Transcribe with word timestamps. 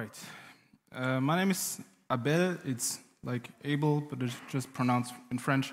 right. 0.00 0.18
Uh, 0.94 1.20
my 1.20 1.36
name 1.36 1.50
is 1.50 1.80
Abel. 2.10 2.56
It's 2.64 3.00
like 3.22 3.50
Abel, 3.64 4.00
but 4.00 4.22
it's 4.22 4.36
just 4.48 4.72
pronounced 4.72 5.12
in 5.30 5.38
French. 5.38 5.72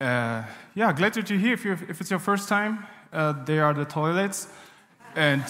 Uh, 0.00 0.44
yeah, 0.74 0.92
glad 0.92 1.14
that 1.14 1.28
you're 1.28 1.38
here. 1.38 1.54
If, 1.54 1.64
you're, 1.64 1.78
if 1.88 2.00
it's 2.00 2.10
your 2.10 2.20
first 2.20 2.48
time, 2.48 2.86
uh, 3.12 3.32
there 3.44 3.64
are 3.64 3.74
the 3.74 3.84
toilets. 3.84 4.46
And, 5.16 5.42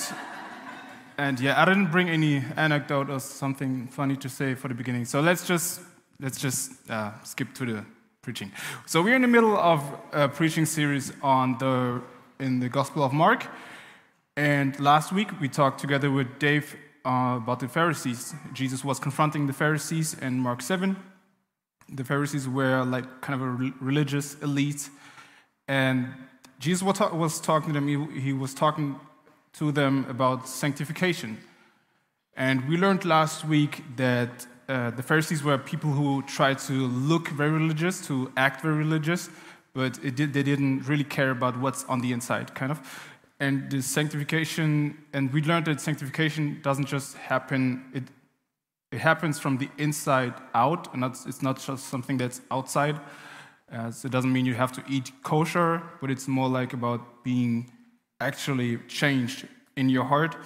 and 1.18 1.38
yeah, 1.40 1.60
I 1.60 1.66
didn't 1.66 1.90
bring 1.90 2.08
any 2.08 2.42
anecdote 2.56 3.10
or 3.10 3.20
something 3.20 3.86
funny 3.88 4.16
to 4.16 4.28
say 4.28 4.54
for 4.54 4.68
the 4.68 4.74
beginning. 4.74 5.04
So 5.04 5.20
let's 5.20 5.46
just, 5.46 5.82
let's 6.20 6.38
just 6.40 6.72
uh, 6.90 7.12
skip 7.22 7.52
to 7.54 7.66
the 7.66 7.84
preaching. 8.22 8.50
So 8.86 9.02
we're 9.02 9.16
in 9.16 9.22
the 9.22 9.28
middle 9.36 9.58
of 9.58 9.82
a 10.12 10.26
preaching 10.26 10.64
series 10.64 11.12
on 11.22 11.58
the, 11.58 12.00
in 12.40 12.60
the 12.60 12.70
Gospel 12.70 13.02
of 13.02 13.12
Mark. 13.12 13.46
And 14.38 14.78
last 14.80 15.12
week 15.12 15.38
we 15.38 15.48
talked 15.48 15.80
together 15.80 16.10
with 16.10 16.38
Dave 16.38 16.76
uh, 17.04 17.38
about 17.42 17.60
the 17.60 17.68
Pharisees. 17.68 18.34
Jesus 18.52 18.84
was 18.84 18.98
confronting 18.98 19.46
the 19.46 19.52
Pharisees 19.52 20.14
in 20.14 20.38
Mark 20.38 20.62
7. 20.62 20.96
The 21.88 22.04
Pharisees 22.04 22.48
were 22.48 22.84
like 22.84 23.20
kind 23.20 23.40
of 23.40 23.46
a 23.46 23.50
re- 23.50 23.72
religious 23.80 24.40
elite. 24.42 24.88
And 25.68 26.08
Jesus 26.58 26.82
was 26.82 27.40
talking 27.40 27.72
to 27.72 27.80
them, 27.80 27.88
he, 27.88 28.20
he 28.20 28.32
was 28.32 28.54
talking 28.54 28.98
to 29.54 29.72
them 29.72 30.06
about 30.08 30.48
sanctification. 30.48 31.38
And 32.36 32.66
we 32.68 32.76
learned 32.76 33.04
last 33.04 33.44
week 33.44 33.82
that 33.96 34.46
uh, 34.68 34.90
the 34.90 35.02
Pharisees 35.02 35.42
were 35.42 35.58
people 35.58 35.90
who 35.90 36.22
tried 36.22 36.58
to 36.60 36.72
look 36.72 37.28
very 37.28 37.50
religious, 37.50 38.06
to 38.06 38.32
act 38.36 38.62
very 38.62 38.76
religious, 38.76 39.28
but 39.74 40.00
did, 40.14 40.32
they 40.32 40.42
didn't 40.42 40.88
really 40.88 41.04
care 41.04 41.30
about 41.30 41.58
what's 41.58 41.84
on 41.84 42.00
the 42.00 42.12
inside, 42.12 42.54
kind 42.54 42.72
of 42.72 42.78
and 43.42 43.68
the 43.72 43.82
sanctification 43.82 44.96
and 45.12 45.32
we 45.32 45.42
learned 45.42 45.66
that 45.66 45.80
sanctification 45.80 46.60
doesn't 46.62 46.86
just 46.86 47.16
happen 47.16 47.84
it, 47.92 48.04
it 48.92 49.00
happens 49.00 49.38
from 49.40 49.58
the 49.58 49.68
inside 49.78 50.32
out 50.54 50.94
and 50.94 51.04
it's 51.04 51.42
not 51.42 51.58
just 51.60 51.88
something 51.88 52.16
that's 52.16 52.40
outside 52.52 52.96
uh, 53.72 53.90
so 53.90 54.06
it 54.06 54.12
doesn't 54.12 54.32
mean 54.32 54.46
you 54.46 54.54
have 54.54 54.70
to 54.70 54.82
eat 54.88 55.10
kosher 55.24 55.82
but 56.00 56.08
it's 56.08 56.28
more 56.28 56.48
like 56.48 56.72
about 56.72 57.24
being 57.24 57.70
actually 58.20 58.78
changed 58.86 59.48
in 59.76 59.88
your 59.88 60.04
heart. 60.04 60.36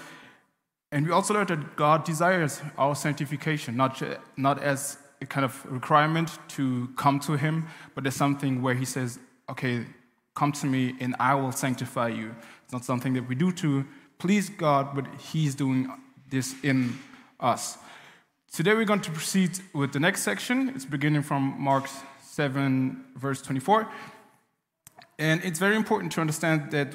And 0.91 1.05
we 1.05 1.13
also 1.13 1.35
learned 1.35 1.49
that 1.49 1.77
god 1.77 2.05
desires 2.05 2.63
our 2.79 2.95
sanctification 2.95 3.77
not, 3.77 4.03
not 4.39 4.63
as 4.63 4.97
a 5.21 5.27
kind 5.27 5.45
of 5.45 5.53
requirement 5.71 6.39
to 6.57 6.89
come 6.97 7.21
to 7.21 7.33
him 7.37 7.67
but 7.95 8.07
as 8.07 8.15
something 8.15 8.63
where 8.63 8.75
he 8.75 8.87
says 8.87 9.19
okay 9.51 9.85
come 10.37 10.53
to 10.53 10.67
me 10.67 10.95
and 11.01 11.17
i 11.19 11.35
will 11.35 11.53
sanctify 11.53 12.09
you 12.09 12.33
it's 12.63 12.73
not 12.73 12.85
something 12.85 13.13
that 13.15 13.29
we 13.29 13.35
do 13.35 13.51
to 13.51 13.85
please 14.19 14.49
God, 14.49 14.95
but 14.95 15.07
He's 15.19 15.55
doing 15.55 15.93
this 16.31 16.55
in 16.63 16.99
us. 17.41 17.79
Today 18.53 18.75
we're 18.75 18.85
going 18.85 19.01
to 19.01 19.11
proceed 19.11 19.51
with 19.75 19.93
the 19.93 20.01
next 20.01 20.23
section. 20.23 20.71
It's 20.71 20.85
beginning 20.85 21.23
from 21.23 21.55
Mark 21.59 21.89
7, 22.23 23.05
verse 23.17 23.43
24. 23.43 23.89
And 25.19 25.43
it's 25.45 25.59
very 25.59 25.77
important 25.77 26.13
to 26.13 26.21
understand 26.21 26.71
that 26.71 26.95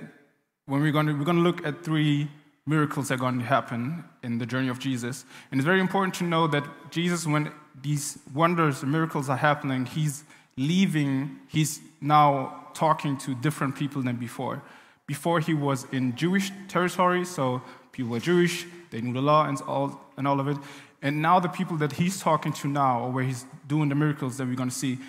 when 0.66 0.82
we're 0.82 0.92
going 0.92 1.08
to, 1.08 1.14
we're 1.14 1.26
going 1.26 1.38
to 1.38 1.44
look 1.44 1.66
at 1.66 1.84
three 1.84 2.30
miracles 2.66 3.08
that 3.08 3.16
are 3.16 3.18
going 3.18 3.40
to 3.40 3.46
happen 3.46 4.04
in 4.24 4.38
the 4.38 4.46
journey 4.46 4.70
of 4.70 4.80
Jesus. 4.80 5.26
And 5.52 5.60
it's 5.60 5.66
very 5.66 5.80
important 5.80 6.14
to 6.16 6.24
know 6.24 6.48
that 6.48 6.64
Jesus, 6.92 7.26
when 7.26 7.52
these 7.82 8.20
wonders 8.34 8.84
and 8.84 8.92
miracles 8.92 9.30
are 9.30 9.38
happening, 9.38 9.86
he's 9.86 10.24
leaving, 10.58 11.40
he's 11.48 11.80
now 12.00 12.68
talking 12.74 13.18
to 13.18 13.36
different 13.36 13.76
people 13.76 14.02
than 14.02 14.16
before. 14.16 14.62
Before 15.08 15.40
he 15.40 15.54
was 15.54 15.86
in 15.92 16.16
Jewish 16.16 16.52
territory, 16.68 17.26
so 17.26 17.62
people 17.92 18.12
were 18.12 18.20
Jewish, 18.20 18.66
they 18.92 19.02
knew 19.02 19.14
the 19.14 19.22
law 19.22 19.46
and 19.48 19.60
all, 19.62 20.00
and 20.18 20.28
all 20.28 20.40
of 20.40 20.48
it. 20.48 20.58
And 21.02 21.22
now 21.22 21.40
the 21.40 21.50
people 21.50 21.78
that 21.78 21.94
he's 21.94 22.20
talking 22.20 22.54
to 22.54 22.68
now, 22.68 23.02
or 23.02 23.12
where 23.12 23.24
he's 23.24 23.46
doing 23.68 23.90
the 23.90 23.96
miracles 23.96 24.38
that 24.38 24.48
we're 24.48 24.56
going 24.56 24.70
to 24.70 24.76
see, 24.76 25.00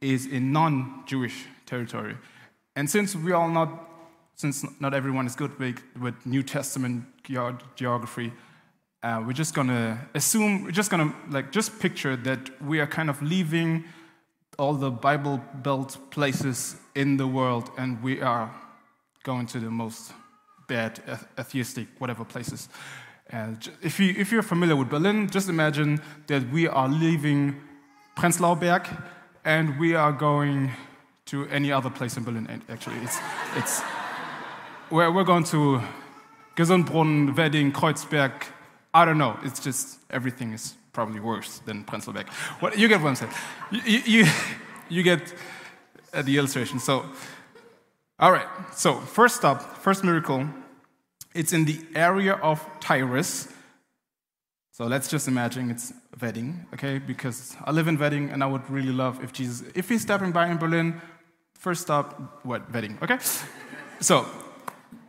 is 0.00 0.26
in 0.26 0.52
non-Jewish 0.52 1.44
territory. 1.66 2.16
And 2.74 2.88
since 2.88 3.14
we 3.14 3.32
all 3.32 3.48
not, 3.48 3.88
since 4.34 4.64
not 4.80 4.94
everyone 4.94 5.26
is 5.26 5.36
good 5.36 5.56
with, 5.58 5.80
with 6.00 6.14
New 6.26 6.42
Testament 6.42 7.04
geography, 7.76 8.32
uh, 9.02 9.22
we're 9.26 9.32
just 9.32 9.52
gonna 9.52 9.98
assume, 10.14 10.64
we're 10.64 10.70
just 10.70 10.90
gonna 10.90 11.12
like 11.28 11.50
just 11.50 11.80
picture 11.80 12.16
that 12.16 12.62
we 12.62 12.78
are 12.78 12.86
kind 12.86 13.10
of 13.10 13.20
leaving 13.20 13.84
all 14.58 14.74
the 14.74 14.90
Bible 14.90 15.40
Belt 15.54 15.96
places 16.10 16.76
in 16.94 17.16
the 17.16 17.26
world, 17.26 17.70
and 17.78 18.02
we 18.02 18.20
are 18.20 18.54
going 19.22 19.46
to 19.46 19.60
the 19.60 19.70
most 19.70 20.12
bad 20.68 21.00
atheistic 21.38 21.88
whatever 21.98 22.24
places. 22.24 22.68
And 23.30 23.70
if, 23.82 23.98
you, 23.98 24.14
if 24.16 24.30
you're 24.30 24.42
familiar 24.42 24.76
with 24.76 24.90
Berlin, 24.90 25.28
just 25.30 25.48
imagine 25.48 26.00
that 26.26 26.50
we 26.50 26.68
are 26.68 26.88
leaving 26.88 27.60
Prenzlauer 28.16 28.60
Berg 28.60 28.86
and 29.44 29.78
we 29.78 29.94
are 29.94 30.12
going 30.12 30.70
to 31.26 31.46
any 31.48 31.72
other 31.72 31.88
place 31.88 32.16
in 32.16 32.24
Berlin, 32.24 32.62
actually. 32.68 32.96
It's, 32.96 33.18
it's, 33.56 33.82
we're, 34.90 35.10
we're 35.10 35.24
going 35.24 35.44
to 35.44 35.80
Gesundbrunnen, 36.56 37.34
Wedding, 37.34 37.72
Kreuzberg. 37.72 38.32
I 38.92 39.04
don't 39.06 39.18
know. 39.18 39.38
It's 39.42 39.60
just 39.60 39.98
everything 40.10 40.52
is 40.52 40.74
probably 40.92 41.20
worse 41.20 41.60
than 41.60 41.84
Prenzlauer 41.84 42.14
Berg. 42.14 42.28
What, 42.60 42.78
you 42.78 42.88
get 42.88 43.00
what 43.00 43.08
I'm 43.08 43.16
saying. 43.16 43.32
You, 43.70 44.02
you, 44.06 44.26
you 44.88 45.02
get 45.10 45.34
the 46.12 46.36
illustration. 46.36 46.78
So 46.78 47.06
all 48.22 48.30
right, 48.30 48.46
so 48.72 49.00
first 49.00 49.44
up, 49.44 49.78
first 49.78 50.04
miracle, 50.04 50.48
it's 51.34 51.52
in 51.52 51.64
the 51.64 51.80
area 51.96 52.34
of 52.34 52.64
Tyrus. 52.78 53.48
So 54.70 54.84
let's 54.84 55.08
just 55.08 55.26
imagine 55.26 55.72
it's 55.72 55.92
wedding, 56.20 56.66
okay? 56.72 56.98
Because 56.98 57.56
I 57.64 57.72
live 57.72 57.88
in 57.88 57.98
wedding 57.98 58.30
and 58.30 58.44
I 58.44 58.46
would 58.46 58.70
really 58.70 58.92
love 58.92 59.24
if 59.24 59.32
Jesus, 59.32 59.66
if 59.74 59.88
he's 59.88 60.02
stopping 60.02 60.30
by 60.30 60.48
in 60.48 60.56
Berlin, 60.56 61.02
first 61.54 61.82
stop, 61.82 62.44
what, 62.44 62.72
wedding, 62.72 62.96
okay? 63.02 63.18
so, 64.00 64.24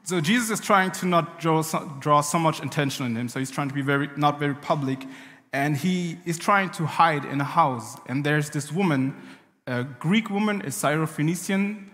so 0.04 0.20
Jesus 0.20 0.50
is 0.50 0.60
trying 0.60 0.90
to 0.94 1.06
not 1.06 1.40
draw 1.40 1.62
so, 1.62 1.96
draw 2.00 2.22
so 2.22 2.40
much 2.40 2.64
attention 2.64 3.06
on 3.06 3.16
him, 3.16 3.30
so 3.30 3.38
he's 3.38 3.52
trying 3.52 3.68
to 3.68 3.76
be 3.76 3.84
very, 3.84 4.10
not 4.18 4.40
very 4.40 4.56
public, 4.56 5.06
and 5.54 5.78
he 5.78 6.18
is 6.26 6.38
trying 6.38 6.72
to 6.72 6.86
hide 6.86 7.24
in 7.24 7.40
a 7.40 7.46
house. 7.46 7.96
And 8.08 8.26
there's 8.26 8.50
this 8.50 8.72
woman, 8.72 9.16
a 9.66 9.86
Greek 9.86 10.30
woman, 10.30 10.62
a 10.62 10.70
Syrophoenician 10.70 11.92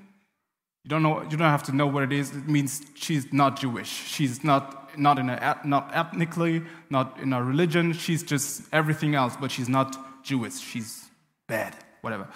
you 0.83 0.89
don't, 0.89 1.03
know, 1.03 1.21
you 1.23 1.37
don't 1.37 1.49
have 1.49 1.63
to 1.63 1.75
know 1.75 1.87
what 1.87 2.03
it 2.03 2.13
is. 2.13 2.35
It 2.35 2.47
means 2.47 2.81
she's 2.95 3.31
not 3.33 3.59
Jewish. 3.59 3.89
She's 3.89 4.43
not, 4.43 4.97
not, 4.97 5.19
in 5.19 5.29
a, 5.29 5.59
not 5.65 5.91
ethnically, 5.93 6.63
not 6.89 7.19
in 7.19 7.33
a 7.33 7.43
religion. 7.43 7.93
She's 7.93 8.23
just 8.23 8.63
everything 8.71 9.13
else, 9.13 9.35
but 9.39 9.51
she's 9.51 9.67
not 9.67 10.23
Jewish. 10.23 10.57
She's 10.57 11.05
bad, 11.47 11.75
whatever. 12.01 12.27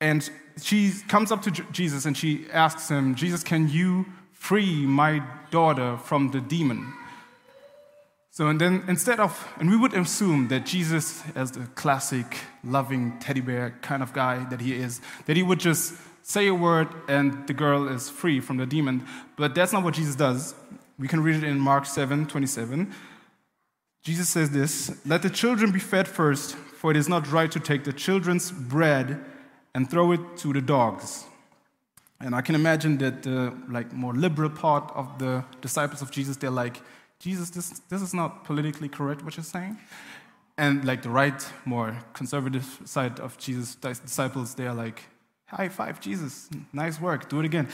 And 0.00 0.28
she 0.62 0.92
comes 1.06 1.30
up 1.30 1.42
to 1.42 1.50
Jesus 1.50 2.06
and 2.06 2.16
she 2.16 2.46
asks 2.50 2.88
him, 2.88 3.14
Jesus, 3.14 3.42
can 3.42 3.68
you 3.68 4.06
free 4.32 4.86
my 4.86 5.22
daughter 5.50 5.98
from 5.98 6.30
the 6.30 6.40
demon? 6.40 6.92
So, 8.36 8.48
and 8.48 8.60
then 8.60 8.84
instead 8.86 9.18
of, 9.18 9.48
and 9.58 9.70
we 9.70 9.78
would 9.78 9.94
assume 9.94 10.48
that 10.48 10.66
Jesus, 10.66 11.22
as 11.34 11.52
the 11.52 11.60
classic 11.74 12.36
loving 12.62 13.18
teddy 13.18 13.40
bear 13.40 13.78
kind 13.80 14.02
of 14.02 14.12
guy 14.12 14.44
that 14.50 14.60
he 14.60 14.74
is, 14.74 15.00
that 15.24 15.38
he 15.38 15.42
would 15.42 15.58
just 15.58 15.94
say 16.22 16.46
a 16.46 16.54
word 16.54 16.86
and 17.08 17.46
the 17.46 17.54
girl 17.54 17.88
is 17.88 18.10
free 18.10 18.40
from 18.40 18.58
the 18.58 18.66
demon. 18.66 19.06
But 19.36 19.54
that's 19.54 19.72
not 19.72 19.84
what 19.84 19.94
Jesus 19.94 20.16
does. 20.16 20.54
We 20.98 21.08
can 21.08 21.22
read 21.22 21.36
it 21.36 21.44
in 21.44 21.58
Mark 21.58 21.86
7 21.86 22.26
27. 22.26 22.92
Jesus 24.02 24.28
says 24.28 24.50
this 24.50 25.00
Let 25.06 25.22
the 25.22 25.30
children 25.30 25.72
be 25.72 25.78
fed 25.80 26.06
first, 26.06 26.56
for 26.56 26.90
it 26.90 26.98
is 26.98 27.08
not 27.08 27.32
right 27.32 27.50
to 27.50 27.58
take 27.58 27.84
the 27.84 27.92
children's 27.94 28.52
bread 28.52 29.18
and 29.74 29.88
throw 29.88 30.12
it 30.12 30.20
to 30.40 30.52
the 30.52 30.60
dogs. 30.60 31.24
And 32.20 32.34
I 32.34 32.42
can 32.42 32.54
imagine 32.54 32.98
that 32.98 33.22
the 33.22 33.54
like 33.70 33.94
more 33.94 34.12
liberal 34.12 34.50
part 34.50 34.92
of 34.94 35.18
the 35.18 35.42
disciples 35.62 36.02
of 36.02 36.10
Jesus, 36.10 36.36
they're 36.36 36.50
like, 36.50 36.82
Jesus, 37.26 37.50
this, 37.50 37.80
this 37.88 38.02
is 38.02 38.14
not 38.14 38.44
politically 38.44 38.88
correct 38.88 39.24
what 39.24 39.36
you're 39.36 39.42
saying. 39.42 39.76
And 40.56 40.84
like 40.84 41.02
the 41.02 41.10
right, 41.10 41.44
more 41.64 41.98
conservative 42.12 42.80
side 42.84 43.18
of 43.18 43.36
Jesus' 43.36 43.74
disciples, 43.74 44.54
they 44.54 44.68
are 44.68 44.74
like, 44.74 45.02
High 45.46 45.68
five, 45.68 46.00
Jesus. 46.00 46.48
Nice 46.72 47.00
work. 47.00 47.28
Do 47.28 47.40
it 47.40 47.44
again. 47.44 47.68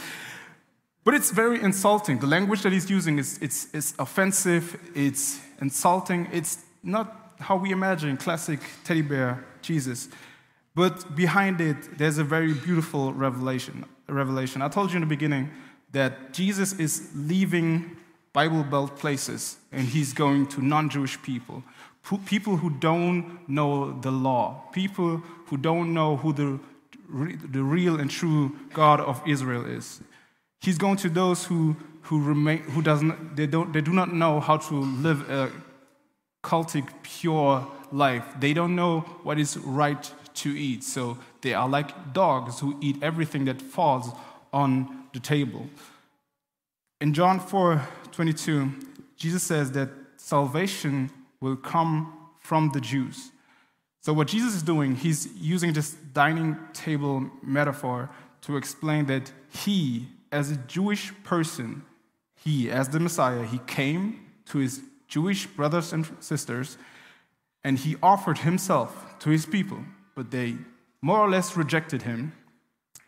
But 1.05 1.13
it's 1.13 1.31
very 1.31 1.61
insulting. 1.63 2.19
The 2.19 2.27
language 2.27 2.63
that 2.63 2.73
he's 2.73 2.89
using 2.89 3.19
is 3.19 3.39
it's, 3.43 3.69
it's 3.75 3.95
offensive, 3.99 4.65
it's 4.95 5.39
insulting, 5.61 6.29
it's 6.33 6.59
not 6.83 7.35
how 7.39 7.57
we 7.57 7.73
imagine 7.73 8.17
classic 8.17 8.61
teddy 8.85 9.03
bear 9.03 9.45
Jesus. 9.61 10.09
But 10.75 11.15
behind 11.15 11.61
it, 11.61 11.99
there's 11.99 12.17
a 12.17 12.25
very 12.25 12.55
beautiful 12.55 13.13
revelation. 13.13 13.85
revelation. 14.09 14.63
I 14.63 14.69
told 14.69 14.91
you 14.93 14.97
in 14.97 15.03
the 15.03 15.15
beginning 15.17 15.51
that 15.91 16.33
Jesus 16.33 16.73
is 16.79 17.11
leaving 17.15 17.99
Bible 18.33 18.65
Belt 18.65 18.99
places 18.99 19.59
and 19.71 19.87
he's 19.87 20.13
going 20.13 20.47
to 20.49 20.63
non 20.63 20.89
Jewish 20.89 21.21
people, 21.23 21.63
people 22.27 22.57
who 22.57 22.71
don't 22.71 23.49
know 23.49 23.99
the 24.01 24.11
law, 24.11 24.65
people 24.73 25.19
who 25.47 25.57
don't 25.57 25.93
know 25.93 26.17
who 26.17 26.33
the 26.33 26.59
the 27.13 27.63
real 27.63 28.01
and 28.01 28.11
true 28.11 28.57
God 28.73 29.01
of 29.01 29.23
Israel 29.27 29.67
is. 29.67 30.01
He's 30.61 30.79
going 30.79 30.97
to 30.99 31.09
those 31.09 31.45
who, 31.45 31.77
who 32.03 32.23
remain, 32.23 32.59
who 32.63 32.83
doesn't, 32.83 33.37
they, 33.37 33.47
don't, 33.47 33.73
they 33.73 33.81
do 33.81 33.93
not 33.93 34.13
know 34.13 34.41
how 34.41 34.57
to 34.59 34.75
live 34.75 35.29
a 35.29 35.51
cultic, 36.43 36.89
pure 37.03 37.67
life. 37.91 38.25
They 38.39 38.55
don't 38.55 38.75
know 38.75 39.01
what 39.23 39.39
is 39.39 39.57
right 39.59 40.11
to 40.35 40.51
eat. 40.51 40.85
So 40.85 41.19
they 41.43 41.53
are 41.53 41.69
like 41.69 42.13
dogs 42.13 42.61
who 42.61 42.79
eat 42.81 43.03
everything 43.03 43.45
that 43.45 43.61
falls 43.61 44.11
on 44.53 45.05
the 45.13 45.21
table. 45.21 45.67
In 47.01 47.13
John 47.13 47.41
4 47.41 47.87
22, 48.13 48.73
Jesus 49.17 49.43
says 49.43 49.73
that 49.73 49.89
salvation 50.17 51.11
will 51.41 51.57
come 51.57 52.13
from 52.39 52.71
the 52.73 52.81
Jews. 52.81 53.33
So, 54.01 54.13
what 54.13 54.29
Jesus 54.29 54.55
is 54.55 54.63
doing, 54.63 54.97
he's 54.97 55.29
using 55.37 55.73
this 55.73 55.93
dining 56.13 56.59
table 56.73 57.31
metaphor 57.43 58.11
to 58.43 58.57
explain 58.57 59.07
that 59.07 59.33
he, 59.49 60.09
as 60.31 60.51
a 60.51 60.57
Jewish 60.57 61.13
person, 61.23 61.83
he, 62.35 62.71
as 62.71 62.89
the 62.89 62.99
Messiah, 62.99 63.45
he 63.45 63.59
came 63.67 64.21
to 64.47 64.59
his 64.59 64.83
Jewish 65.07 65.47
brothers 65.47 65.93
and 65.93 66.09
sisters 66.21 66.79
and 67.65 67.79
he 67.79 67.97
offered 68.03 68.39
himself 68.39 69.19
to 69.21 69.31
his 69.31 69.47
people, 69.47 69.79
but 70.15 70.31
they 70.31 70.57
more 71.01 71.19
or 71.19 71.31
less 71.31 71.57
rejected 71.57 72.03
him. 72.03 72.33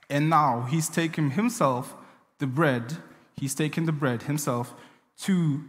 And 0.09 0.31
now 0.31 0.67
he's 0.71 0.89
taken 0.89 1.31
himself 1.31 1.95
the 2.39 2.47
bread, 2.47 2.99
he's 3.37 3.55
taken 3.55 3.87
the 3.87 3.93
bread 3.93 4.25
himself 4.25 4.75
to 5.23 5.63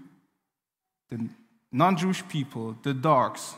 the 1.10 1.30
non 1.72 1.98
Jewish 1.98 2.28
people, 2.28 2.76
the 2.84 2.94
dogs, 2.94 3.56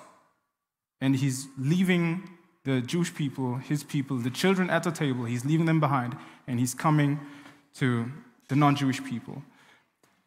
and 1.01 1.15
he's 1.15 1.47
leaving 1.57 2.29
the 2.63 2.81
Jewish 2.81 3.13
people, 3.13 3.55
his 3.55 3.83
people, 3.83 4.17
the 4.17 4.29
children 4.29 4.69
at 4.69 4.83
the 4.83 4.91
table, 4.91 5.25
he's 5.25 5.45
leaving 5.45 5.65
them 5.65 5.79
behind, 5.79 6.17
and 6.47 6.59
he's 6.59 6.73
coming 6.73 7.19
to 7.75 8.11
the 8.49 8.55
non 8.55 8.75
Jewish 8.75 9.03
people. 9.03 9.43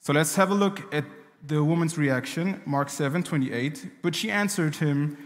So 0.00 0.12
let's 0.12 0.34
have 0.36 0.50
a 0.50 0.54
look 0.54 0.92
at 0.94 1.04
the 1.46 1.62
woman's 1.62 1.98
reaction, 1.98 2.62
Mark 2.64 2.88
7 2.88 3.22
28. 3.22 4.02
But 4.02 4.14
she 4.14 4.30
answered 4.30 4.76
him, 4.76 5.16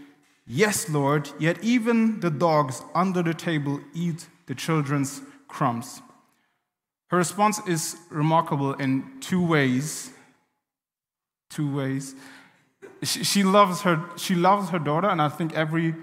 Yes, 0.47 0.89
Lord, 0.89 1.29
yet 1.39 1.63
even 1.63 2.19
the 2.19 2.29
dogs 2.29 2.83
under 2.93 3.23
the 3.23 3.33
table 3.33 3.79
eat 3.93 4.27
the 4.45 4.55
children's 4.55 5.21
crumbs. 5.47 6.01
Her 7.07 7.17
response 7.17 7.59
is 7.67 7.97
remarkable 8.09 8.73
in 8.73 9.19
two 9.21 9.45
ways. 9.45 10.11
Two 11.55 11.73
ways. 11.73 12.15
She, 13.01 13.23
she, 13.23 13.43
loves 13.43 13.81
her, 13.83 14.03
she 14.17 14.35
loves 14.35 14.71
her 14.71 14.79
daughter, 14.79 15.07
and 15.07 15.21
I 15.21 15.29
think 15.29 15.53
every 15.53 15.95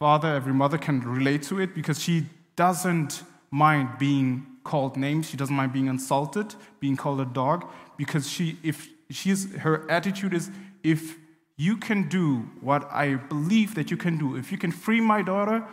father, 0.00 0.34
every 0.34 0.52
mother 0.52 0.76
can 0.76 1.00
relate 1.02 1.44
to 1.44 1.60
it 1.60 1.72
because 1.72 2.02
she 2.02 2.26
doesn't 2.56 3.22
mind 3.52 3.90
being 4.00 4.44
called 4.64 4.96
names. 4.96 5.30
She 5.30 5.36
doesn't 5.36 5.54
mind 5.54 5.72
being 5.72 5.86
insulted, 5.86 6.56
being 6.80 6.96
called 6.96 7.20
a 7.20 7.24
dog, 7.24 7.70
because 7.96 8.28
she, 8.28 8.58
if 8.64 8.88
she's, 9.08 9.54
her 9.54 9.88
attitude 9.88 10.34
is 10.34 10.50
if 10.82 11.16
you 11.56 11.76
can 11.76 12.08
do 12.08 12.38
what 12.60 12.90
I 12.90 13.14
believe 13.14 13.76
that 13.76 13.88
you 13.92 13.96
can 13.96 14.18
do, 14.18 14.34
if 14.34 14.50
you 14.50 14.58
can 14.58 14.72
free 14.72 15.00
my 15.00 15.22
daughter, 15.22 15.64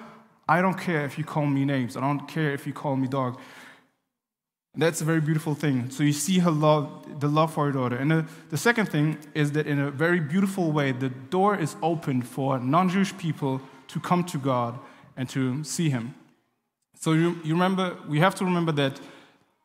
I 0.47 0.61
don't 0.61 0.79
care 0.79 1.03
if 1.03 1.17
you 1.17 1.23
call 1.23 1.47
me 1.47 1.65
names. 1.65 1.97
I 1.97 2.01
don't 2.01 2.27
care 2.27 2.51
if 2.51 2.67
you 2.67 2.73
call 2.73 2.95
me 2.95 3.07
dog. 3.07 3.39
That's 4.75 5.01
a 5.01 5.03
very 5.03 5.19
beautiful 5.19 5.55
thing. 5.55 5.89
So 5.89 6.03
you 6.03 6.13
see 6.13 6.39
her 6.39 6.51
love, 6.51 7.19
the 7.19 7.27
love 7.27 7.53
for 7.53 7.65
her 7.65 7.71
daughter. 7.71 7.97
And 7.97 8.11
the, 8.11 8.25
the 8.49 8.57
second 8.57 8.87
thing 8.87 9.17
is 9.33 9.51
that 9.53 9.65
in 9.65 9.79
a 9.79 9.91
very 9.91 10.19
beautiful 10.19 10.71
way, 10.71 10.91
the 10.91 11.09
door 11.09 11.57
is 11.57 11.75
opened 11.81 12.27
for 12.27 12.59
non 12.59 12.89
Jewish 12.89 13.17
people 13.17 13.61
to 13.87 13.99
come 13.99 14.23
to 14.25 14.37
God 14.37 14.79
and 15.17 15.27
to 15.29 15.63
see 15.63 15.89
Him. 15.89 16.13
So 16.99 17.13
you, 17.13 17.39
you 17.43 17.53
remember, 17.53 17.97
we 18.07 18.19
have 18.19 18.35
to 18.35 18.45
remember 18.45 18.71
that 18.73 18.99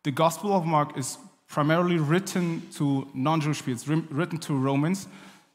the 0.04 0.10
Gospel 0.10 0.54
of 0.54 0.64
Mark 0.64 0.96
is 0.96 1.18
primarily 1.48 1.98
written 1.98 2.62
to 2.74 3.06
non 3.12 3.40
Jewish 3.40 3.58
people, 3.58 3.74
it's 3.74 3.88
written 3.88 4.38
to 4.38 4.54
Romans. 4.56 5.06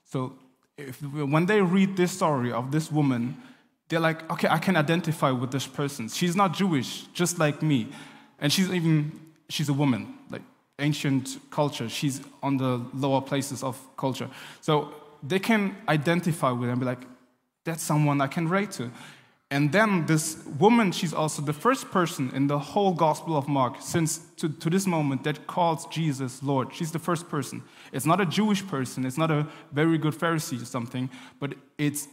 So 0.06 0.34
if, 0.78 1.01
when 1.01 1.48
they 1.48 1.62
read 1.62 1.98
this 1.98 2.12
story 2.12 2.51
of 2.51 2.72
this 2.72 2.92
woman, 2.92 3.36
they're 3.90 4.00
like, 4.00 4.30
okay, 4.31 4.48
I 4.48 4.60
can 4.60 4.75
identify 4.75 5.31
with 5.31 5.51
this 5.51 5.66
person. 5.66 6.07
She's 6.07 6.36
not 6.36 6.54
Jewish, 6.54 7.07
just 7.13 7.40
like 7.40 7.63
me. 7.63 7.88
And 8.40 8.54
she's 8.54 8.69
even 8.72 9.19
she's 9.50 9.69
a 9.69 9.74
woman, 9.74 10.13
like 10.30 10.42
ancient 10.80 11.38
culture. 11.51 11.90
She's 11.90 12.22
on 12.42 12.57
the 12.57 12.81
lower 12.94 13.22
places 13.22 13.63
of 13.63 13.78
culture. 13.98 14.30
So 14.62 14.94
they 15.22 15.40
can 15.40 15.75
identify 15.88 16.51
with 16.51 16.69
and 16.69 16.80
be 16.80 16.86
like, 16.86 17.01
that's 17.66 17.84
someone 17.84 18.22
I 18.22 18.28
can 18.28 18.48
relate 18.48 18.72
to. 18.72 18.92
And 19.51 19.72
then 19.72 20.06
this 20.06 20.38
woman, 20.60 20.92
she's 20.92 21.13
also 21.13 21.42
the 21.42 21.54
first 21.54 21.90
person 21.90 22.30
in 22.36 22.46
the 22.46 22.60
whole 22.60 22.94
Gospel 22.94 23.36
of 23.36 23.48
Mark 23.48 23.78
since 23.80 24.19
to, 24.38 24.48
to, 24.48 24.69
this 24.69 24.86
moment 24.86 25.24
that 25.24 25.48
calls 25.48 25.88
Jesus 25.88 26.44
Lord. 26.44 26.74
She's 26.74 26.92
the 26.92 27.00
first 27.00 27.28
person. 27.30 27.63
It's 27.92 28.06
not 28.06 28.22
a 28.22 28.28
Jewish 28.28 28.66
person, 28.68 29.06
it's 29.06 29.18
not 29.18 29.31
a 29.31 29.48
very 29.72 29.98
good 29.98 30.13
Pharisee 30.13 30.62
or 30.62 30.66
something, 30.66 31.10
but 31.40 31.56
it's 31.80 32.07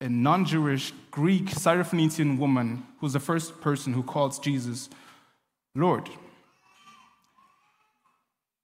a 0.00 0.08
non 0.08 0.46
Jewish, 0.46 0.94
Greek, 1.10 1.46
Syrophoenician 1.50 2.38
woman 2.38 2.86
who's 2.98 3.12
the 3.12 3.20
first 3.20 3.60
person 3.60 3.92
who 3.92 4.02
calls 4.02 4.38
Jesus 4.38 4.88
Lord. 5.74 6.08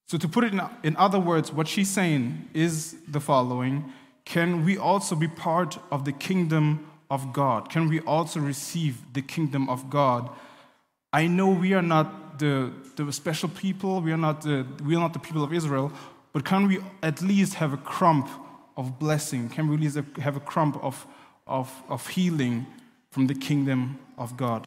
So, 0.06 0.16
to 0.18 0.28
put 0.28 0.44
it 0.44 0.52
in, 0.52 0.60
in 0.84 0.96
other 0.96 1.18
words, 1.18 1.52
what 1.52 1.66
she's 1.66 1.90
saying 1.90 2.48
is 2.54 2.96
the 3.08 3.20
following 3.20 3.92
Can 4.24 4.64
we 4.64 4.78
also 4.78 5.16
be 5.16 5.28
part 5.28 5.78
of 5.90 6.04
the 6.04 6.12
kingdom 6.12 6.86
of 7.10 7.32
God? 7.32 7.70
Can 7.70 7.88
we 7.88 8.00
also 8.00 8.40
receive 8.40 8.98
the 9.12 9.22
kingdom 9.22 9.68
of 9.68 9.90
God? 9.90 10.30
I 11.12 11.26
know 11.26 11.48
we 11.48 11.72
are 11.72 11.82
not 11.82 12.38
the, 12.38 12.72
the 12.96 13.12
special 13.12 13.48
people, 13.48 14.00
we 14.00 14.12
are, 14.12 14.16
not 14.16 14.42
the, 14.42 14.66
we 14.84 14.94
are 14.94 15.00
not 15.00 15.12
the 15.12 15.18
people 15.18 15.42
of 15.42 15.52
Israel, 15.52 15.90
but 16.32 16.44
can 16.44 16.68
we 16.68 16.78
at 17.02 17.22
least 17.22 17.54
have 17.54 17.72
a 17.72 17.78
crumb 17.78 18.28
of 18.76 18.98
blessing? 18.98 19.48
Can 19.48 19.68
we 19.68 19.76
at 19.76 19.80
least 19.80 19.98
have 20.20 20.36
a 20.36 20.40
crumb 20.40 20.78
of, 20.82 21.06
of, 21.46 21.72
of 21.88 22.06
healing 22.08 22.66
from 23.10 23.26
the 23.26 23.34
kingdom 23.34 23.98
of 24.18 24.36
God? 24.36 24.66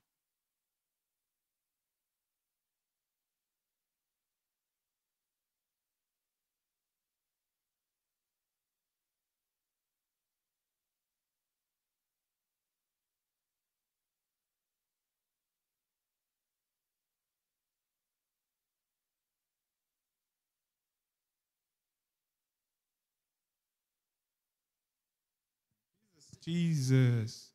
Jesus. 26.41 27.50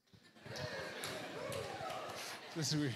This 2.56 2.72
is 2.72 2.76
weird. 2.76 2.94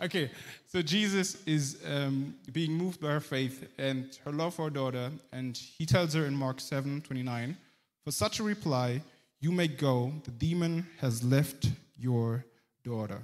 Okay, 0.00 0.30
so 0.66 0.80
Jesus 0.80 1.42
is 1.44 1.78
um, 1.86 2.34
being 2.52 2.72
moved 2.72 3.00
by 3.00 3.08
her 3.08 3.20
faith 3.20 3.68
and 3.78 4.16
her 4.24 4.32
love 4.32 4.54
for 4.54 4.64
her 4.64 4.70
daughter, 4.70 5.10
and 5.32 5.56
he 5.56 5.84
tells 5.86 6.14
her 6.14 6.24
in 6.26 6.34
Mark 6.34 6.60
7 6.60 7.00
29, 7.02 7.56
For 8.04 8.10
such 8.12 8.40
a 8.40 8.42
reply, 8.42 9.02
you 9.40 9.52
may 9.52 9.68
go, 9.68 10.12
the 10.24 10.30
demon 10.30 10.86
has 11.00 11.22
left 11.22 11.70
your 11.96 12.44
daughter. 12.84 13.20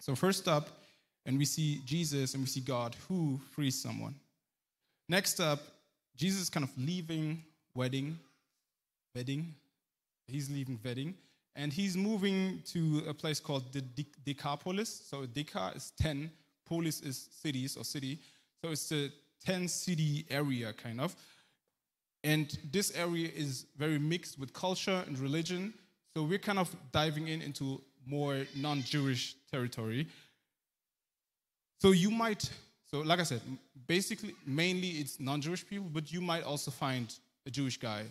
So, 0.00 0.14
first 0.14 0.48
up, 0.48 0.68
and 1.26 1.38
we 1.38 1.44
see 1.44 1.82
Jesus 1.84 2.34
and 2.34 2.42
we 2.42 2.48
see 2.48 2.60
God 2.60 2.96
who 3.06 3.38
frees 3.50 3.80
someone. 3.80 4.14
Next 5.08 5.40
up, 5.40 5.60
Jesus 6.16 6.42
is 6.42 6.50
kind 6.50 6.64
of 6.64 6.70
leaving 6.78 7.42
wedding, 7.74 8.18
wedding, 9.14 9.54
He's 10.28 10.50
leaving 10.50 10.78
Wedding 10.84 11.14
and 11.58 11.72
he's 11.72 11.96
moving 11.96 12.62
to 12.66 13.02
a 13.08 13.12
place 13.12 13.40
called 13.40 13.72
the 13.72 13.82
Decapolis. 14.24 15.02
So 15.10 15.26
Deca 15.26 15.76
is 15.76 15.92
10, 16.00 16.30
polis 16.64 17.00
is 17.00 17.28
cities 17.42 17.76
or 17.76 17.84
city. 17.84 18.20
So 18.62 18.70
it's 18.70 18.92
a 18.92 19.10
10 19.44 19.66
city 19.66 20.24
area 20.30 20.72
kind 20.72 21.00
of. 21.00 21.16
And 22.22 22.56
this 22.70 22.92
area 22.96 23.28
is 23.34 23.66
very 23.76 23.98
mixed 23.98 24.38
with 24.38 24.52
culture 24.52 25.02
and 25.06 25.18
religion. 25.18 25.74
So 26.16 26.22
we're 26.22 26.38
kind 26.38 26.60
of 26.60 26.74
diving 26.92 27.28
in 27.28 27.42
into 27.42 27.80
more 28.06 28.44
non 28.56 28.82
Jewish 28.82 29.34
territory. 29.50 30.06
So 31.80 31.90
you 31.90 32.10
might, 32.10 32.50
so 32.90 33.00
like 33.00 33.20
I 33.20 33.24
said, 33.24 33.40
basically, 33.86 34.34
mainly 34.46 34.88
it's 34.88 35.18
non 35.18 35.40
Jewish 35.40 35.66
people, 35.66 35.88
but 35.92 36.12
you 36.12 36.20
might 36.20 36.44
also 36.44 36.70
find 36.70 37.12
a 37.46 37.50
Jewish 37.50 37.78
guy 37.78 38.04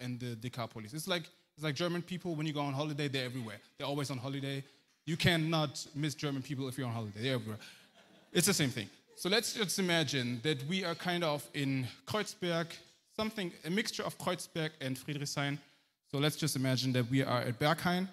in 0.00 0.18
the 0.18 0.36
Decapolis. 0.36 0.94
It's 0.94 1.08
like 1.08 1.24
it's 1.58 1.64
like 1.64 1.74
German 1.74 2.02
people, 2.02 2.36
when 2.36 2.46
you 2.46 2.52
go 2.52 2.60
on 2.60 2.72
holiday, 2.72 3.08
they're 3.08 3.24
everywhere. 3.24 3.56
They're 3.76 3.86
always 3.88 4.12
on 4.12 4.18
holiday. 4.18 4.62
You 5.06 5.16
cannot 5.16 5.84
miss 5.92 6.14
German 6.14 6.40
people 6.40 6.68
if 6.68 6.78
you're 6.78 6.86
on 6.86 6.92
holiday. 6.92 7.20
They're 7.20 7.34
everywhere. 7.34 7.58
It's 8.32 8.46
the 8.46 8.54
same 8.54 8.70
thing. 8.70 8.88
So 9.16 9.28
let's 9.28 9.54
just 9.54 9.80
imagine 9.80 10.38
that 10.44 10.64
we 10.68 10.84
are 10.84 10.94
kind 10.94 11.24
of 11.24 11.44
in 11.54 11.88
Kreuzberg, 12.06 12.66
something, 13.16 13.50
a 13.64 13.70
mixture 13.70 14.04
of 14.04 14.16
Kreuzberg 14.18 14.70
and 14.80 14.96
Friedrichshain. 14.96 15.58
So 16.12 16.18
let's 16.18 16.36
just 16.36 16.54
imagine 16.54 16.92
that 16.92 17.10
we 17.10 17.24
are 17.24 17.40
at 17.40 17.58
Berghain. 17.58 18.06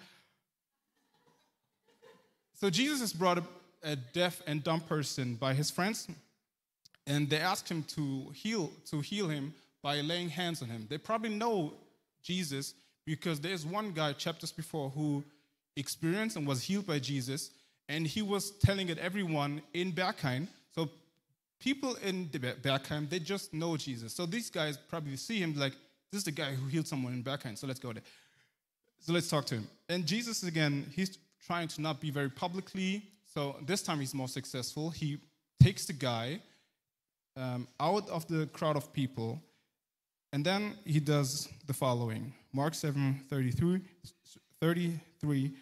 So 2.54 2.68
Jesus 2.68 2.98
has 2.98 3.12
brought 3.12 3.38
a, 3.38 3.44
a 3.84 3.94
deaf 3.94 4.42
and 4.48 4.64
dumb 4.64 4.80
person 4.80 5.36
by 5.36 5.54
his 5.54 5.70
friends, 5.70 6.08
and 7.06 7.30
they 7.30 7.38
asked 7.38 7.68
him 7.68 7.84
to 7.94 8.26
heal, 8.34 8.72
to 8.90 9.00
heal 9.02 9.28
him 9.28 9.54
by 9.84 10.00
laying 10.00 10.30
hands 10.30 10.62
on 10.62 10.68
him. 10.68 10.88
They 10.90 10.98
probably 10.98 11.30
know 11.30 11.74
Jesus 12.24 12.74
because 13.06 13.40
there's 13.40 13.64
one 13.64 13.92
guy 13.92 14.12
chapters 14.12 14.52
before 14.52 14.90
who 14.90 15.24
experienced 15.76 16.36
and 16.36 16.46
was 16.46 16.62
healed 16.62 16.86
by 16.86 16.98
Jesus, 16.98 17.50
and 17.88 18.06
he 18.06 18.20
was 18.20 18.50
telling 18.50 18.88
it 18.88 18.98
everyone 18.98 19.62
in 19.72 19.92
Berghain. 19.92 20.48
So 20.74 20.90
people 21.60 21.94
in 22.02 22.26
Berghain, 22.26 23.08
they 23.08 23.20
just 23.20 23.54
know 23.54 23.76
Jesus. 23.76 24.12
So 24.12 24.26
these 24.26 24.50
guys 24.50 24.76
probably 24.76 25.16
see 25.16 25.38
him 25.38 25.54
like, 25.56 25.72
this 26.10 26.18
is 26.18 26.24
the 26.24 26.32
guy 26.32 26.54
who 26.54 26.66
healed 26.66 26.88
someone 26.88 27.12
in 27.12 27.22
Berghain, 27.22 27.56
so 27.56 27.66
let's 27.66 27.80
go 27.80 27.92
there. 27.92 28.02
So 28.98 29.12
let's 29.12 29.28
talk 29.28 29.44
to 29.46 29.56
him. 29.56 29.68
And 29.88 30.04
Jesus, 30.04 30.42
again, 30.42 30.86
he's 30.94 31.16
trying 31.46 31.68
to 31.68 31.80
not 31.80 32.00
be 32.00 32.10
very 32.10 32.30
publicly. 32.30 33.04
So 33.32 33.56
this 33.64 33.82
time 33.82 34.00
he's 34.00 34.14
more 34.14 34.28
successful. 34.28 34.90
He 34.90 35.18
takes 35.62 35.86
the 35.86 35.92
guy 35.92 36.40
um, 37.36 37.68
out 37.78 38.08
of 38.08 38.26
the 38.26 38.46
crowd 38.46 38.76
of 38.76 38.92
people, 38.92 39.40
and 40.32 40.44
then 40.44 40.74
he 40.84 41.00
does 41.00 41.48
the 41.66 41.72
following 41.72 42.32
Mark 42.52 42.74
7 42.74 43.20
33, 43.28 43.80
33. 44.60 45.52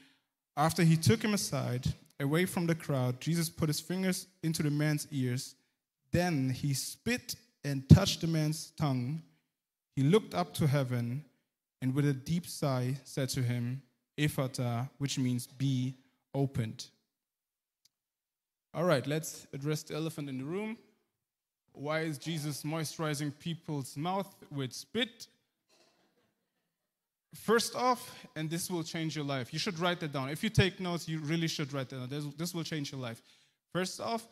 After 0.56 0.82
he 0.82 0.96
took 0.96 1.22
him 1.22 1.34
aside, 1.34 1.92
away 2.20 2.46
from 2.46 2.66
the 2.66 2.74
crowd, 2.74 3.20
Jesus 3.20 3.48
put 3.48 3.68
his 3.68 3.80
fingers 3.80 4.26
into 4.42 4.62
the 4.62 4.70
man's 4.70 5.06
ears. 5.10 5.54
Then 6.12 6.50
he 6.50 6.74
spit 6.74 7.34
and 7.64 7.88
touched 7.88 8.20
the 8.20 8.26
man's 8.26 8.72
tongue. 8.78 9.22
He 9.96 10.02
looked 10.02 10.34
up 10.34 10.54
to 10.54 10.66
heaven 10.66 11.24
and 11.82 11.94
with 11.94 12.06
a 12.06 12.12
deep 12.12 12.46
sigh 12.46 12.96
said 13.04 13.28
to 13.30 13.42
him, 13.42 13.82
Ephata, 14.16 14.88
which 14.98 15.18
means 15.18 15.46
be 15.46 15.94
opened. 16.32 16.86
All 18.72 18.84
right, 18.84 19.06
let's 19.06 19.46
address 19.52 19.82
the 19.82 19.94
elephant 19.94 20.28
in 20.28 20.38
the 20.38 20.44
room. 20.44 20.76
Why 21.74 22.00
is 22.00 22.18
Jesus 22.18 22.62
moisturizing 22.62 23.32
people's 23.38 23.96
mouth 23.96 24.32
with 24.50 24.72
spit? 24.72 25.26
First 27.34 27.74
off, 27.74 28.26
and 28.36 28.48
this 28.48 28.70
will 28.70 28.84
change 28.84 29.16
your 29.16 29.24
life. 29.24 29.52
You 29.52 29.58
should 29.58 29.78
write 29.80 29.98
that 30.00 30.12
down. 30.12 30.28
If 30.30 30.44
you 30.44 30.50
take 30.50 30.78
notes, 30.78 31.08
you 31.08 31.18
really 31.18 31.48
should 31.48 31.72
write 31.72 31.88
that 31.88 31.96
down. 31.96 32.08
This, 32.08 32.24
this 32.36 32.54
will 32.54 32.62
change 32.62 32.92
your 32.92 33.00
life. 33.00 33.20
First 33.72 34.00
off, 34.00 34.24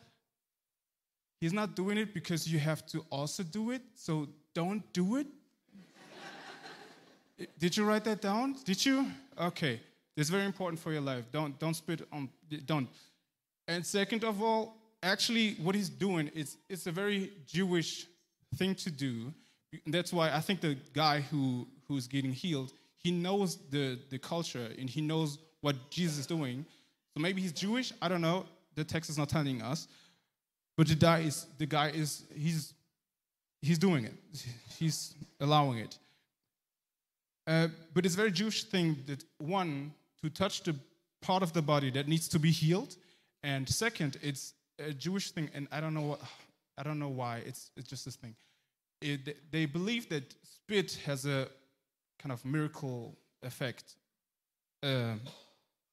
he's 1.41 1.51
not 1.51 1.75
doing 1.75 1.97
it 1.97 2.13
because 2.13 2.47
you 2.47 2.59
have 2.59 2.85
to 2.87 3.05
also 3.09 3.43
do 3.43 3.71
it, 3.71 3.81
so 3.93 4.29
don't 4.53 4.81
do 4.93 5.17
it. 5.17 5.27
Did 7.59 7.75
you 7.75 7.83
write 7.83 8.05
that 8.05 8.21
down? 8.21 8.55
Did 8.63 8.85
you? 8.85 9.05
Okay. 9.37 9.81
It's 10.15 10.29
very 10.29 10.45
important 10.45 10.79
for 10.79 10.91
your 10.91 11.01
life. 11.01 11.25
Don't 11.31 11.57
don't 11.59 11.73
spit 11.73 12.07
on 12.11 12.29
don't. 12.65 12.87
And 13.67 13.85
second 13.85 14.23
of 14.23 14.41
all, 14.41 14.77
actually 15.03 15.55
what 15.55 15.75
he's 15.75 15.89
doing 15.89 16.29
is 16.33 16.57
it's 16.69 16.87
a 16.87 16.91
very 16.91 17.31
Jewish 17.45 18.07
thing 18.55 18.73
to 18.75 18.89
do. 18.89 19.33
That's 19.85 20.13
why 20.13 20.31
I 20.31 20.39
think 20.39 20.61
the 20.61 20.77
guy 20.93 21.21
who 21.21 21.67
who's 21.87 22.07
getting 22.07 22.31
healed, 22.31 22.73
he 22.95 23.11
knows 23.11 23.57
the 23.69 23.99
the 24.09 24.17
culture 24.17 24.69
and 24.79 24.89
he 24.89 25.01
knows 25.01 25.37
what 25.61 25.75
Jesus 25.89 26.19
is 26.19 26.27
doing. 26.27 26.65
So 27.13 27.21
maybe 27.21 27.41
he's 27.41 27.51
Jewish, 27.51 27.93
I 28.01 28.07
don't 28.07 28.21
know. 28.21 28.45
The 28.75 28.83
text 28.83 29.09
is 29.09 29.17
not 29.17 29.29
telling 29.29 29.61
us. 29.61 29.87
But 30.77 30.87
the 30.87 30.95
guy 30.95 31.19
is 31.19 31.45
the 31.57 31.65
guy 31.65 31.89
is 31.89 32.23
he's 32.33 32.73
he's 33.61 33.77
doing 33.77 34.05
it. 34.05 34.13
He's 34.79 35.15
allowing 35.39 35.79
it. 35.79 35.97
Uh, 37.45 37.67
but 37.93 38.05
it's 38.05 38.15
a 38.15 38.17
very 38.17 38.31
Jewish 38.31 38.63
thing 38.63 38.97
that 39.05 39.23
one, 39.37 39.93
to 40.21 40.29
touch 40.29 40.63
the 40.63 40.75
part 41.21 41.43
of 41.43 41.51
the 41.53 41.61
body 41.61 41.91
that 41.91 42.07
needs 42.07 42.27
to 42.29 42.39
be 42.39 42.51
healed, 42.51 42.95
and 43.43 43.67
second, 43.67 44.17
it's 44.21 44.53
a 44.83 44.93
Jewish 44.93 45.31
thing, 45.31 45.49
and 45.53 45.67
I 45.71 45.79
don't 45.81 45.93
know 45.93 46.01
what, 46.01 46.21
I 46.77 46.83
don't 46.83 46.99
know 46.99 47.09
why. 47.09 47.37
It's 47.45 47.71
it's 47.77 47.87
just 47.87 48.05
this 48.05 48.15
thing. 48.15 48.35
It, 49.01 49.51
they 49.51 49.65
believe 49.65 50.09
that 50.09 50.33
spit 50.43 50.99
has 51.05 51.25
a 51.25 51.47
kind 52.19 52.31
of 52.31 52.43
miracle 52.45 53.17
effect 53.41 53.95
uh, 54.81 55.15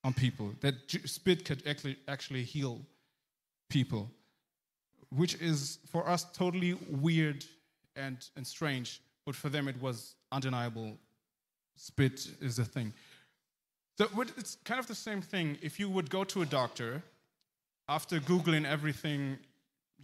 on 0.05 0.13
people. 0.15 0.53
That 0.61 0.75
spit 1.07 1.45
could 1.45 1.67
actually 1.67 1.97
actually 2.07 2.45
heal 2.45 2.81
people, 3.69 4.11
which 5.11 5.35
is 5.35 5.79
for 5.91 6.09
us 6.09 6.25
totally 6.33 6.75
weird 6.89 7.45
and 7.97 8.19
and 8.37 8.47
strange, 8.47 9.01
but 9.27 9.35
for 9.35 9.49
them 9.49 9.69
it 9.69 9.81
was 9.81 10.15
undeniable 10.33 10.97
spit 11.77 12.29
is 12.41 12.59
a 12.59 12.65
thing. 12.65 12.93
So 13.99 14.09
it's 14.39 14.57
kind 14.65 14.81
of 14.81 14.87
the 14.87 14.95
same 14.95 15.21
thing 15.21 15.59
if 15.61 15.79
you 15.79 15.91
would 15.91 16.09
go 16.09 16.25
to 16.25 16.43
a 16.43 16.47
doctor 16.47 17.03
after 17.91 18.21
Googling 18.21 18.65
everything 18.65 19.37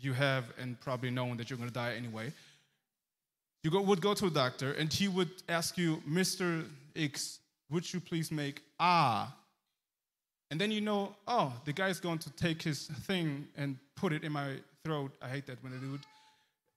you 0.00 0.12
have 0.12 0.45
and 0.61 0.78
probably 0.81 1.09
knowing 1.09 1.37
that 1.37 1.49
you're 1.49 1.57
going 1.57 1.69
to 1.69 1.75
die 1.75 1.95
anyway. 1.95 2.33
You 3.62 3.71
go, 3.71 3.81
would 3.81 4.00
go 4.00 4.12
to 4.12 4.26
a 4.26 4.31
doctor 4.31 4.73
and 4.73 4.93
he 4.93 5.07
would 5.07 5.31
ask 5.49 5.78
you, 5.78 6.02
Mr. 6.09 6.66
X, 6.97 7.38
would 7.71 7.90
you 7.93 8.00
please 8.00 8.33
make 8.33 8.62
ah? 8.81 9.35
And 10.50 10.61
then 10.61 10.73
you 10.73 10.81
know, 10.81 11.14
oh, 11.28 11.52
the 11.64 11.73
guy's 11.73 12.00
going 12.00 12.19
to 12.19 12.31
take 12.31 12.61
his 12.61 12.87
thing 13.07 13.47
and 13.57 13.78
put 13.95 14.12
it 14.12 14.25
in 14.25 14.33
my 14.33 14.57
throat. 14.85 15.12
I 15.23 15.28
hate 15.28 15.47
that 15.47 15.62
when 15.62 15.73
they 15.73 15.78
do 15.78 15.95
it. 15.95 16.00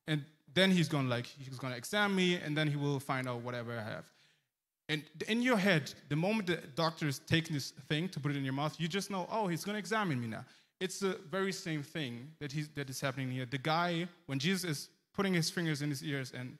And 0.07 0.23
then 0.53 0.69
he's 0.69 0.87
going 0.87 1.09
like, 1.09 1.25
he's 1.25 1.57
going 1.57 1.73
to 1.73 1.77
examine 1.77 2.15
me 2.15 2.35
and 2.35 2.55
then 2.55 2.67
he 2.67 2.75
will 2.75 2.99
find 2.99 3.27
out 3.27 3.41
whatever 3.41 3.71
I 3.71 3.83
have. 3.83 4.05
And 4.87 5.03
in 5.27 5.41
your 5.41 5.57
head, 5.57 5.91
the 6.07 6.15
moment 6.15 6.47
the 6.47 6.57
doctor 6.75 7.07
is 7.07 7.19
taking 7.19 7.55
this 7.55 7.71
thing 7.87 8.09
to 8.09 8.19
put 8.19 8.31
it 8.31 8.37
in 8.37 8.43
your 8.43 8.53
mouth, 8.53 8.75
you 8.79 8.87
just 8.87 9.09
know, 9.09 9.27
oh, 9.31 9.47
he's 9.47 9.63
going 9.63 9.75
to 9.75 9.79
examine 9.79 10.19
me 10.21 10.27
now. 10.27 10.45
It's 10.79 10.99
the 10.99 11.19
very 11.29 11.51
same 11.51 11.83
thing 11.83 12.29
that, 12.39 12.51
he's, 12.51 12.69
that 12.69 12.89
is 12.89 13.01
happening 13.01 13.29
here. 13.29 13.45
The 13.45 13.57
guy, 13.57 14.07
when 14.27 14.39
Jesus 14.39 14.69
is 14.69 14.89
putting 15.13 15.33
his 15.33 15.49
fingers 15.49 15.81
in 15.81 15.89
his 15.89 16.03
ears 16.03 16.31
and 16.37 16.57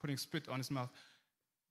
putting 0.00 0.16
spit 0.16 0.48
on 0.48 0.58
his 0.58 0.70
mouth, 0.70 0.90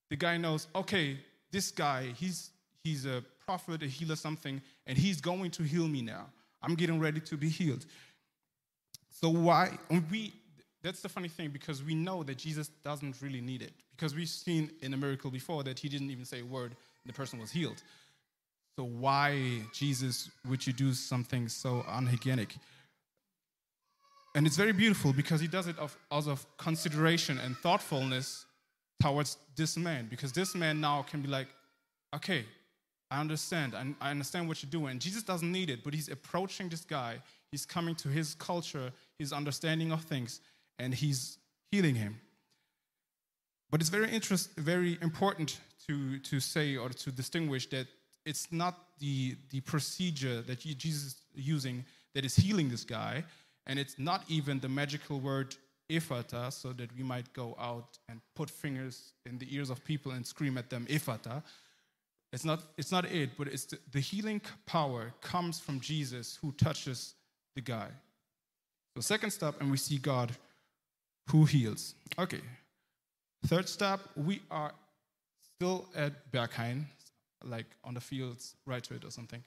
the 0.10 0.16
guy 0.16 0.38
knows, 0.38 0.68
okay, 0.76 1.18
this 1.52 1.72
guy, 1.72 2.14
he's, 2.18 2.52
he's 2.84 3.06
a 3.06 3.24
prophet, 3.46 3.82
a 3.82 3.88
healer, 3.88 4.16
something, 4.16 4.62
and 4.86 4.98
he's 4.98 5.22
going 5.22 5.52
to 5.52 5.64
heal 5.64 5.88
me 5.88 6.02
now. 6.02 6.26
I'm 6.62 6.76
getting 6.76 7.00
ready 7.00 7.22
to 7.22 7.38
be 7.38 7.48
healed. 7.48 7.86
So 9.10 9.30
why, 9.30 9.78
we, 10.12 10.34
that's 10.84 11.02
the 11.02 11.10
funny 11.10 11.30
thing 11.30 11.50
because 11.50 11.82
we 11.82 11.96
know 11.96 12.24
that 12.24 12.38
Jesus 12.38 12.68
doesn't 12.84 13.22
really 13.22 13.42
need 13.42 13.62
it 13.62 13.72
because 13.96 14.14
we've 14.14 14.30
seen 14.30 14.72
in 14.82 14.94
a 14.94 14.98
miracle 14.98 15.32
before 15.32 15.64
that 15.64 15.80
he 15.80 15.88
didn't 15.88 16.12
even 16.12 16.26
say 16.26 16.42
a 16.42 16.46
word 16.46 16.72
and 16.72 17.08
the 17.08 17.14
person 17.14 17.40
was 17.40 17.52
healed. 17.52 17.82
So 18.78 18.84
why, 18.84 19.62
Jesus, 19.72 20.30
would 20.48 20.66
you 20.68 20.74
do 20.74 20.94
something 20.94 21.48
so 21.48 21.86
unhygienic? 21.88 22.56
And 24.36 24.46
it's 24.46 24.58
very 24.58 24.74
beautiful 24.74 25.14
because 25.14 25.40
he 25.40 25.48
does 25.48 25.68
it 25.68 25.80
of, 25.80 25.98
out 26.12 26.28
of 26.28 26.46
consideration 26.58 27.40
and 27.40 27.56
thoughtfulness 27.58 28.46
towards 29.02 29.38
this 29.56 29.78
man 29.78 30.08
because 30.10 30.34
this 30.34 30.56
man 30.56 30.82
now 30.82 31.04
can 31.04 31.22
be 31.22 31.30
like, 31.30 31.48
okay, 32.14 32.46
I 33.10 33.22
understand. 33.22 33.76
I, 33.76 33.94
I 34.02 34.12
understand 34.12 34.50
what 34.50 34.62
you're 34.62 34.70
doing. 34.70 34.92
And 34.92 35.00
Jesus 35.00 35.24
doesn't 35.24 35.50
need 35.50 35.70
it, 35.70 35.84
but 35.86 35.94
he's 35.94 36.10
approaching 36.10 36.68
this 36.68 36.84
guy. 36.84 37.20
He's 37.52 37.66
coming 37.66 37.96
to 37.96 38.10
his 38.10 38.36
culture, 38.36 38.92
his 39.18 39.32
understanding 39.32 39.94
of 39.94 40.02
things, 40.02 40.42
and 40.80 40.94
he's 40.94 41.38
healing 41.72 41.96
him. 41.96 42.20
But 43.72 43.80
it's 43.80 43.90
very 43.90 44.12
interest, 44.12 44.50
very 44.58 44.98
important 45.02 45.60
to, 45.88 46.20
to 46.20 46.42
say 46.42 46.76
or 46.76 46.90
to 46.90 47.12
distinguish 47.12 47.70
that 47.70 47.88
it's 48.26 48.52
not 48.52 48.80
the, 49.00 49.36
the 49.52 49.62
procedure 49.62 50.42
that 50.42 50.60
Jesus 50.60 51.04
is 51.04 51.16
using 51.36 51.86
that 52.14 52.26
is 52.26 52.36
healing 52.36 52.70
this 52.70 52.84
guy, 52.84 53.24
and 53.68 53.78
it's 53.78 54.00
not 54.00 54.24
even 54.28 54.60
the 54.60 54.70
magical 54.70 55.20
word 55.20 55.56
ephata, 55.90 56.52
so 56.52 56.72
that 56.74 56.90
we 56.98 57.04
might 57.04 57.32
go 57.34 57.56
out 57.60 57.98
and 58.10 58.20
put 58.36 58.50
fingers 58.50 59.14
in 59.26 59.38
the 59.38 59.48
ears 59.54 59.70
of 59.70 59.84
people 59.84 60.14
and 60.14 60.26
scream 60.26 60.58
at 60.58 60.70
them 60.70 60.86
ephata. 60.90 61.44
It's 62.34 62.44
not, 62.44 62.64
it's 62.78 62.92
not 62.92 63.06
it, 63.06 63.32
but 63.38 63.48
it's 63.48 63.66
the, 63.66 63.78
the 63.92 64.00
healing 64.00 64.42
power 64.66 65.14
comes 65.22 65.60
from 65.60 65.80
Jesus 65.80 66.40
who 66.42 66.52
touches 66.54 67.14
the 67.56 67.62
guy. 67.62 67.88
So 68.96 69.02
second 69.02 69.32
step, 69.32 69.56
and 69.60 69.70
we 69.70 69.78
see 69.78 69.98
God 69.98 70.32
who 71.30 71.46
heals. 71.46 71.96
Okay. 72.18 72.42
Third 73.46 73.68
step, 73.70 74.00
we 74.16 74.42
are 74.50 74.72
still 75.56 75.86
at 75.96 76.32
Berghain, 76.32 76.86
like 77.44 77.66
on 77.84 77.94
the 77.94 78.02
fields, 78.02 78.56
right 78.66 78.84
to 78.84 78.96
it 78.96 79.04
or 79.04 79.12
something. 79.12 79.44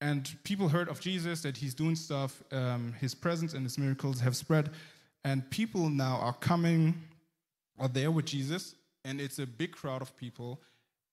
And 0.00 0.34
people 0.42 0.68
heard 0.68 0.88
of 0.88 1.00
Jesus, 1.00 1.42
that 1.42 1.56
he's 1.56 1.74
doing 1.74 1.94
stuff, 1.94 2.42
um, 2.50 2.92
his 3.00 3.14
presence 3.14 3.54
and 3.54 3.62
his 3.62 3.78
miracles 3.78 4.20
have 4.20 4.36
spread. 4.36 4.70
And 5.24 5.48
people 5.50 5.88
now 5.88 6.16
are 6.16 6.32
coming, 6.32 6.94
are 7.78 7.86
there 7.86 8.10
with 8.10 8.24
Jesus, 8.24 8.74
and 9.04 9.20
it's 9.20 9.38
a 9.38 9.46
big 9.46 9.72
crowd 9.72 10.02
of 10.02 10.16
people. 10.16 10.60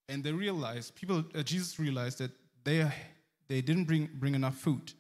And 0.08 0.24
they 0.24 0.32
realize, 0.32 0.90
people, 0.90 1.24
uh, 1.36 1.44
Jesus 1.44 1.78
realized 1.78 2.18
that 2.18 2.32
they, 2.64 2.92
they 3.48 3.62
didn't 3.62 3.84
bring, 3.84 4.10
bring 4.16 4.34
enough 4.34 4.56
food. 4.56 4.94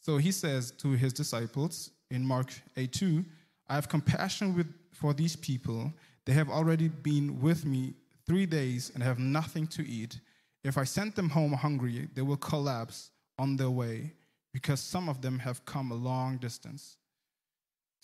So 0.00 0.18
he 0.18 0.32
says 0.32 0.70
to 0.72 0.90
his 0.92 1.14
disciples 1.14 1.90
in 2.10 2.26
Mark 2.26 2.52
8 2.76 2.92
2, 2.92 3.24
I 3.68 3.74
have 3.74 3.88
compassion 3.88 4.54
with, 4.54 4.66
for 4.92 5.14
these 5.14 5.36
people. 5.36 5.92
They 6.26 6.32
have 6.32 6.50
already 6.50 6.88
been 6.88 7.40
with 7.40 7.64
me 7.64 7.94
three 8.30 8.46
days 8.46 8.92
and 8.94 9.02
have 9.02 9.18
nothing 9.18 9.66
to 9.66 9.84
eat. 9.84 10.20
If 10.62 10.78
I 10.78 10.84
send 10.84 11.16
them 11.16 11.30
home 11.30 11.52
hungry, 11.52 12.08
they 12.14 12.22
will 12.22 12.36
collapse 12.36 13.10
on 13.40 13.56
their 13.56 13.70
way 13.70 14.12
because 14.52 14.78
some 14.78 15.08
of 15.08 15.20
them 15.20 15.40
have 15.40 15.64
come 15.64 15.90
a 15.90 15.96
long 15.96 16.36
distance. 16.36 16.96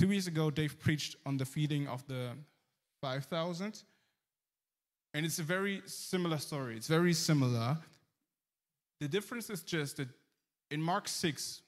Two 0.00 0.09
weeks 0.09 0.26
ago, 0.26 0.50
Dave 0.50 0.80
preached 0.80 1.14
on 1.25 1.37
the 1.37 1.45
feeding 1.45 1.87
of 1.87 2.04
the 2.09 2.30
5,000. 3.00 3.85
And 5.14 5.25
it's 5.25 5.38
a 5.38 5.45
very 5.45 5.80
similar 5.87 6.38
story. 6.38 6.75
It's 6.75 6.88
very 6.88 7.12
similar. 7.12 7.78
The 9.00 9.06
difference 9.06 9.49
is 9.49 9.62
just 9.62 9.99
that 9.99 10.09
in 10.73 10.83
Mark 10.83 11.06
6, 11.06 11.62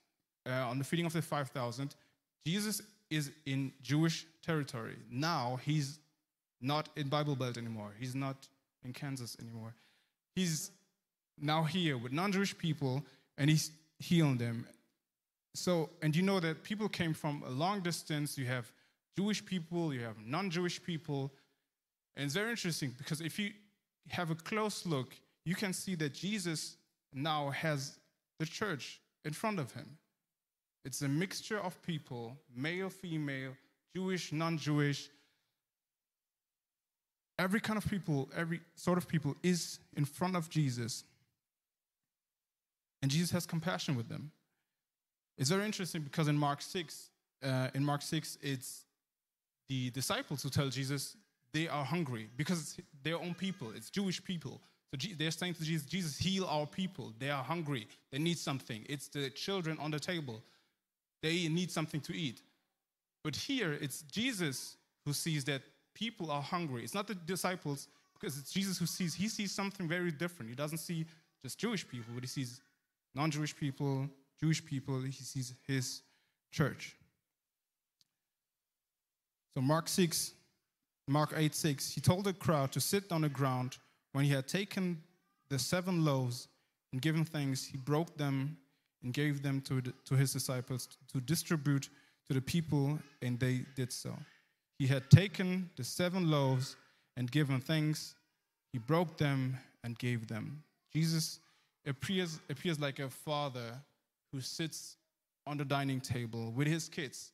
uh, 0.46 0.50
on 0.50 0.78
the 0.78 0.84
feeding 0.84 1.06
of 1.06 1.12
the 1.12 1.22
5,000, 1.22 1.94
Jesus 2.44 2.82
is 3.08 3.30
in 3.46 3.70
Jewish 3.82 4.26
territory. 4.42 4.96
Now 5.08 5.60
he's 5.64 6.00
not 6.60 6.88
in 6.96 7.08
Bible 7.08 7.36
Belt 7.36 7.56
anymore. 7.56 7.92
He's 7.98 8.14
not 8.14 8.48
in 8.84 8.92
Kansas 8.92 9.36
anymore. 9.40 9.74
He's 10.34 10.70
now 11.40 11.62
here 11.62 11.96
with 11.98 12.12
non 12.12 12.32
Jewish 12.32 12.56
people 12.56 13.04
and 13.36 13.48
he's 13.50 13.70
healing 13.98 14.38
them. 14.38 14.66
So, 15.54 15.90
and 16.02 16.14
you 16.14 16.22
know 16.22 16.40
that 16.40 16.62
people 16.62 16.88
came 16.88 17.14
from 17.14 17.42
a 17.46 17.50
long 17.50 17.80
distance. 17.80 18.38
You 18.38 18.46
have 18.46 18.70
Jewish 19.16 19.44
people, 19.44 19.92
you 19.92 20.00
have 20.00 20.16
non 20.24 20.50
Jewish 20.50 20.82
people. 20.82 21.32
And 22.16 22.24
it's 22.24 22.34
very 22.34 22.50
interesting 22.50 22.94
because 22.98 23.20
if 23.20 23.38
you 23.38 23.52
have 24.08 24.30
a 24.30 24.34
close 24.34 24.86
look, 24.86 25.14
you 25.44 25.54
can 25.54 25.72
see 25.72 25.94
that 25.96 26.14
Jesus 26.14 26.76
now 27.14 27.50
has 27.50 27.98
the 28.38 28.46
church 28.46 29.00
in 29.24 29.32
front 29.32 29.58
of 29.58 29.72
him. 29.72 29.98
It's 30.84 31.02
a 31.02 31.08
mixture 31.08 31.58
of 31.58 31.80
people 31.82 32.36
male, 32.54 32.88
female, 32.88 33.52
Jewish, 33.94 34.32
non 34.32 34.58
Jewish. 34.58 35.10
Every 37.38 37.60
kind 37.60 37.76
of 37.76 37.88
people, 37.88 38.28
every 38.36 38.60
sort 38.74 38.98
of 38.98 39.06
people 39.06 39.36
is 39.42 39.78
in 39.96 40.04
front 40.04 40.36
of 40.36 40.50
Jesus. 40.50 41.04
And 43.00 43.10
Jesus 43.10 43.30
has 43.30 43.46
compassion 43.46 43.96
with 43.96 44.08
them. 44.08 44.32
It's 45.36 45.50
very 45.50 45.64
interesting 45.64 46.02
because 46.02 46.26
in 46.26 46.36
Mark 46.36 46.60
6, 46.60 47.10
uh, 47.44 47.68
in 47.74 47.84
Mark 47.84 48.02
6, 48.02 48.38
it's 48.42 48.84
the 49.68 49.90
disciples 49.90 50.42
who 50.42 50.50
tell 50.50 50.68
Jesus 50.68 51.16
they 51.52 51.68
are 51.68 51.84
hungry 51.84 52.28
because 52.36 52.58
it's 52.60 52.88
their 53.02 53.16
own 53.16 53.34
people, 53.34 53.72
it's 53.74 53.90
Jewish 53.90 54.22
people. 54.22 54.60
So 54.90 55.08
they're 55.18 55.30
saying 55.30 55.54
to 55.54 55.64
Jesus, 55.64 55.86
Jesus, 55.86 56.16
heal 56.16 56.46
our 56.46 56.66
people. 56.66 57.12
They 57.18 57.30
are 57.30 57.44
hungry. 57.44 57.86
They 58.10 58.18
need 58.18 58.38
something. 58.38 58.86
It's 58.88 59.08
the 59.08 59.28
children 59.28 59.76
on 59.78 59.90
the 59.90 60.00
table. 60.00 60.42
They 61.22 61.48
need 61.48 61.70
something 61.70 62.00
to 62.02 62.16
eat. 62.16 62.40
But 63.22 63.36
here, 63.36 63.76
it's 63.80 64.02
Jesus 64.02 64.76
who 65.04 65.12
sees 65.12 65.44
that 65.44 65.62
people 65.98 66.30
are 66.30 66.42
hungry. 66.42 66.84
It's 66.84 66.94
not 66.94 67.06
the 67.06 67.14
disciples, 67.14 67.88
because 68.14 68.38
it's 68.38 68.52
Jesus 68.52 68.78
who 68.78 68.86
sees, 68.86 69.14
he 69.14 69.28
sees 69.28 69.52
something 69.52 69.88
very 69.88 70.12
different. 70.12 70.48
He 70.48 70.54
doesn't 70.54 70.78
see 70.78 71.06
just 71.42 71.58
Jewish 71.58 71.86
people, 71.86 72.12
but 72.14 72.22
he 72.22 72.28
sees 72.28 72.60
non 73.14 73.30
Jewish 73.30 73.56
people, 73.56 74.08
Jewish 74.40 74.64
people, 74.64 75.00
he 75.00 75.12
sees 75.12 75.54
his 75.66 76.02
church. 76.52 76.96
So, 79.54 79.60
Mark 79.60 79.88
6, 79.88 80.34
Mark 81.08 81.32
8 81.36 81.54
6, 81.54 81.90
he 81.92 82.00
told 82.00 82.24
the 82.24 82.32
crowd 82.32 82.70
to 82.72 82.80
sit 82.80 83.10
on 83.10 83.22
the 83.22 83.28
ground. 83.28 83.78
When 84.12 84.24
he 84.24 84.30
had 84.30 84.48
taken 84.48 85.02
the 85.48 85.58
seven 85.58 86.04
loaves 86.04 86.48
and 86.92 87.02
given 87.02 87.24
thanks, 87.24 87.64
he 87.64 87.76
broke 87.76 88.16
them 88.16 88.56
and 89.02 89.12
gave 89.12 89.42
them 89.42 89.60
to, 89.62 89.80
the, 89.80 89.92
to 90.06 90.14
his 90.14 90.32
disciples 90.32 90.88
to 91.12 91.20
distribute 91.20 91.88
to 92.26 92.34
the 92.34 92.40
people, 92.40 92.98
and 93.22 93.38
they 93.38 93.64
did 93.74 93.92
so. 93.92 94.16
He 94.78 94.86
had 94.86 95.10
taken 95.10 95.70
the 95.76 95.84
seven 95.84 96.30
loaves 96.30 96.76
and 97.16 97.30
given 97.30 97.60
thanks, 97.60 98.14
he 98.72 98.78
broke 98.78 99.16
them 99.16 99.56
and 99.82 99.98
gave 99.98 100.28
them. 100.28 100.62
Jesus 100.92 101.40
appears, 101.86 102.38
appears 102.48 102.78
like 102.78 102.98
a 103.00 103.10
father 103.10 103.72
who 104.32 104.40
sits 104.40 104.96
on 105.46 105.56
the 105.56 105.64
dining 105.64 106.00
table 106.00 106.52
with 106.54 106.68
his 106.68 106.88
kids 106.88 107.32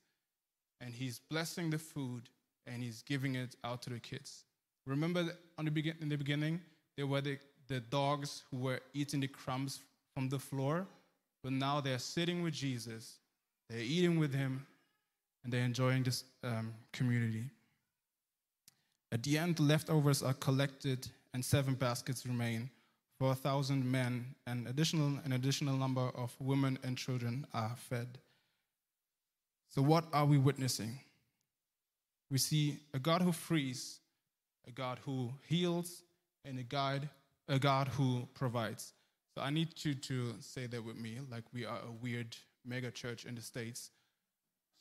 and 0.80 0.94
he's 0.94 1.20
blessing 1.30 1.70
the 1.70 1.78
food 1.78 2.28
and 2.66 2.82
he's 2.82 3.02
giving 3.02 3.34
it 3.34 3.56
out 3.64 3.82
to 3.82 3.90
the 3.90 3.98
kids. 3.98 4.44
Remember 4.86 5.36
on 5.58 5.64
the 5.64 5.70
begin- 5.70 5.96
in 6.00 6.08
the 6.08 6.16
beginning, 6.16 6.60
there 6.96 7.06
were 7.06 7.20
the, 7.20 7.38
the 7.68 7.80
dogs 7.80 8.44
who 8.50 8.58
were 8.58 8.80
eating 8.94 9.20
the 9.20 9.28
crumbs 9.28 9.80
from 10.14 10.28
the 10.28 10.38
floor, 10.38 10.86
but 11.42 11.52
now 11.52 11.80
they're 11.80 11.98
sitting 11.98 12.42
with 12.42 12.54
Jesus, 12.54 13.18
they're 13.68 13.80
eating 13.80 14.18
with 14.18 14.32
him, 14.32 14.66
and 15.44 15.52
they're 15.52 15.64
enjoying 15.64 16.02
this 16.02 16.24
um, 16.42 16.72
community. 16.92 17.44
At 19.12 19.22
the 19.22 19.38
end, 19.38 19.56
the 19.56 19.62
leftovers 19.62 20.22
are 20.22 20.34
collected, 20.34 21.06
and 21.32 21.44
seven 21.44 21.74
baskets 21.74 22.26
remain 22.26 22.70
for 23.18 23.30
a 23.30 23.34
thousand 23.34 23.88
men, 23.88 24.34
and 24.46 24.66
additional, 24.66 25.18
an 25.24 25.32
additional 25.32 25.76
number 25.76 26.10
of 26.16 26.34
women 26.40 26.78
and 26.82 26.98
children 26.98 27.46
are 27.54 27.76
fed. 27.76 28.18
So, 29.70 29.82
what 29.82 30.04
are 30.12 30.26
we 30.26 30.38
witnessing? 30.38 30.98
We 32.30 32.38
see 32.38 32.78
a 32.92 32.98
God 32.98 33.22
who 33.22 33.30
frees, 33.30 34.00
a 34.66 34.72
God 34.72 34.98
who 35.04 35.32
heals, 35.48 36.02
and 36.44 36.58
a 36.58 36.64
God, 36.64 37.08
a 37.48 37.58
God 37.58 37.88
who 37.88 38.26
provides. 38.34 38.94
So, 39.36 39.44
I 39.44 39.50
need 39.50 39.68
you 39.84 39.94
to 39.94 40.34
say 40.40 40.66
that 40.66 40.84
with 40.84 40.96
me, 40.96 41.18
like 41.30 41.44
we 41.52 41.64
are 41.64 41.78
a 41.86 41.92
weird 42.02 42.36
mega 42.66 42.90
church 42.90 43.26
in 43.26 43.36
the 43.36 43.42
States. 43.42 43.90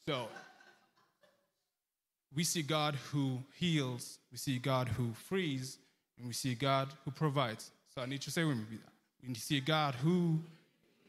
So, 0.07 0.27
we 2.35 2.43
see 2.43 2.61
God 2.61 2.95
who 3.11 3.39
heals, 3.53 4.17
we 4.31 4.37
see 4.37 4.57
God 4.57 4.87
who 4.87 5.13
frees, 5.13 5.77
and 6.17 6.27
we 6.27 6.33
see 6.33 6.55
God 6.55 6.89
who 7.05 7.11
provides. 7.11 7.71
So 7.93 8.01
I 8.01 8.05
need 8.05 8.15
you 8.15 8.19
to 8.19 8.31
say 8.31 8.43
with 8.43 8.57
me. 8.57 8.63
We 9.27 9.35
see 9.35 9.57
a 9.57 9.61
God 9.61 9.95
who, 9.95 10.39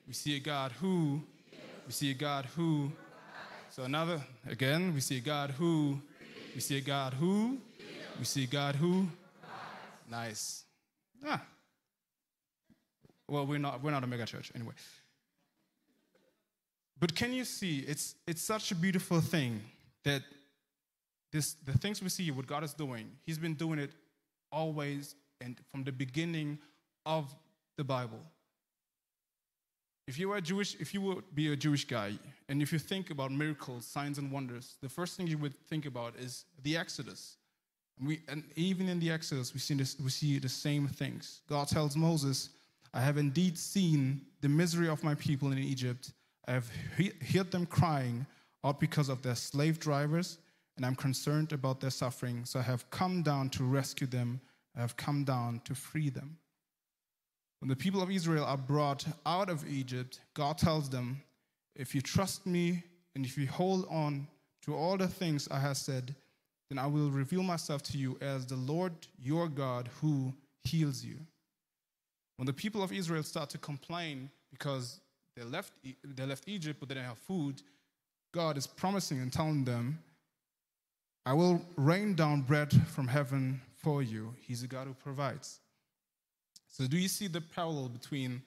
we 0.07 0.13
see 0.13 0.37
a 0.37 0.41
God 0.41 0.73
who, 0.73 1.23
we 1.87 1.93
see 1.93 2.11
a 2.11 2.15
God 2.15 2.47
who. 2.57 2.93
So 3.71 3.85
another, 3.85 4.21
again, 4.49 4.95
we 4.95 5.01
see 5.01 5.19
a 5.19 5.21
God 5.21 5.51
who, 5.51 6.01
we 6.55 6.61
see 6.61 6.79
a 6.79 6.81
God 6.81 7.15
who, 7.15 7.59
we 8.19 8.25
see 8.25 8.45
a 8.45 8.47
God 8.47 8.77
who. 8.77 9.09
Nice. 10.11 10.65
Ah. 11.27 11.43
Well, 13.27 13.47
we're 13.47 13.59
not, 13.59 13.83
we're 13.83 13.91
not 13.91 14.05
a 14.05 14.07
mega 14.07 14.27
church 14.27 14.53
anyway. 14.55 14.75
But 17.01 17.15
can 17.15 17.33
you 17.33 17.45
see, 17.45 17.79
it's, 17.81 18.15
it's 18.27 18.43
such 18.43 18.71
a 18.71 18.75
beautiful 18.75 19.21
thing 19.21 19.61
that 20.05 20.23
this, 21.35 21.55
the 21.65 21.77
things 21.77 22.01
we 22.01 22.09
see, 22.09 22.31
what 22.31 22.47
God 22.47 22.63
is 22.63 22.73
doing, 22.73 23.11
He's 23.27 23.39
been 23.39 23.55
doing 23.55 23.81
it 23.81 23.91
always 24.53 25.17
and 25.41 25.57
from 25.71 25.83
the 25.83 25.91
beginning 25.91 26.59
of 27.05 27.35
the 27.77 27.83
Bible. 27.83 28.21
If 30.07 30.17
you 30.17 30.31
are 30.33 30.41
Jewish, 30.41 30.77
if 30.79 30.95
you 30.95 31.01
would 31.01 31.35
be 31.35 31.53
a 31.53 31.57
Jewish 31.57 31.87
guy, 31.87 32.13
and 32.49 32.63
if 32.63 32.73
you 32.73 32.79
think 32.79 33.11
about 33.11 33.33
miracles, 33.33 33.85
signs, 33.85 34.19
and 34.19 34.31
wonders, 34.31 34.77
the 34.81 34.89
first 34.89 35.17
thing 35.17 35.27
you 35.27 35.39
would 35.39 35.59
think 35.69 35.87
about 35.87 36.15
is 36.17 36.45
the 36.63 36.77
Exodus. 36.77 37.37
And, 37.99 38.07
we, 38.09 38.21
and 38.29 38.45
even 38.55 38.89
in 38.89 39.01
the 39.01 39.11
Exodus, 39.11 39.53
we 39.53 39.59
see, 39.59 39.75
this, 39.75 39.99
we 39.99 40.11
see 40.11 40.39
the 40.39 40.49
same 40.49 40.87
things. 40.87 41.41
God 41.49 41.67
tells 41.67 41.97
Moses, 41.97 42.51
I 42.93 43.01
have 43.01 43.17
indeed 43.17 43.59
seen 43.59 44.21
the 44.41 44.49
misery 44.49 44.89
of 44.89 45.03
my 45.03 45.17
people 45.17 45.51
in 45.51 45.59
Egypt. 45.59 46.13
I 46.47 46.53
have 46.53 46.71
he- 46.97 47.13
heard 47.33 47.51
them 47.51 47.67
crying 47.67 48.25
out 48.63 48.79
because 48.79 49.09
of 49.09 49.23
their 49.23 49.35
slave 49.35 49.81
drivers, 49.81 50.39
and 50.77 50.85
I'm 50.85 50.97
concerned 50.97 51.53
about 51.53 51.81
their 51.81 51.91
suffering. 51.91 52.45
So 52.45 52.59
I 52.59 52.63
have 52.63 52.89
come 52.91 53.23
down 53.23 53.51
to 53.51 53.65
rescue 53.65 54.07
them. 54.07 54.41
I 54.77 54.81
have 54.81 54.97
come 54.97 55.25
down 55.25 55.61
to 55.65 55.75
free 55.75 56.11
them. 56.11 56.37
When 57.61 57.69
the 57.69 57.77
people 57.77 58.03
of 58.03 58.11
Israel 58.11 58.45
are 58.45 58.59
brought 58.59 59.07
out 59.25 59.49
of 59.49 59.67
Egypt, 59.67 60.21
God 60.35 60.59
tells 60.59 60.91
them, 60.91 61.23
If 61.77 61.95
you 61.95 62.01
trust 62.01 62.47
me 62.47 62.83
and 63.15 63.25
if 63.25 63.39
you 63.39 63.47
hold 63.47 63.87
on 63.89 64.27
to 64.63 64.75
all 64.75 64.97
the 64.97 65.09
things 65.09 65.49
I 65.51 65.61
have 65.61 65.77
said, 65.77 66.15
then 66.69 66.79
I 66.79 66.87
will 66.87 67.11
reveal 67.11 67.43
myself 67.43 67.83
to 67.85 67.99
you 67.99 68.19
as 68.21 68.47
the 68.47 68.57
Lord 68.57 68.93
your 69.19 69.49
God 69.49 69.89
who 70.01 70.35
heals 70.65 71.05
you. 71.05 71.17
When 72.37 72.47
the 72.47 72.53
people 72.53 72.83
of 72.83 72.93
Israel 72.93 73.23
start 73.23 73.51
to 73.51 73.59
complain 73.59 74.31
because 74.51 75.01
they 75.37 75.45
left, 75.45 75.73
they 76.05 76.27
left 76.27 76.45
Egypt 76.49 76.81
but 76.81 76.89
they 76.89 76.97
didn't 76.97 77.07
have 77.07 77.19
food, 77.19 77.63
God 78.33 78.57
is 78.57 78.67
promising 78.67 79.21
and 79.21 79.33
telling 79.33 79.65
them, 79.65 80.01
I 81.27 81.33
will 81.33 81.63
rain 81.77 82.15
down 82.15 82.43
bread 82.43 82.73
from 82.89 83.09
heaven 83.09 83.61
for 83.77 84.03
you. 84.03 84.35
He's 84.41 84.63
a 84.63 84.67
God 84.67 84.87
who 84.87 84.95
provides. 84.95 85.61
So, 86.69 86.87
do 86.87 86.99
you 86.99 87.09
see 87.09 87.29
the 87.29 87.41
parallel 87.41 87.89
between 87.89 88.43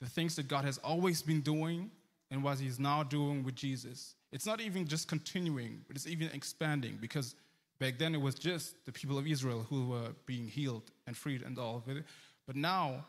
the 0.00 0.06
things 0.06 0.36
that 0.36 0.48
God 0.48 0.64
has 0.64 0.78
always 0.78 1.22
been 1.22 1.40
doing 1.40 1.90
and 2.30 2.42
what 2.42 2.58
He's 2.58 2.78
now 2.78 3.02
doing 3.02 3.44
with 3.44 3.54
Jesus? 3.54 4.14
It's 4.32 4.44
not 4.44 4.60
even 4.60 4.86
just 4.86 5.08
continuing, 5.08 5.84
but 5.86 5.96
it's 5.96 6.06
even 6.06 6.28
expanding 6.34 6.98
because 7.00 7.34
back 7.78 7.98
then 7.98 8.14
it 8.14 8.20
was 8.20 8.34
just 8.34 8.84
the 8.84 8.92
people 8.92 9.16
of 9.16 9.26
Israel 9.26 9.64
who 9.70 9.88
were 9.88 10.12
being 10.26 10.48
healed 10.48 10.90
and 11.06 11.16
freed 11.16 11.42
and 11.42 11.58
all 11.58 11.76
of 11.76 11.96
it. 11.96 12.04
But 12.46 12.56
now 12.56 13.04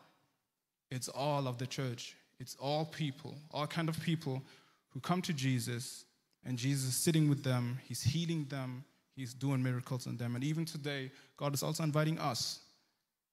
it's 0.90 1.08
all 1.08 1.46
of 1.46 1.58
the 1.58 1.66
church. 1.66 2.16
It's 2.40 2.56
all 2.60 2.84
people, 2.84 3.34
all 3.50 3.66
kind 3.66 3.88
of 3.88 4.00
people 4.00 4.42
who 4.90 5.00
come 5.00 5.20
to 5.22 5.32
Jesus, 5.32 6.04
and 6.44 6.58
Jesus 6.58 6.90
is 6.90 6.96
sitting 6.96 7.28
with 7.28 7.42
them. 7.42 7.78
He's 7.84 8.02
healing 8.02 8.46
them. 8.48 8.84
He's 9.14 9.34
doing 9.34 9.62
miracles 9.62 10.06
on 10.06 10.16
them. 10.16 10.34
And 10.34 10.44
even 10.44 10.64
today, 10.64 11.10
God 11.36 11.54
is 11.54 11.62
also 11.62 11.82
inviting 11.82 12.18
us 12.18 12.60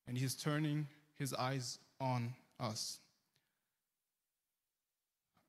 and 0.08 0.18
he's 0.18 0.36
turning 0.36 0.88
his 1.18 1.34
eyes 1.34 1.80
on 2.00 2.34
us. 2.60 3.00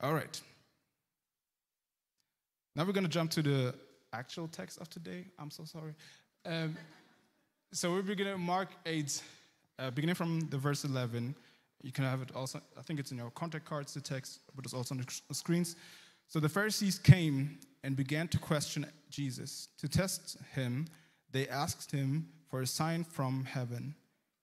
All 0.00 0.12
right. 0.12 0.40
Now 2.74 2.84
we're 2.84 2.92
going 2.92 3.04
to 3.04 3.10
jump 3.10 3.30
to 3.32 3.42
the 3.42 3.74
actual 4.12 4.48
text 4.48 4.78
of 4.80 4.90
today. 4.90 5.24
I'm 5.38 5.50
so 5.50 5.64
sorry. 5.64 5.94
Um, 6.44 6.76
so 7.72 7.90
we're 7.90 8.02
beginning 8.02 8.38
Mark 8.40 8.68
8, 8.84 9.22
uh, 9.78 9.90
beginning 9.90 10.14
from 10.14 10.40
the 10.50 10.58
verse 10.58 10.84
11. 10.84 11.34
You 11.82 11.92
can 11.92 12.04
have 12.04 12.20
it 12.20 12.30
also, 12.34 12.60
I 12.78 12.82
think 12.82 13.00
it's 13.00 13.12
in 13.12 13.18
your 13.18 13.30
contact 13.30 13.64
cards, 13.64 13.94
the 13.94 14.00
text, 14.00 14.40
but 14.54 14.64
it's 14.64 14.74
also 14.74 14.94
on 14.94 15.04
the 15.28 15.34
screens. 15.34 15.76
So 16.28 16.40
the 16.40 16.48
Pharisees 16.48 16.98
came 16.98 17.58
and 17.84 17.96
began 17.96 18.28
to 18.28 18.38
question 18.38 18.86
Jesus. 19.10 19.68
To 19.78 19.88
test 19.88 20.38
him, 20.54 20.86
they 21.30 21.48
asked 21.48 21.90
him 21.90 22.28
for 22.50 22.62
a 22.62 22.66
sign 22.66 23.04
from 23.04 23.44
heaven. 23.44 23.94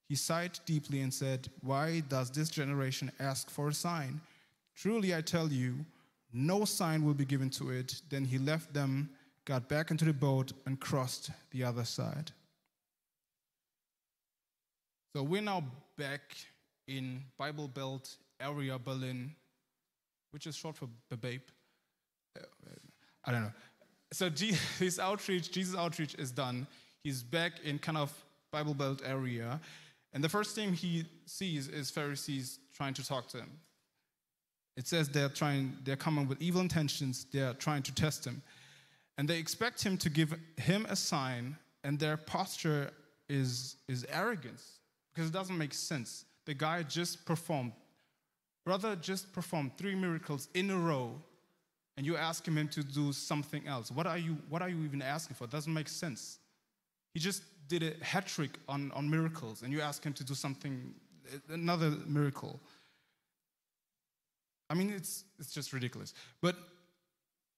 He 0.08 0.16
sighed 0.16 0.60
deeply 0.66 1.02
and 1.02 1.14
said, 1.14 1.50
Why 1.62 2.02
does 2.02 2.30
this 2.32 2.50
generation 2.50 3.12
ask 3.20 3.50
for 3.50 3.70
a 3.70 3.74
sign? 3.74 4.22
Truly 4.76 5.16
I 5.16 5.22
tell 5.22 5.50
you, 5.50 5.86
no 6.32 6.66
sign 6.66 7.04
will 7.04 7.14
be 7.14 7.26
given 7.26 7.50
to 7.52 7.70
it. 7.70 8.02
Then 8.10 8.26
he 8.26 8.38
left 8.38 8.74
them, 8.74 9.10
got 9.46 9.70
back 9.70 9.92
into 9.92 10.06
the 10.06 10.14
boat, 10.14 10.54
and 10.66 10.80
crossed 10.80 11.30
the 11.52 11.64
other 11.64 11.84
side. 11.84 12.32
So 15.16 15.22
we're 15.22 15.42
now 15.42 15.64
back 15.98 16.36
in 16.88 17.24
Bible 17.38 17.68
Belt 17.68 18.18
area 18.40 18.80
Berlin, 18.80 19.36
which 20.32 20.48
is 20.48 20.56
short 20.56 20.76
for 20.76 20.88
Babe. 21.16 21.42
I 23.26 23.32
don't 23.32 23.44
know. 23.44 23.52
So 24.12 24.30
his 24.80 25.00
outreach, 25.00 25.52
Jesus' 25.52 25.76
outreach 25.76 26.16
is 26.16 26.32
done. 26.32 26.68
He's 27.04 27.24
back 27.24 27.54
in 27.64 27.80
kind 27.80 27.98
of 27.98 28.14
Bible 28.52 28.74
Belt 28.74 29.02
area. 29.06 29.60
And 30.14 30.24
the 30.24 30.30
first 30.30 30.56
thing 30.56 30.74
he 30.74 31.06
sees 31.26 31.68
is 31.68 31.90
Pharisees 31.90 32.60
trying 32.74 32.94
to 32.94 33.06
talk 33.06 33.28
to 33.30 33.38
him. 33.38 33.52
It 34.78 34.88
says 34.88 35.10
they're 35.10 35.30
trying, 35.30 35.78
they're 35.84 35.96
coming 35.96 36.28
with 36.28 36.42
evil 36.42 36.62
intentions, 36.62 37.26
they're 37.32 37.54
trying 37.54 37.84
to 37.84 37.94
test 37.94 38.26
him. 38.26 38.42
And 39.18 39.28
they 39.28 39.38
expect 39.38 39.84
him 39.84 39.98
to 40.00 40.10
give 40.10 40.36
him 40.58 40.86
a 40.90 40.96
sign, 40.96 41.58
and 41.84 42.00
their 42.00 42.18
posture 42.18 42.92
is, 43.30 43.76
is 43.88 44.06
arrogance 44.10 44.80
because 45.14 45.30
it 45.30 45.34
doesn't 45.34 45.58
make 45.58 45.74
sense. 45.74 46.26
The 46.46 46.56
guy 46.56 46.84
just 46.84 47.26
performed, 47.26 47.74
brother 48.66 48.96
just 48.96 49.32
performed 49.32 49.78
three 49.78 49.96
miracles 49.96 50.48
in 50.56 50.72
a 50.72 50.78
row, 50.78 51.22
and 51.96 52.06
you're 52.06 52.18
asking 52.18 52.56
him 52.56 52.68
to 52.70 52.84
do 52.84 53.14
something 53.14 53.68
else. 53.68 53.92
What 53.92 54.08
are 54.08 54.18
you, 54.18 54.38
what 54.50 54.62
are 54.62 54.70
you 54.70 54.84
even 54.84 55.02
asking 55.02 55.36
for? 55.36 55.44
It 55.46 55.52
doesn't 55.52 55.74
make 55.74 55.88
sense. 55.88 56.40
He 57.14 57.20
just 57.20 57.44
did 57.68 57.84
a 57.84 58.04
hat 58.04 58.26
trick 58.28 58.58
on, 58.68 58.92
on 58.94 59.10
miracles, 59.10 59.62
and 59.62 59.72
you 59.72 59.82
ask 59.82 60.04
him 60.04 60.14
to 60.14 60.24
do 60.24 60.34
something, 60.34 60.94
another 61.50 61.92
miracle. 62.06 62.60
I 64.70 64.74
mean, 64.74 64.92
it's, 64.92 65.24
it's 65.40 65.54
just 65.54 65.72
ridiculous. 65.72 66.14
But 66.42 66.56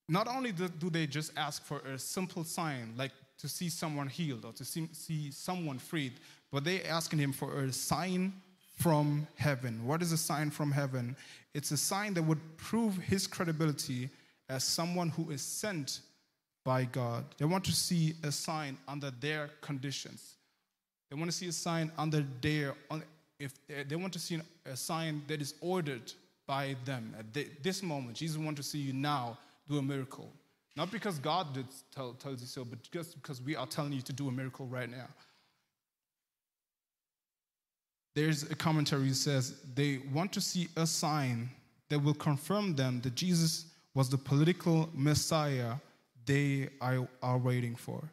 not 0.09 0.27
only 0.27 0.51
do, 0.51 0.67
they 0.89 1.07
just 1.07 1.31
ask 1.37 1.63
for 1.63 1.79
a 1.79 1.97
simple 1.97 2.43
sign, 2.43 2.93
like 2.97 3.11
to 3.37 3.47
see 3.47 3.69
someone 3.69 4.07
healed 4.07 4.45
or 4.45 4.53
to 4.53 4.65
see, 4.65 4.87
see 4.91 5.31
someone 5.31 5.79
freed, 5.79 6.13
but 6.51 6.63
they're 6.63 6.85
asking 6.87 7.19
him 7.19 7.33
for 7.33 7.63
a 7.63 7.71
sign 7.71 8.33
from 8.77 9.27
heaven. 9.35 9.85
What 9.85 10.01
is 10.01 10.11
a 10.11 10.17
sign 10.17 10.51
from 10.51 10.71
heaven? 10.71 11.15
It's 11.53 11.71
a 11.71 11.77
sign 11.77 12.13
that 12.15 12.23
would 12.23 12.39
prove 12.57 12.97
his 12.97 13.27
credibility 13.27 14.09
as 14.49 14.63
someone 14.63 15.09
who 15.09 15.31
is 15.31 15.41
sent 15.41 16.01
by 16.63 16.85
God. 16.85 17.25
They 17.37 17.45
want 17.45 17.63
to 17.65 17.71
see 17.71 18.15
a 18.23 18.31
sign 18.31 18.77
under 18.87 19.11
their 19.11 19.49
conditions. 19.61 20.35
They 21.09 21.15
want 21.15 21.29
to 21.31 21.37
see 21.37 21.47
a 21.47 21.51
sign 21.51 21.91
under 21.97 22.25
their, 22.41 22.73
if 23.39 23.53
eh, 23.69 23.83
they 23.87 23.95
want 23.95 24.13
to 24.13 24.19
see 24.19 24.41
a 24.65 24.75
sign 24.75 25.21
that 25.27 25.41
is 25.41 25.53
ordered 25.61 26.11
by 26.47 26.75
them. 26.85 27.15
At 27.17 27.63
this 27.63 27.83
moment, 27.83 28.17
Jesus 28.17 28.37
wants 28.37 28.59
to 28.59 28.63
see 28.63 28.79
you 28.79 28.93
now 28.93 29.37
do 29.67 29.77
a 29.77 29.81
miracle. 29.81 30.31
Not 30.75 30.91
because 30.91 31.19
God 31.19 31.53
did 31.53 31.67
tell, 31.93 32.13
tells 32.13 32.41
you 32.41 32.47
so, 32.47 32.65
but 32.65 32.79
just 32.91 33.15
because 33.21 33.41
we 33.41 33.55
are 33.55 33.67
telling 33.67 33.93
you 33.93 34.01
to 34.01 34.13
do 34.13 34.27
a 34.27 34.31
miracle 34.31 34.65
right 34.65 34.89
now. 34.89 35.07
There's 38.15 38.43
a 38.43 38.55
commentary 38.55 39.09
that 39.09 39.15
says 39.15 39.55
they 39.75 39.99
want 40.13 40.31
to 40.33 40.41
see 40.41 40.69
a 40.75 40.87
sign 40.87 41.49
that 41.89 41.99
will 41.99 42.13
confirm 42.13 42.75
them 42.75 43.01
that 43.01 43.15
Jesus 43.15 43.65
was 43.95 44.09
the 44.09 44.17
political 44.17 44.89
Messiah 44.93 45.75
they 46.25 46.69
are 46.81 47.37
waiting 47.37 47.75
for. 47.75 48.03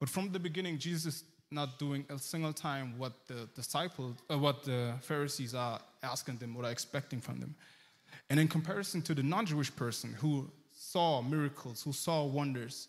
But 0.00 0.08
from 0.08 0.30
the 0.32 0.38
beginning, 0.38 0.78
Jesus 0.78 1.24
not 1.50 1.78
doing 1.78 2.04
a 2.10 2.18
single 2.18 2.52
time 2.52 2.98
what 2.98 3.26
the 3.26 3.48
disciples, 3.54 4.16
uh, 4.30 4.36
what 4.36 4.64
the 4.64 4.92
Pharisees 5.00 5.54
are 5.54 5.80
asking 6.02 6.36
them, 6.36 6.54
what 6.54 6.66
are 6.66 6.70
expecting 6.70 7.20
from 7.20 7.40
them. 7.40 7.54
And 8.28 8.38
in 8.38 8.48
comparison 8.48 9.00
to 9.02 9.14
the 9.14 9.22
non-Jewish 9.22 9.74
person 9.74 10.12
who 10.12 10.50
saw 10.72 11.22
miracles, 11.22 11.82
who 11.82 11.92
saw 11.92 12.24
wonders, 12.24 12.88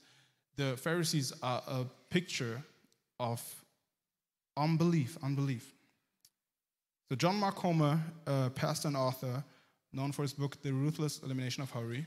the 0.58 0.76
Pharisees 0.76 1.32
are 1.42 1.64
a 1.68 1.86
picture 2.10 2.62
of 3.20 3.42
unbelief, 4.58 5.18
unbelief. 5.24 5.74
So 7.08 7.16
John 7.16 7.38
Mark 7.38 7.56
Comer, 7.56 8.00
a 8.28 8.50
pastor 8.50 8.90
and 8.90 8.98
author, 8.98 9.44
known 9.91 10.12
for 10.12 10.21
his 10.21 10.34
book 10.34 10.62
The 10.62 10.71
Ruthless 10.71 11.21
Elimination 11.23 11.63
of 11.63 11.71
Hurry, 11.71 12.06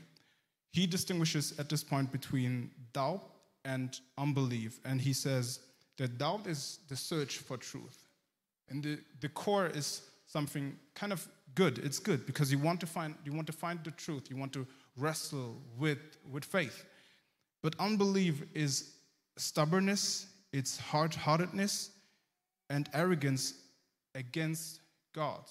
he 0.71 0.87
distinguishes 0.87 1.53
at 1.59 1.69
this 1.69 1.83
point 1.83 2.11
between 2.11 2.71
doubt 2.93 3.21
and 3.65 3.99
unbelief, 4.17 4.79
and 4.85 4.99
he 4.99 5.13
says 5.13 5.59
that 5.97 6.17
doubt 6.17 6.47
is 6.47 6.79
the 6.89 6.95
search 6.95 7.37
for 7.37 7.57
truth. 7.57 8.05
And 8.69 8.83
the, 8.83 8.99
the 9.21 9.29
core 9.29 9.67
is 9.67 10.01
something 10.25 10.77
kind 10.95 11.13
of 11.13 11.27
good. 11.55 11.77
It's 11.79 11.99
good 11.99 12.25
because 12.25 12.51
you 12.51 12.57
want 12.57 12.79
to 12.79 12.87
find, 12.87 13.15
you 13.23 13.33
want 13.33 13.47
to 13.47 13.53
find 13.53 13.79
the 13.83 13.91
truth, 13.91 14.29
you 14.29 14.35
want 14.35 14.53
to 14.53 14.65
wrestle 14.97 15.61
with, 15.77 15.99
with 16.31 16.43
faith. 16.43 16.85
But 17.61 17.75
unbelief 17.79 18.43
is 18.53 18.93
stubbornness, 19.37 20.27
it's 20.51 20.77
hard 20.77 21.13
heartedness, 21.13 21.91
and 22.69 22.89
arrogance 22.93 23.53
against 24.15 24.81
God. 25.13 25.43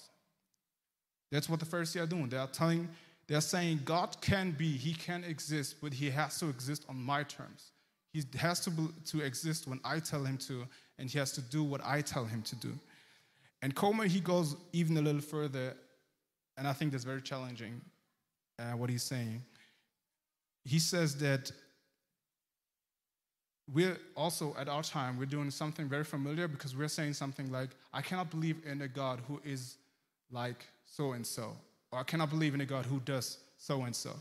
That's 1.33 1.49
what 1.49 1.59
the 1.59 1.65
Pharisees 1.65 2.03
are 2.03 2.05
doing. 2.05 2.29
They 2.29 2.37
are 2.37 2.47
telling, 2.47 2.87
they 3.27 3.33
are 3.33 3.41
saying 3.41 3.81
God 3.83 4.15
can 4.21 4.51
be, 4.51 4.77
He 4.77 4.93
can 4.93 5.23
exist, 5.23 5.77
but 5.81 5.91
He 5.91 6.11
has 6.11 6.39
to 6.39 6.47
exist 6.47 6.85
on 6.87 6.95
my 6.95 7.23
terms. 7.23 7.71
He 8.13 8.23
has 8.37 8.59
to, 8.65 8.71
to 9.05 9.21
exist 9.21 9.67
when 9.67 9.79
I 9.83 9.97
tell 9.97 10.23
him 10.23 10.37
to, 10.49 10.67
and 10.99 11.09
he 11.09 11.17
has 11.17 11.31
to 11.31 11.41
do 11.41 11.63
what 11.63 11.81
I 11.83 12.01
tell 12.01 12.25
him 12.25 12.43
to 12.43 12.55
do. 12.55 12.77
And 13.63 13.73
Comer, 13.73 14.05
he 14.05 14.19
goes 14.19 14.55
even 14.71 14.95
a 14.97 15.01
little 15.01 15.21
further, 15.21 15.73
and 16.55 16.67
I 16.67 16.73
think 16.73 16.91
that's 16.91 17.03
very 17.03 17.23
challenging, 17.23 17.81
uh, 18.59 18.73
what 18.73 18.91
he's 18.91 19.01
saying. 19.01 19.41
He 20.63 20.77
says 20.77 21.15
that 21.17 21.51
we're 23.73 23.97
also, 24.15 24.55
at 24.59 24.69
our 24.69 24.83
time, 24.83 25.17
we're 25.17 25.25
doing 25.25 25.49
something 25.49 25.89
very 25.89 26.03
familiar 26.03 26.47
because 26.47 26.77
we're 26.77 26.89
saying 26.89 27.13
something 27.13 27.51
like, 27.51 27.69
I 27.91 28.03
cannot 28.03 28.29
believe 28.29 28.57
in 28.63 28.83
a 28.83 28.87
God 28.87 29.21
who 29.27 29.41
is 29.43 29.77
like 30.29 30.67
so 30.95 31.13
and 31.13 31.25
so, 31.25 31.57
or 31.91 31.99
I 31.99 32.03
cannot 32.03 32.29
believe 32.29 32.53
in 32.53 32.61
a 32.61 32.65
God 32.65 32.85
who 32.85 32.99
does 32.99 33.39
so 33.57 33.81
and 33.81 33.95
so. 33.95 34.11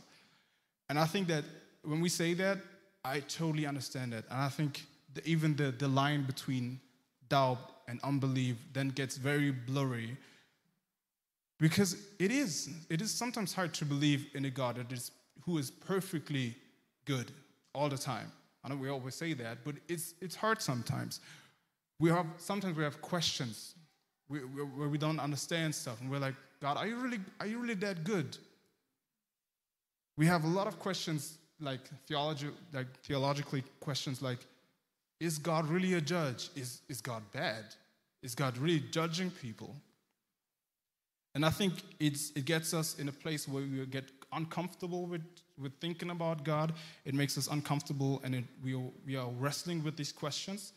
And 0.89 0.99
I 0.99 1.05
think 1.05 1.29
that 1.29 1.45
when 1.85 2.01
we 2.01 2.09
say 2.09 2.33
that, 2.35 2.59
I 3.05 3.21
totally 3.21 3.67
understand 3.67 4.15
that. 4.15 4.25
And 4.31 4.41
I 4.41 4.49
think 4.49 4.87
even 5.27 5.55
the, 5.55 5.71
the 5.71 5.89
line 5.89 6.23
between 6.23 6.81
doubt 7.29 7.59
and 7.89 8.01
unbelief 8.03 8.57
then 8.73 8.89
gets 8.89 9.19
very 9.19 9.51
blurry. 9.51 10.17
Because 11.61 11.97
it 12.19 12.31
is, 12.31 12.71
it 12.89 13.03
is 13.03 13.11
sometimes 13.11 13.53
hard 13.53 13.75
to 13.75 13.85
believe 13.85 14.29
in 14.35 14.47
a 14.47 14.51
God 14.51 14.77
that 14.77 14.91
is, 14.93 15.11
who 15.45 15.59
is 15.59 15.71
perfectly 15.71 16.55
good 17.05 17.33
all 17.75 17.91
the 17.91 17.99
time. 17.99 18.33
I 18.65 18.71
know 18.71 18.77
we 18.77 18.89
always 18.89 19.15
say 19.15 19.35
that, 19.35 19.59
but 19.63 19.75
it's, 19.89 20.15
it's 20.23 20.37
hard 20.37 20.63
sometimes. 20.63 21.21
We 21.99 22.09
have, 22.09 22.27
sometimes 22.39 22.79
we 22.79 22.85
have 22.85 23.03
questions 23.03 23.75
where 24.29 24.89
we 24.89 24.97
don't 24.97 25.21
understand 25.21 25.75
stuff, 25.75 26.01
and 26.01 26.11
we're 26.11 26.19
like, 26.19 26.35
God, 26.63 26.77
are 26.77 26.87
you 26.87 26.97
really, 26.97 27.19
are 27.41 27.47
you 27.47 27.59
really 27.59 27.75
that 27.75 28.05
good? 28.05 28.39
We 30.17 30.27
have 30.27 30.45
a 30.45 30.47
lot 30.47 30.69
of 30.69 30.79
questions 30.79 31.39
like 31.61 31.81
theology, 32.07 32.51
like 32.73 32.87
theologically 33.03 33.65
questions 33.81 34.23
like, 34.23 34.39
is 35.19 35.39
God 35.39 35.69
really 35.69 35.95
a 35.95 36.01
judge? 36.01 36.51
Is, 36.55 36.81
is 36.89 37.01
God 37.01 37.25
bad? 37.33 37.65
Is 38.23 38.37
God 38.37 38.57
really 38.59 38.85
judging 38.93 39.33
people? 39.33 39.75
And 41.35 41.45
I 41.45 41.51
think 41.51 41.75
it's, 41.99 42.31
it 42.37 42.45
gets 42.45 42.73
us 42.75 42.97
in 42.97 43.09
a 43.09 43.13
place 43.13 43.49
where 43.49 43.65
we 43.65 43.85
get 43.87 44.05
uncomfortable 44.33 45.07
with, 45.07 45.23
with 45.61 45.73
thinking 45.81 46.11
about 46.11 46.45
God. 46.45 46.75
It 47.05 47.15
makes 47.15 47.37
us 47.37 47.49
uncomfortable, 47.49 48.21
and 48.23 48.37
it, 48.37 48.45
we, 48.63 48.77
we 49.05 49.17
are 49.17 49.31
wrestling 49.41 49.83
with 49.83 49.97
these 49.97 50.13
questions. 50.13 50.73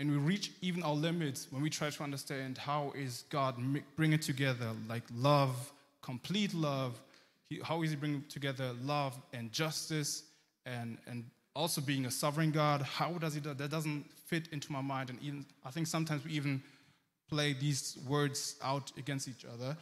And 0.00 0.10
we 0.10 0.16
reach 0.16 0.52
even 0.62 0.82
our 0.82 0.94
limits 0.94 1.46
when 1.50 1.60
we 1.60 1.68
try 1.68 1.90
to 1.90 2.02
understand 2.02 2.56
how 2.56 2.90
is 2.96 3.24
God 3.28 3.56
bringing 3.96 4.18
together 4.18 4.70
like 4.88 5.02
love, 5.14 5.72
complete 6.00 6.54
love, 6.54 6.98
how 7.62 7.82
is 7.82 7.90
he 7.90 7.96
bringing 7.96 8.24
together 8.30 8.72
love 8.82 9.20
and 9.34 9.52
justice 9.52 10.22
and, 10.64 10.96
and 11.06 11.24
also 11.54 11.82
being 11.82 12.06
a 12.06 12.10
sovereign 12.10 12.50
God? 12.50 12.80
How 12.80 13.12
does 13.12 13.34
he 13.34 13.40
do? 13.40 13.52
That 13.52 13.70
doesn't 13.70 14.10
fit 14.26 14.48
into 14.52 14.72
my 14.72 14.80
mind. 14.80 15.10
And 15.10 15.20
even, 15.20 15.44
I 15.66 15.70
think 15.70 15.86
sometimes 15.86 16.24
we 16.24 16.32
even 16.32 16.62
play 17.28 17.52
these 17.52 17.98
words 18.08 18.56
out 18.62 18.90
against 18.96 19.28
each 19.28 19.44
other. 19.44 19.76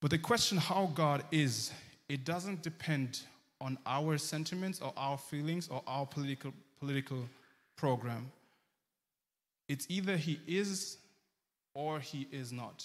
But 0.00 0.10
the 0.10 0.18
question 0.18 0.58
how 0.58 0.90
God 0.94 1.22
is, 1.30 1.70
it 2.08 2.24
doesn't 2.24 2.62
depend 2.62 3.20
on 3.60 3.78
our 3.86 4.18
sentiments 4.18 4.80
or 4.80 4.92
our 4.96 5.16
feelings 5.16 5.68
or 5.68 5.80
our 5.86 6.06
political, 6.06 6.52
political 6.80 7.28
program. 7.76 8.32
It's 9.68 9.86
either 9.88 10.16
he 10.16 10.40
is 10.46 10.98
or 11.74 12.00
he 12.00 12.26
is 12.30 12.52
not. 12.52 12.84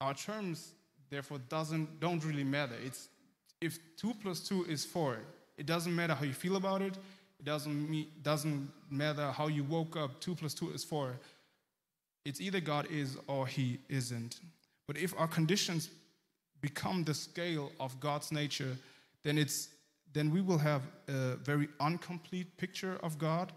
Our 0.00 0.14
terms, 0.14 0.72
therefore, 1.10 1.38
doesn't, 1.48 2.00
don't 2.00 2.24
really 2.24 2.44
matter. 2.44 2.74
It's, 2.84 3.08
if 3.60 3.78
2 3.96 4.14
plus 4.22 4.40
2 4.40 4.64
is 4.64 4.84
4, 4.84 5.18
it 5.58 5.66
doesn't 5.66 5.94
matter 5.94 6.14
how 6.14 6.24
you 6.24 6.32
feel 6.32 6.56
about 6.56 6.80
it. 6.80 6.94
It 7.38 7.44
doesn't, 7.44 7.90
me, 7.90 8.08
doesn't 8.22 8.70
matter 8.90 9.30
how 9.30 9.48
you 9.48 9.64
woke 9.64 9.96
up. 9.96 10.20
2 10.20 10.34
plus 10.34 10.54
2 10.54 10.70
is 10.70 10.84
4. 10.84 11.18
It's 12.24 12.40
either 12.40 12.60
God 12.60 12.86
is 12.90 13.16
or 13.26 13.46
he 13.46 13.78
isn't. 13.88 14.40
But 14.86 14.96
if 14.96 15.14
our 15.18 15.28
conditions 15.28 15.90
become 16.60 17.04
the 17.04 17.14
scale 17.14 17.72
of 17.78 17.98
God's 18.00 18.32
nature, 18.32 18.76
then, 19.22 19.38
it's, 19.38 19.68
then 20.12 20.30
we 20.30 20.40
will 20.40 20.58
have 20.58 20.82
a 21.08 21.36
very 21.36 21.68
incomplete 21.80 22.56
picture 22.56 22.98
of 23.02 23.18
God. 23.18 23.52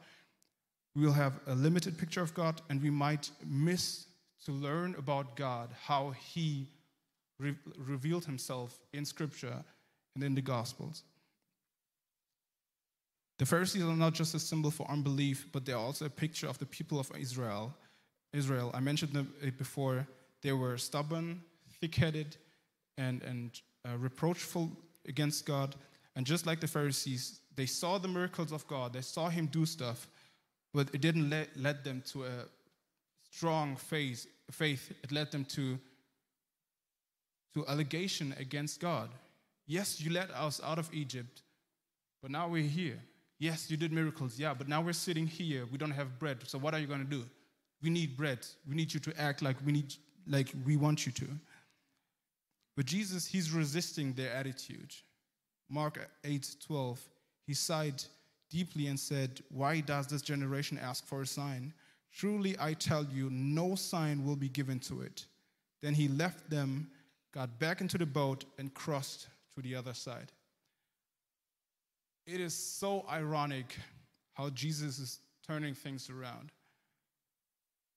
We 0.95 1.05
will 1.05 1.13
have 1.13 1.39
a 1.47 1.55
limited 1.55 1.97
picture 1.97 2.21
of 2.21 2.33
God, 2.33 2.61
and 2.69 2.81
we 2.81 2.89
might 2.89 3.31
miss 3.45 4.05
to 4.45 4.51
learn 4.51 4.95
about 4.97 5.35
God, 5.35 5.69
how 5.81 6.11
He 6.11 6.67
re- 7.39 7.55
revealed 7.77 8.25
Himself 8.25 8.77
in 8.93 9.05
Scripture 9.05 9.63
and 10.15 10.23
in 10.23 10.35
the 10.35 10.41
Gospels. 10.41 11.03
The 13.39 13.45
Pharisees 13.45 13.83
are 13.83 13.95
not 13.95 14.13
just 14.13 14.35
a 14.35 14.39
symbol 14.39 14.69
for 14.69 14.89
unbelief, 14.89 15.47
but 15.51 15.65
they're 15.65 15.75
also 15.75 16.05
a 16.05 16.09
picture 16.09 16.47
of 16.47 16.59
the 16.59 16.65
people 16.65 16.99
of 16.99 17.11
Israel. 17.17 17.73
Israel, 18.31 18.71
I 18.73 18.79
mentioned 18.79 19.27
it 19.41 19.57
before, 19.57 20.07
they 20.41 20.53
were 20.53 20.77
stubborn, 20.77 21.41
thick 21.81 21.95
headed, 21.95 22.37
and, 22.97 23.23
and 23.23 23.59
uh, 23.87 23.97
reproachful 23.97 24.71
against 25.07 25.45
God. 25.45 25.75
And 26.15 26.25
just 26.25 26.45
like 26.45 26.59
the 26.59 26.67
Pharisees, 26.67 27.39
they 27.55 27.65
saw 27.65 27.97
the 27.97 28.07
miracles 28.07 28.51
of 28.51 28.67
God, 28.67 28.93
they 28.93 29.01
saw 29.01 29.29
Him 29.29 29.47
do 29.47 29.65
stuff, 29.65 30.07
but 30.73 30.89
it 30.93 31.01
didn't 31.01 31.29
let, 31.29 31.55
lead 31.55 31.83
them 31.83 32.03
to 32.11 32.23
a 32.23 32.45
strong 33.29 33.75
faith, 33.75 34.27
faith. 34.51 34.91
It 35.03 35.11
led 35.11 35.31
them 35.31 35.45
to, 35.45 35.77
to 37.53 37.67
allegation 37.67 38.33
against 38.39 38.79
God. 38.79 39.09
Yes, 39.67 40.01
you 40.01 40.11
led 40.11 40.29
us 40.31 40.59
out 40.63 40.79
of 40.79 40.89
Egypt, 40.93 41.41
but 42.21 42.31
now 42.31 42.47
we're 42.47 42.63
here. 42.63 42.99
Yes, 43.39 43.69
you 43.69 43.77
did 43.77 43.91
miracles, 43.91 44.39
yeah, 44.39 44.53
but 44.53 44.67
now 44.67 44.81
we're 44.81 44.93
sitting 44.93 45.27
here. 45.27 45.65
We 45.71 45.77
don't 45.77 45.91
have 45.91 46.19
bread. 46.19 46.37
So 46.47 46.57
what 46.57 46.73
are 46.73 46.79
you 46.79 46.87
going 46.87 47.03
to 47.03 47.09
do? 47.09 47.23
We 47.81 47.89
need 47.89 48.15
bread. 48.15 48.39
We 48.67 48.75
need 48.75 48.93
you 48.93 48.99
to 49.01 49.19
act 49.19 49.41
like 49.41 49.57
we 49.65 49.71
need 49.71 49.93
like 50.27 50.53
we 50.65 50.77
want 50.77 51.05
you 51.05 51.11
to. 51.11 51.27
But 52.77 52.85
Jesus, 52.85 53.25
he's 53.25 53.51
resisting 53.51 54.13
their 54.13 54.31
attitude. 54.31 54.93
Mark 55.69 56.09
8 56.23 56.55
12, 56.65 56.99
he 57.45 57.53
sighed 57.53 58.03
deeply 58.53 58.87
and 58.87 58.99
said, 58.99 59.41
Why 59.49 59.79
does 59.81 60.07
this 60.07 60.21
generation 60.21 60.79
ask 60.81 61.05
for 61.05 61.23
a 61.23 61.27
sign? 61.27 61.73
Truly, 62.13 62.55
I 62.59 62.73
tell 62.73 63.03
you, 63.03 63.29
no 63.31 63.73
sign 63.73 64.23
will 64.23 64.35
be 64.35 64.49
given 64.49 64.79
to 64.81 65.01
it. 65.01 65.25
Then 65.81 65.95
he 65.95 66.07
left 66.07 66.49
them, 66.49 66.87
got 67.33 67.59
back 67.59 67.81
into 67.81 67.97
the 67.97 68.05
boat, 68.05 68.45
and 68.59 68.71
crossed 68.73 69.27
to 69.55 69.61
the 69.61 69.75
other 69.75 69.95
side. 69.95 70.31
It 72.27 72.39
is 72.39 72.53
so 72.53 73.03
ironic 73.11 73.75
how 74.33 74.51
Jesus 74.51 74.99
is 74.99 75.19
turning 75.45 75.73
things 75.73 76.09
around. 76.09 76.51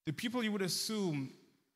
The 0.06 0.12
people 0.12 0.42
you 0.42 0.52
would 0.52 0.62
assume, 0.62 1.30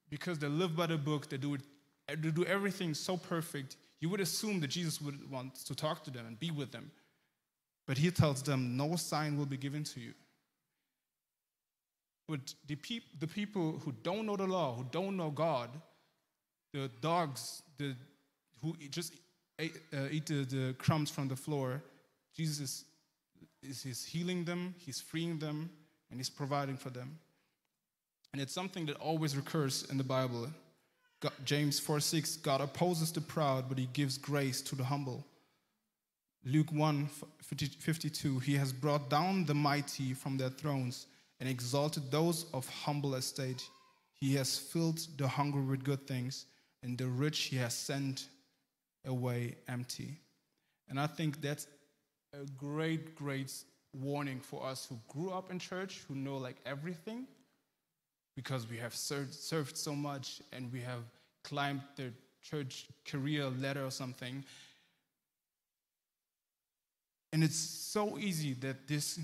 because 0.08 0.38
they 0.38 0.48
live 0.48 0.74
by 0.74 0.86
the 0.86 0.96
book, 0.96 1.28
they 1.28 1.36
do, 1.36 1.54
it, 1.54 1.60
they 2.08 2.30
do 2.30 2.44
everything 2.46 2.94
so 2.94 3.18
perfect, 3.18 3.76
you 4.00 4.08
would 4.08 4.20
assume 4.20 4.60
that 4.60 4.68
Jesus 4.68 5.00
would 5.02 5.30
want 5.30 5.54
to 5.66 5.74
talk 5.74 6.02
to 6.04 6.10
them 6.10 6.26
and 6.26 6.40
be 6.40 6.50
with 6.50 6.72
them. 6.72 6.90
But 7.86 7.98
he 7.98 8.10
tells 8.10 8.42
them, 8.42 8.76
No 8.76 8.96
sign 8.96 9.36
will 9.36 9.46
be 9.46 9.56
given 9.56 9.84
to 9.84 10.00
you. 10.00 10.12
But 12.28 12.54
the, 12.66 12.76
peop- 12.76 13.18
the 13.18 13.26
people 13.26 13.80
who 13.84 13.92
don't 14.04 14.24
know 14.26 14.36
the 14.36 14.46
law, 14.46 14.76
who 14.76 14.86
don't 14.92 15.16
know 15.16 15.30
God, 15.30 15.68
the 16.72 16.88
dogs 17.00 17.62
the, 17.76 17.96
who 18.62 18.76
just 18.90 19.14
ate, 19.58 19.76
uh, 19.92 20.06
eat 20.10 20.26
the, 20.26 20.44
the, 20.44 20.74
crumbs 20.74 21.10
from 21.10 21.26
the 21.26 21.34
floor, 21.34 21.82
Jesus 22.36 22.84
is, 23.62 23.84
is 23.84 24.04
healing 24.04 24.44
them, 24.44 24.74
he's 24.78 25.00
freeing 25.00 25.38
them, 25.38 25.70
and 26.10 26.20
he's 26.20 26.30
providing 26.30 26.76
for 26.76 26.90
them. 26.90 27.18
And 28.32 28.40
it's 28.40 28.52
something 28.52 28.86
that 28.86 28.96
always 28.96 29.36
recurs 29.36 29.86
in 29.90 29.98
the 29.98 30.04
Bible. 30.04 30.48
God, 31.20 31.32
James 31.44 31.80
4 31.80 32.00
6, 32.00 32.36
God 32.36 32.60
opposes 32.60 33.12
the 33.12 33.20
proud, 33.20 33.68
but 33.68 33.76
he 33.76 33.88
gives 33.92 34.16
grace 34.16 34.62
to 34.62 34.76
the 34.76 34.84
humble. 34.84 35.26
Luke 36.44 36.72
1 36.72 37.08
52, 37.42 38.38
he 38.38 38.54
has 38.54 38.72
brought 38.72 39.10
down 39.10 39.44
the 39.44 39.54
mighty 39.54 40.14
from 40.14 40.38
their 40.38 40.48
thrones 40.48 41.06
and 41.38 41.48
exalted 41.48 42.10
those 42.10 42.46
of 42.54 42.68
humble 42.68 43.14
estate. 43.14 43.62
He 44.14 44.34
has 44.36 44.56
filled 44.56 45.06
the 45.18 45.28
hungry 45.28 45.62
with 45.62 45.84
good 45.84 46.06
things, 46.06 46.46
and 46.82 46.96
the 46.96 47.06
rich 47.06 47.44
he 47.44 47.56
has 47.56 47.74
sent 47.74 48.28
away 49.04 49.56
empty. 49.68 50.18
And 50.88 50.98
I 50.98 51.06
think 51.06 51.40
that's 51.40 51.66
a 52.32 52.44
great, 52.56 53.14
great 53.14 53.52
warning 53.98 54.40
for 54.40 54.64
us 54.64 54.86
who 54.88 54.98
grew 55.08 55.30
up 55.30 55.50
in 55.50 55.58
church, 55.58 56.02
who 56.08 56.14
know 56.14 56.36
like 56.36 56.56
everything, 56.64 57.26
because 58.34 58.68
we 58.68 58.76
have 58.78 58.94
served, 58.94 59.34
served 59.34 59.76
so 59.76 59.94
much 59.94 60.40
and 60.52 60.72
we 60.72 60.80
have 60.80 61.02
climbed 61.44 61.82
the 61.96 62.12
church 62.42 62.86
career 63.06 63.48
ladder 63.48 63.84
or 63.84 63.90
something. 63.90 64.44
And 67.32 67.44
it's 67.44 67.56
so 67.56 68.18
easy 68.18 68.54
that 68.54 68.88
this 68.88 69.20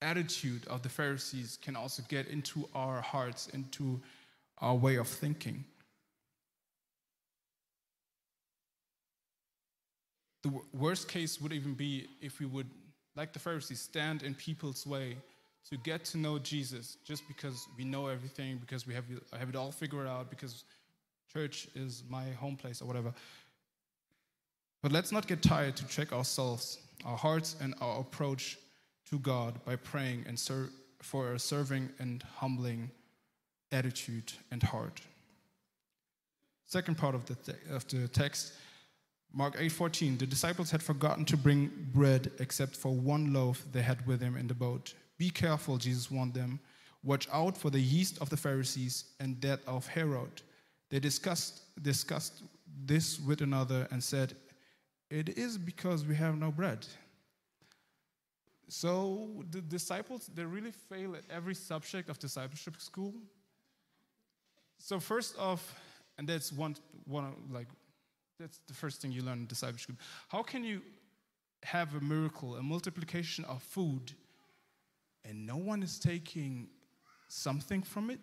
attitude 0.00 0.66
of 0.68 0.82
the 0.82 0.88
Pharisees 0.88 1.58
can 1.60 1.76
also 1.76 2.02
get 2.08 2.28
into 2.28 2.68
our 2.74 3.00
hearts, 3.00 3.48
into 3.48 4.00
our 4.58 4.74
way 4.74 4.96
of 4.96 5.08
thinking. 5.08 5.64
The 10.42 10.52
worst 10.72 11.08
case 11.08 11.40
would 11.40 11.52
even 11.52 11.74
be 11.74 12.06
if 12.20 12.38
we 12.40 12.46
would, 12.46 12.70
like 13.16 13.32
the 13.32 13.38
Pharisees, 13.40 13.80
stand 13.80 14.22
in 14.22 14.34
people's 14.34 14.86
way 14.86 15.16
to 15.68 15.76
get 15.76 16.04
to 16.06 16.18
know 16.18 16.38
Jesus 16.38 16.96
just 17.04 17.26
because 17.28 17.66
we 17.76 17.84
know 17.84 18.06
everything, 18.06 18.56
because 18.58 18.86
we 18.86 18.94
have, 18.94 19.04
have 19.38 19.48
it 19.48 19.56
all 19.56 19.72
figured 19.72 20.06
out, 20.06 20.30
because 20.30 20.64
church 21.30 21.68
is 21.74 22.04
my 22.08 22.30
home 22.30 22.56
place 22.56 22.80
or 22.80 22.86
whatever. 22.86 23.12
But 24.82 24.92
let's 24.92 25.12
not 25.12 25.26
get 25.26 25.42
tired 25.42 25.76
to 25.76 25.86
check 25.88 26.12
ourselves, 26.12 26.78
our 27.04 27.16
hearts, 27.16 27.56
and 27.60 27.74
our 27.80 28.00
approach 28.00 28.58
to 29.10 29.18
God 29.18 29.64
by 29.64 29.76
praying 29.76 30.24
and 30.26 30.38
ser- 30.38 30.70
for 31.00 31.32
a 31.32 31.38
serving 31.38 31.88
and 31.98 32.22
humbling 32.22 32.90
attitude 33.72 34.32
and 34.50 34.62
heart. 34.62 35.00
Second 36.66 36.98
part 36.98 37.14
of 37.14 37.24
the, 37.26 37.36
of 37.70 37.86
the 37.88 38.08
text, 38.08 38.52
Mark 39.32 39.56
8:14, 39.56 40.18
the 40.18 40.26
disciples 40.26 40.70
had 40.70 40.82
forgotten 40.82 41.24
to 41.26 41.36
bring 41.36 41.70
bread 41.92 42.30
except 42.38 42.76
for 42.76 42.92
one 42.92 43.32
loaf 43.32 43.64
they 43.72 43.82
had 43.82 44.06
with 44.06 44.20
them 44.20 44.36
in 44.36 44.46
the 44.46 44.54
boat. 44.54 44.94
Be 45.18 45.30
careful, 45.30 45.78
Jesus 45.78 46.10
warned 46.10 46.34
them. 46.34 46.60
Watch 47.02 47.28
out 47.32 47.56
for 47.56 47.70
the 47.70 47.80
yeast 47.80 48.18
of 48.20 48.30
the 48.30 48.36
Pharisees 48.36 49.04
and 49.20 49.40
that 49.42 49.60
of 49.66 49.86
Herod. 49.86 50.42
They 50.90 50.98
discussed, 50.98 51.62
discussed 51.82 52.42
this 52.84 53.20
with 53.20 53.40
another 53.40 53.86
and 53.90 54.02
said, 54.02 54.34
It 55.10 55.38
is 55.38 55.56
because 55.56 56.04
we 56.04 56.14
have 56.16 56.36
no 56.36 56.50
bread. 56.50 56.86
So 58.68 59.30
the 59.50 59.62
disciples, 59.62 60.30
they 60.34 60.44
really 60.44 60.72
fail 60.72 61.16
at 61.16 61.22
every 61.30 61.54
subject 61.54 62.10
of 62.10 62.18
discipleship 62.18 62.80
school. 62.80 63.14
So 64.78 65.00
first 65.00 65.38
off, 65.38 65.80
and 66.18 66.28
that's 66.28 66.52
one, 66.52 66.76
one 67.06 67.34
like, 67.50 67.68
that's 68.38 68.60
the 68.66 68.74
first 68.74 69.00
thing 69.00 69.10
you 69.10 69.22
learn 69.22 69.38
in 69.38 69.46
discipleship. 69.46 69.96
How 70.28 70.42
can 70.42 70.62
you 70.64 70.82
have 71.62 71.94
a 71.94 72.00
miracle, 72.00 72.56
a 72.56 72.62
multiplication 72.62 73.44
of 73.46 73.62
food, 73.62 74.12
and 75.24 75.46
no 75.46 75.56
one 75.56 75.82
is 75.82 75.98
taking 75.98 76.68
something 77.28 77.82
from 77.82 78.10
it? 78.10 78.20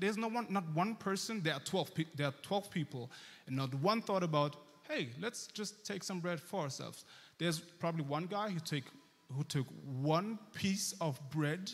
There's 0.00 0.16
no 0.16 0.28
one, 0.28 0.46
not 0.50 0.64
one 0.74 0.96
person. 0.96 1.40
There 1.42 1.54
are 1.54 1.60
12, 1.60 1.90
there 2.16 2.26
are 2.28 2.34
12 2.42 2.70
people, 2.70 3.10
and 3.46 3.56
not 3.56 3.72
one 3.74 4.02
thought 4.02 4.22
about, 4.22 4.56
hey, 4.88 5.08
let's 5.20 5.46
just 5.48 5.86
take 5.86 6.02
some 6.02 6.20
bread 6.20 6.40
for 6.40 6.62
ourselves. 6.62 7.04
There's 7.38 7.58
probably 7.58 8.04
one 8.04 8.26
guy 8.26 8.50
who, 8.50 8.60
take, 8.60 8.84
who 9.32 9.44
took 9.44 9.66
one 10.00 10.38
piece 10.54 10.94
of 11.00 11.20
bread. 11.30 11.70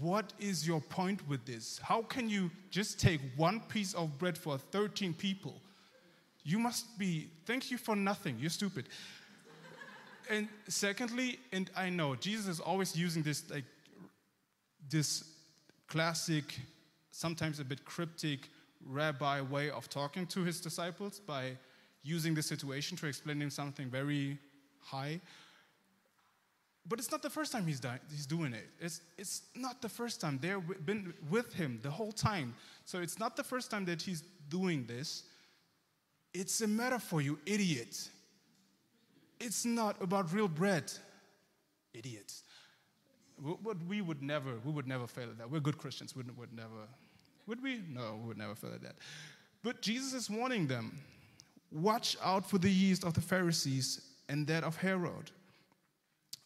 What 0.00 0.32
is 0.38 0.66
your 0.66 0.80
point 0.80 1.26
with 1.28 1.44
this? 1.44 1.78
How 1.82 2.02
can 2.02 2.28
you 2.28 2.50
just 2.70 3.00
take 3.00 3.20
one 3.36 3.60
piece 3.60 3.94
of 3.94 4.18
bread 4.18 4.38
for 4.38 4.56
13 4.56 5.12
people? 5.14 5.60
You 6.44 6.58
must 6.58 6.98
be, 6.98 7.28
thank 7.46 7.70
you 7.70 7.78
for 7.78 7.94
nothing, 7.94 8.36
you're 8.40 8.50
stupid. 8.50 8.86
and 10.30 10.48
secondly, 10.68 11.38
and 11.52 11.70
I 11.76 11.90
know 11.90 12.14
Jesus 12.14 12.48
is 12.48 12.60
always 12.60 12.96
using 12.96 13.22
this 13.22 13.48
like 13.50 13.64
this 14.88 15.24
classic, 15.86 16.44
sometimes 17.10 17.60
a 17.60 17.64
bit 17.64 17.84
cryptic 17.84 18.48
rabbi 18.86 19.40
way 19.40 19.70
of 19.70 19.88
talking 19.88 20.26
to 20.26 20.42
his 20.44 20.60
disciples 20.60 21.20
by 21.20 21.56
using 22.02 22.34
the 22.34 22.42
situation 22.42 22.96
to 22.98 23.06
explain 23.06 23.40
him 23.40 23.50
something 23.50 23.88
very 23.88 24.38
high. 24.80 25.20
but 26.88 26.98
it's 26.98 27.12
not 27.12 27.22
the 27.22 27.30
first 27.30 27.52
time 27.52 27.64
he's, 27.66 27.78
di- 27.78 28.00
he's 28.10 28.26
doing 28.26 28.52
it. 28.52 28.68
It's, 28.80 29.02
it's 29.16 29.42
not 29.54 29.80
the 29.80 29.88
first 29.88 30.20
time. 30.20 30.38
They've 30.42 30.84
been 30.84 31.14
with 31.30 31.52
him 31.52 31.78
the 31.82 31.90
whole 31.90 32.10
time. 32.10 32.54
So 32.84 32.98
it's 33.00 33.18
not 33.20 33.36
the 33.36 33.44
first 33.44 33.70
time 33.70 33.84
that 33.84 34.02
he's 34.02 34.22
doing 34.48 34.84
this. 34.86 35.22
It's 36.34 36.60
a 36.60 36.66
metaphor, 36.66 37.20
you 37.20 37.38
idiot. 37.46 38.08
It's 39.38 39.64
not 39.64 40.00
about 40.02 40.32
real 40.32 40.48
bread. 40.48 40.92
Idiots. 41.94 42.42
But 43.38 43.76
we 43.86 44.00
would 44.00 44.22
never, 44.22 44.58
we 44.64 44.72
would 44.72 44.88
never 44.88 45.06
fail 45.06 45.28
at 45.30 45.38
that. 45.38 45.50
We're 45.50 45.60
good 45.60 45.78
Christians. 45.78 46.16
We 46.16 46.24
would 46.36 46.52
never, 46.52 46.88
would 47.46 47.62
we? 47.62 47.82
No, 47.88 48.18
we 48.20 48.28
would 48.28 48.38
never 48.38 48.54
fail 48.54 48.72
at 48.74 48.82
that. 48.82 48.96
But 49.62 49.82
Jesus 49.82 50.12
is 50.12 50.30
warning 50.30 50.66
them 50.66 50.98
watch 51.72 52.16
out 52.22 52.48
for 52.48 52.58
the 52.58 52.70
yeast 52.70 53.04
of 53.04 53.14
the 53.14 53.20
Pharisees 53.20 54.02
and 54.28 54.46
that 54.46 54.64
of 54.64 54.76
Herod. 54.76 55.30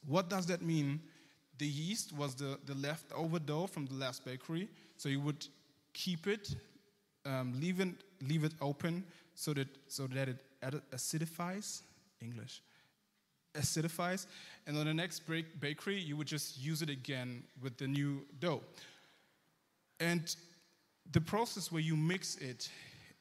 What 0.07 0.29
does 0.29 0.47
that 0.47 0.63
mean? 0.63 1.01
The 1.59 1.67
yeast 1.67 2.13
was 2.13 2.35
the, 2.35 2.59
the 2.65 2.75
leftover 2.75 3.39
dough 3.39 3.67
from 3.67 3.87
the 3.87 3.95
last 3.95 4.25
bakery. 4.25 4.69
So 4.97 5.09
you 5.09 5.21
would 5.21 5.47
keep 5.93 6.27
it, 6.27 6.55
um, 7.25 7.59
leave, 7.61 7.81
it 7.81 7.89
leave 8.23 8.45
it 8.45 8.53
open 8.61 9.05
so 9.35 9.53
that, 9.55 9.69
so 9.89 10.07
that 10.07 10.29
it 10.29 10.45
acidifies. 10.93 11.83
English. 12.21 12.63
Acidifies. 13.55 14.27
And 14.67 14.77
on 14.77 14.87
the 14.87 14.95
next 14.95 15.23
bakery, 15.61 15.99
you 15.99 16.17
would 16.17 16.27
just 16.27 16.59
use 16.59 16.83
it 16.83 16.91
again 16.91 17.43
with 17.63 17.79
the 17.79 17.87
new 17.87 18.23
dough. 18.39 18.63
And 19.99 20.35
the 21.13 21.21
process 21.21 21.71
where 21.71 21.83
you 21.83 21.97
mix 21.97 22.37
it 22.37 22.69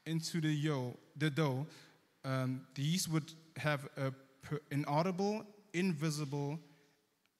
into 0.06 0.40
the, 0.40 0.48
yo, 0.48 0.96
the 1.16 1.30
dough, 1.30 1.66
um, 2.24 2.66
the 2.74 2.82
yeast 2.82 3.10
would 3.10 3.32
have 3.56 3.88
a 3.96 4.12
inaudible, 4.70 5.44
invisible, 5.72 6.58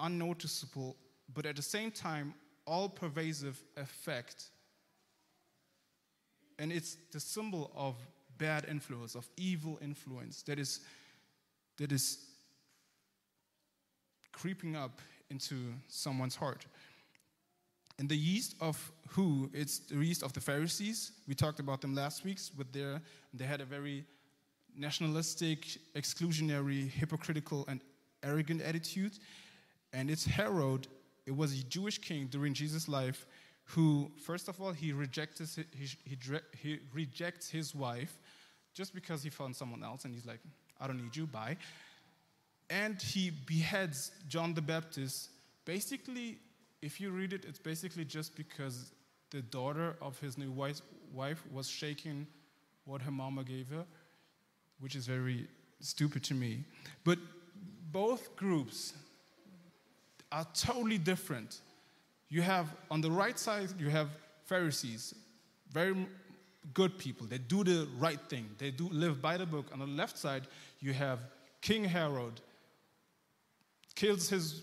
unnoticeable, 0.00 0.96
but 1.32 1.46
at 1.46 1.56
the 1.56 1.62
same 1.62 1.90
time, 1.90 2.35
all 2.66 2.88
pervasive 2.88 3.62
effect. 3.76 4.50
And 6.59 6.72
it's 6.72 6.96
the 7.12 7.20
symbol 7.20 7.70
of 7.76 7.94
bad 8.38 8.66
influence, 8.68 9.14
of 9.14 9.28
evil 9.37 9.78
influence 9.82 10.42
that 10.42 10.59
is, 10.59 10.80
that 11.78 11.92
is 11.92 12.18
creeping 14.32 14.76
up 14.76 15.00
into 15.30 15.72
someone's 15.88 16.37
heart. 16.37 16.66
And 17.98 18.09
the 18.09 18.16
yeast 18.16 18.54
of 18.61 18.92
who? 19.09 19.50
It's 19.54 19.78
the 19.78 19.96
yeast 19.96 20.22
of 20.22 20.32
the 20.32 20.40
Pharisees. 20.40 21.12
We 21.26 21.35
talked 21.35 21.61
about 21.61 21.80
them 21.80 21.94
last 21.94 22.24
week 22.24 22.38
with 22.56 22.72
their, 22.72 23.00
they 23.32 23.44
had 23.44 23.61
a 23.61 23.64
very 23.64 24.04
nationalistic, 24.76 25.78
exclusionary, 25.94 26.90
hypocritical, 26.90 27.64
and 27.68 27.80
arrogant 28.22 28.61
attitude. 28.61 29.18
And 29.92 30.11
it's 30.11 30.26
Herod, 30.26 30.88
it 31.24 31.35
was 31.35 31.59
a 31.59 31.64
Jewish 31.64 31.98
king 31.98 32.26
during 32.26 32.52
Jesus' 32.52 32.88
life 32.88 33.26
who, 33.64 34.11
first 34.22 34.48
of 34.48 34.61
all, 34.61 34.72
he, 34.72 34.92
rejects 34.92 35.38
his, 35.38 35.56
he, 35.56 35.88
he, 36.04 36.16
he 36.56 36.78
rejects 36.92 37.48
his 37.48 37.74
wife 37.74 38.18
just 38.74 38.94
because 38.94 39.22
he 39.22 39.30
found 39.30 39.56
someone 39.56 39.82
else 39.82 40.04
and 40.04 40.14
he's 40.14 40.26
like, 40.26 40.40
I 40.80 40.87
don't 40.87 41.02
need 41.02 41.16
you, 41.16 41.26
bye. 41.26 41.56
And 42.68 43.00
he 43.00 43.30
beheads 43.30 44.12
John 44.28 44.54
the 44.54 44.61
Baptist. 44.61 45.30
Basically, 45.64 46.38
if 46.83 47.01
you 47.01 47.11
read 47.11 47.33
it, 47.33 47.45
it's 47.45 47.59
basically 47.59 48.05
just 48.05 48.37
because 48.37 48.93
the 49.31 49.43
daughter 49.43 49.97
of 50.01 50.19
his 50.21 50.39
new 50.39 50.51
wife, 50.51 50.81
wife 51.12 51.43
was 51.53 51.69
shaking 51.69 52.27
what 52.85 53.03
her 53.03 53.11
mama 53.11 53.43
gave 53.45 53.69
her, 53.69 53.85
which 54.81 54.95
is 54.95 55.07
very 55.07 55.49
stupid 55.81 56.23
to 56.25 56.35
me. 56.35 56.65
But 57.05 57.19
both 57.91 58.37
groups 58.37 58.95
are 60.31 60.47
totally 60.55 60.99
different. 60.99 61.61
You 62.29 62.43
have, 62.43 62.69
on 62.91 63.01
the 63.01 63.11
right 63.11 63.39
side, 63.39 63.71
you 63.79 63.89
have 63.89 64.09
Pharisees, 64.45 65.15
very 65.73 66.07
good 66.75 66.99
people. 66.99 67.27
They 67.27 67.39
do 67.39 67.65
the 67.65 67.89
right 67.99 68.21
thing, 68.29 68.49
they 68.59 68.71
do 68.71 68.89
live 68.91 69.21
by 69.21 69.37
the 69.37 69.47
book. 69.47 69.67
On 69.73 69.79
the 69.79 69.87
left 69.87 70.19
side, 70.19 70.47
you 70.81 70.93
have 70.93 71.21
King 71.61 71.85
Herod, 71.85 72.41
kills 73.95 74.29
his, 74.29 74.62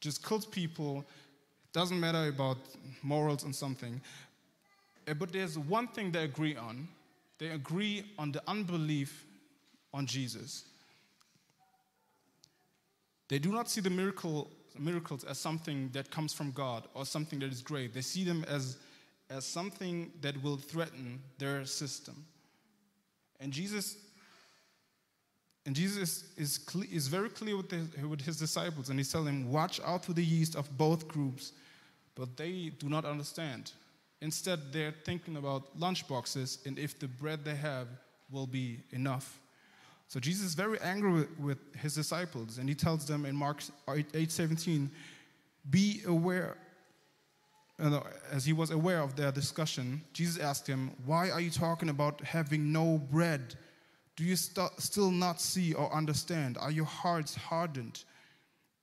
just 0.00 0.26
kills 0.26 0.46
people, 0.46 1.04
doesn't 1.72 1.98
matter 1.98 2.28
about 2.28 2.58
morals 3.02 3.44
and 3.44 3.54
something. 3.54 4.00
Eh, 5.06 5.14
but 5.14 5.32
there's 5.32 5.58
one 5.58 5.88
thing 5.88 6.12
they 6.12 6.24
agree 6.24 6.56
on 6.56 6.88
they 7.42 7.48
agree 7.48 8.04
on 8.20 8.30
the 8.30 8.40
unbelief 8.46 9.26
on 9.92 10.06
Jesus. 10.06 10.64
They 13.28 13.40
do 13.40 13.50
not 13.50 13.68
see 13.68 13.80
the 13.80 13.90
miracle 13.90 14.48
miracles 14.78 15.24
as 15.24 15.38
something 15.38 15.90
that 15.92 16.08
comes 16.08 16.32
from 16.32 16.52
God 16.52 16.84
or 16.94 17.04
something 17.04 17.40
that 17.40 17.50
is 17.52 17.60
great. 17.60 17.94
They 17.94 18.00
see 18.00 18.22
them 18.22 18.44
as, 18.48 18.76
as 19.28 19.44
something 19.44 20.12
that 20.20 20.40
will 20.40 20.56
threaten 20.56 21.20
their 21.38 21.64
system. 21.64 22.24
And 23.40 23.52
Jesus, 23.52 23.96
and 25.64 25.76
Jesus 25.76 26.24
is, 26.36 26.58
is 26.90 27.06
very 27.06 27.28
clear 27.28 27.56
with, 27.56 27.72
with 28.08 28.20
his 28.20 28.36
disciples, 28.36 28.88
and 28.88 28.98
he's 28.98 29.12
telling 29.12 29.26
them, 29.42 29.52
Watch 29.52 29.80
out 29.84 30.04
for 30.04 30.12
the 30.12 30.24
yeast 30.24 30.56
of 30.56 30.76
both 30.76 31.06
groups. 31.06 31.52
But 32.14 32.36
they 32.36 32.72
do 32.78 32.88
not 32.88 33.04
understand. 33.04 33.72
Instead, 34.20 34.72
they're 34.72 34.94
thinking 35.04 35.36
about 35.36 35.78
lunchboxes 35.78 36.64
and 36.66 36.78
if 36.78 36.98
the 36.98 37.08
bread 37.08 37.44
they 37.44 37.54
have 37.54 37.88
will 38.30 38.46
be 38.46 38.78
enough. 38.90 39.40
So 40.08 40.20
Jesus 40.20 40.46
is 40.46 40.54
very 40.54 40.78
angry 40.80 41.26
with 41.38 41.58
his 41.76 41.94
disciples, 41.94 42.58
and 42.58 42.68
he 42.68 42.74
tells 42.74 43.06
them 43.06 43.24
in 43.24 43.34
Mark 43.34 43.62
8 43.88 44.30
17, 44.30 44.90
be 45.70 46.02
aware. 46.06 46.56
As 48.30 48.44
he 48.44 48.52
was 48.52 48.70
aware 48.70 49.00
of 49.00 49.16
their 49.16 49.32
discussion, 49.32 50.02
Jesus 50.12 50.40
asked 50.40 50.66
him, 50.66 50.90
Why 51.06 51.30
are 51.30 51.40
you 51.40 51.50
talking 51.50 51.88
about 51.88 52.20
having 52.20 52.72
no 52.72 52.98
bread? 52.98 53.54
Do 54.16 54.24
you 54.24 54.36
st- 54.36 54.78
still 54.80 55.10
not 55.10 55.40
see 55.40 55.72
or 55.72 55.92
understand? 55.92 56.58
Are 56.58 56.70
your 56.70 56.84
hearts 56.84 57.34
hardened? 57.34 58.04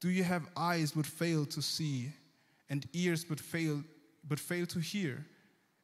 Do 0.02 0.10
you 0.10 0.24
have 0.24 0.48
eyes 0.56 0.92
but 0.92 1.06
fail 1.06 1.46
to 1.48 1.62
see, 1.62 2.12
and 2.70 2.88
ears 2.94 3.24
but 3.24 3.40
fail, 3.40 3.84
but 4.28 4.40
fail 4.40 4.66
to 4.68 4.80
hear? 4.80 5.26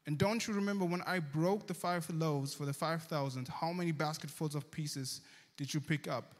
And 0.08 0.17
don't 0.17 0.47
you 0.47 0.53
remember 0.53 0.86
when 0.86 1.01
I 1.01 1.19
broke 1.19 1.67
the 1.67 1.73
five 1.73 2.08
loaves 2.12 2.53
for 2.53 2.65
the 2.65 2.73
5,000, 2.73 3.47
how 3.47 3.73
many 3.73 3.91
basketfuls 3.91 4.53
of 4.53 4.69
pieces 4.69 5.21
did 5.58 5.73
you 5.73 5.79
pick 5.79 6.08
up? 6.08 6.36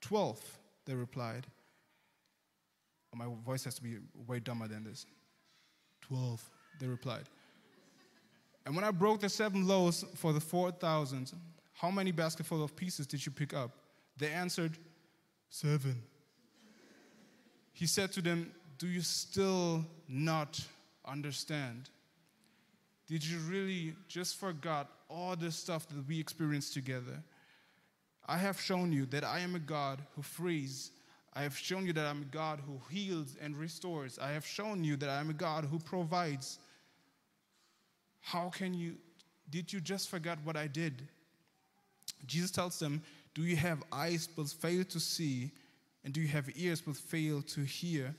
Twelve, 0.00 0.40
they 0.86 0.94
replied. 0.94 1.46
Oh, 3.12 3.18
my 3.18 3.26
voice 3.44 3.64
has 3.64 3.74
to 3.76 3.82
be 3.82 3.96
way 4.26 4.38
dumber 4.38 4.68
than 4.68 4.84
this. 4.84 5.06
Twelve, 6.00 6.48
they 6.78 6.86
replied. 6.86 7.24
And 8.64 8.76
when 8.76 8.84
I 8.84 8.90
broke 8.90 9.20
the 9.20 9.28
seven 9.28 9.66
loaves 9.66 10.04
for 10.14 10.32
the 10.32 10.40
4,000, 10.40 11.32
how 11.78 11.92
many 11.92 12.10
basketfuls 12.10 12.60
of 12.60 12.74
pieces 12.74 13.06
did 13.06 13.24
you 13.24 13.30
pick 13.30 13.54
up? 13.54 13.70
They 14.16 14.32
answered, 14.32 14.76
Seven. 15.48 16.02
He 17.72 17.86
said 17.86 18.10
to 18.12 18.20
them, 18.20 18.50
Do 18.78 18.88
you 18.88 19.00
still 19.00 19.84
not 20.08 20.60
understand? 21.06 21.88
Did 23.06 23.24
you 23.24 23.38
really 23.48 23.94
just 24.08 24.40
forgot 24.40 24.90
all 25.08 25.36
the 25.36 25.52
stuff 25.52 25.88
that 25.90 26.08
we 26.08 26.18
experienced 26.18 26.74
together? 26.74 27.22
I 28.26 28.38
have 28.38 28.60
shown 28.60 28.90
you 28.90 29.06
that 29.06 29.22
I 29.22 29.38
am 29.38 29.54
a 29.54 29.60
God 29.60 30.00
who 30.16 30.22
frees. 30.22 30.90
I 31.32 31.42
have 31.44 31.56
shown 31.56 31.86
you 31.86 31.92
that 31.92 32.06
I'm 32.06 32.22
a 32.22 32.32
God 32.34 32.60
who 32.66 32.80
heals 32.90 33.36
and 33.40 33.56
restores. 33.56 34.18
I 34.18 34.32
have 34.32 34.44
shown 34.44 34.82
you 34.82 34.96
that 34.96 35.10
I'm 35.10 35.30
a 35.30 35.34
God 35.34 35.64
who 35.64 35.78
provides. 35.78 36.58
How 38.20 38.48
can 38.48 38.74
you, 38.74 38.96
did 39.48 39.72
you 39.72 39.80
just 39.80 40.08
forget 40.08 40.38
what 40.42 40.56
I 40.56 40.66
did? 40.66 41.06
Jesus 42.26 42.50
tells 42.50 42.78
them, 42.78 43.02
Do 43.34 43.42
you 43.42 43.56
have 43.56 43.82
eyes 43.92 44.26
but 44.26 44.48
fail 44.48 44.84
to 44.84 45.00
see? 45.00 45.52
And 46.04 46.14
do 46.14 46.20
you 46.20 46.28
have 46.28 46.48
ears 46.56 46.80
but 46.80 46.96
fail 46.96 47.42
to 47.42 47.60
hear? 47.60 48.14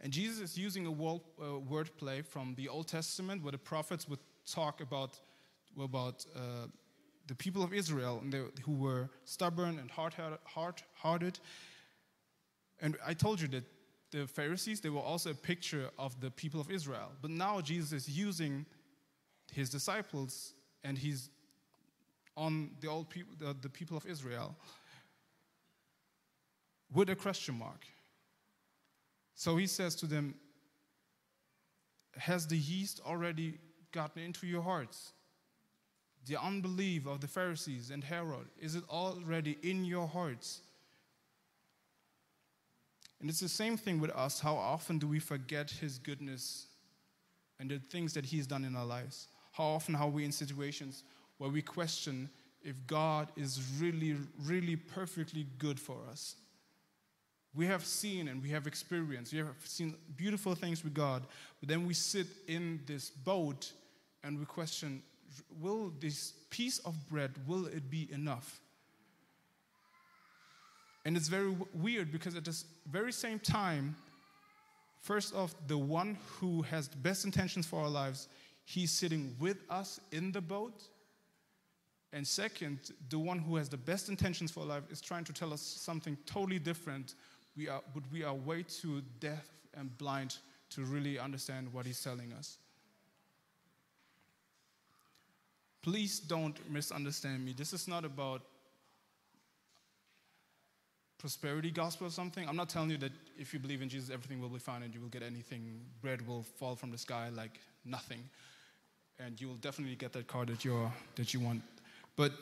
And 0.00 0.12
Jesus 0.12 0.40
is 0.40 0.58
using 0.58 0.86
a 0.86 0.90
word, 0.90 1.96
play 1.96 2.22
from 2.22 2.54
the 2.56 2.68
Old 2.68 2.88
Testament 2.88 3.42
where 3.42 3.52
the 3.52 3.58
prophets 3.58 4.08
would 4.08 4.18
talk 4.44 4.80
about, 4.80 5.18
about 5.80 6.26
uh, 6.34 6.66
the 7.28 7.34
people 7.36 7.62
of 7.62 7.72
Israel 7.72 8.18
and 8.20 8.32
they, 8.32 8.42
who 8.64 8.72
were 8.72 9.08
stubborn 9.24 9.78
and 9.78 9.90
hard-hearted. 9.90 11.38
And 12.80 12.96
I 13.06 13.14
told 13.14 13.40
you 13.40 13.46
that 13.48 13.64
the 14.10 14.26
Pharisees, 14.26 14.80
they 14.80 14.90
were 14.90 15.00
also 15.00 15.30
a 15.30 15.34
picture 15.34 15.88
of 15.98 16.20
the 16.20 16.30
people 16.30 16.60
of 16.60 16.70
Israel. 16.70 17.12
But 17.22 17.30
now 17.30 17.60
Jesus 17.60 17.92
is 17.92 18.08
using 18.08 18.66
his 19.52 19.70
disciples 19.70 20.54
and 20.82 20.98
he's 20.98 21.30
on 22.36 22.70
the 22.80 22.88
old 22.88 23.08
people, 23.10 23.34
the, 23.38 23.54
the 23.60 23.68
people 23.68 23.96
of 23.96 24.06
Israel 24.06 24.56
with 26.92 27.10
a 27.10 27.16
question 27.16 27.58
mark. 27.58 27.86
So 29.34 29.56
he 29.56 29.66
says 29.66 29.94
to 29.96 30.06
them, 30.06 30.34
Has 32.16 32.46
the 32.46 32.56
yeast 32.56 33.00
already 33.04 33.58
gotten 33.92 34.22
into 34.22 34.46
your 34.46 34.62
hearts? 34.62 35.12
The 36.26 36.40
unbelief 36.40 37.06
of 37.06 37.20
the 37.20 37.26
Pharisees 37.26 37.90
and 37.90 38.04
Herod, 38.04 38.46
is 38.60 38.76
it 38.76 38.84
already 38.88 39.58
in 39.62 39.84
your 39.84 40.06
hearts? 40.06 40.60
And 43.20 43.28
it's 43.28 43.40
the 43.40 43.48
same 43.48 43.76
thing 43.76 44.00
with 44.00 44.10
us. 44.10 44.40
How 44.40 44.54
often 44.54 44.98
do 44.98 45.06
we 45.08 45.18
forget 45.18 45.70
His 45.70 45.98
goodness 45.98 46.66
and 47.58 47.70
the 47.70 47.78
things 47.78 48.14
that 48.14 48.24
He's 48.26 48.46
done 48.46 48.64
in 48.64 48.76
our 48.76 48.84
lives? 48.84 49.28
How 49.52 49.64
often 49.64 49.94
are 49.94 50.08
we 50.08 50.24
in 50.24 50.32
situations 50.32 51.04
where 51.42 51.50
we 51.50 51.60
question 51.60 52.30
if 52.62 52.86
God 52.86 53.26
is 53.36 53.60
really, 53.80 54.16
really 54.44 54.76
perfectly 54.76 55.44
good 55.58 55.80
for 55.80 55.96
us? 56.08 56.36
We 57.52 57.66
have 57.66 57.84
seen 57.84 58.28
and 58.28 58.40
we 58.40 58.50
have 58.50 58.68
experienced, 58.68 59.32
we 59.32 59.38
have 59.38 59.56
seen 59.64 59.96
beautiful 60.16 60.54
things 60.54 60.84
with 60.84 60.94
God, 60.94 61.24
but 61.58 61.68
then 61.68 61.84
we 61.84 61.94
sit 61.94 62.28
in 62.46 62.80
this 62.86 63.10
boat 63.10 63.72
and 64.22 64.38
we 64.38 64.44
question 64.44 65.02
will 65.60 65.92
this 65.98 66.34
piece 66.50 66.78
of 66.78 66.94
bread 67.08 67.32
will 67.48 67.66
it 67.66 67.90
be 67.90 68.08
enough 68.12 68.60
and 71.06 71.16
it's 71.16 71.28
very 71.28 71.50
w- 71.50 71.66
weird 71.72 72.12
because 72.12 72.36
at 72.36 72.44
this 72.44 72.66
very 72.90 73.10
same 73.10 73.38
time 73.38 73.96
first 75.00 75.34
off 75.34 75.54
the 75.68 75.78
one 75.78 76.18
who 76.38 76.60
has 76.60 76.86
the 76.86 76.98
best 76.98 77.24
intentions 77.24 77.64
for 77.64 77.80
our 77.80 77.88
lives 77.88 78.28
he's 78.66 78.90
sitting 78.90 79.34
with 79.40 79.56
us 79.70 80.00
in 80.12 80.30
the 80.32 80.40
boat 80.40 80.82
and 82.12 82.26
second 82.26 82.92
the 83.08 83.18
one 83.18 83.38
who 83.38 83.56
has 83.56 83.68
the 83.68 83.76
best 83.76 84.08
intentions 84.08 84.50
for 84.50 84.64
life 84.64 84.84
is 84.90 85.00
trying 85.00 85.24
to 85.24 85.32
tell 85.32 85.52
us 85.52 85.60
something 85.60 86.16
totally 86.26 86.58
different 86.58 87.14
we 87.56 87.68
are, 87.68 87.82
but 87.94 88.02
we 88.10 88.24
are 88.24 88.34
way 88.34 88.62
too 88.62 89.02
deaf 89.20 89.46
and 89.74 89.96
blind 89.98 90.36
to 90.70 90.84
really 90.84 91.18
understand 91.18 91.72
what 91.72 91.84
he's 91.84 92.02
telling 92.02 92.32
us 92.32 92.58
Please 95.82 96.20
don't 96.20 96.56
misunderstand 96.70 97.44
me. 97.44 97.52
This 97.52 97.72
is 97.72 97.88
not 97.88 98.04
about 98.04 98.42
prosperity 101.18 101.72
gospel 101.72 102.06
or 102.06 102.10
something. 102.10 102.48
I'm 102.48 102.56
not 102.56 102.68
telling 102.68 102.90
you 102.90 102.98
that 102.98 103.12
if 103.36 103.52
you 103.52 103.58
believe 103.58 103.82
in 103.82 103.88
Jesus, 103.88 104.08
everything 104.08 104.40
will 104.40 104.48
be 104.48 104.60
fine 104.60 104.84
and 104.84 104.94
you 104.94 105.00
will 105.00 105.08
get 105.08 105.22
anything, 105.22 105.80
bread 106.00 106.26
will 106.26 106.44
fall 106.44 106.76
from 106.76 106.92
the 106.92 106.98
sky 106.98 107.30
like 107.34 107.58
nothing. 107.84 108.20
And 109.18 109.40
you 109.40 109.48
will 109.48 109.56
definitely 109.56 109.96
get 109.96 110.12
that 110.12 110.28
car 110.28 110.46
that, 110.46 110.64
you're, 110.64 110.90
that 111.16 111.34
you 111.34 111.40
want. 111.40 111.62
But 112.16 112.32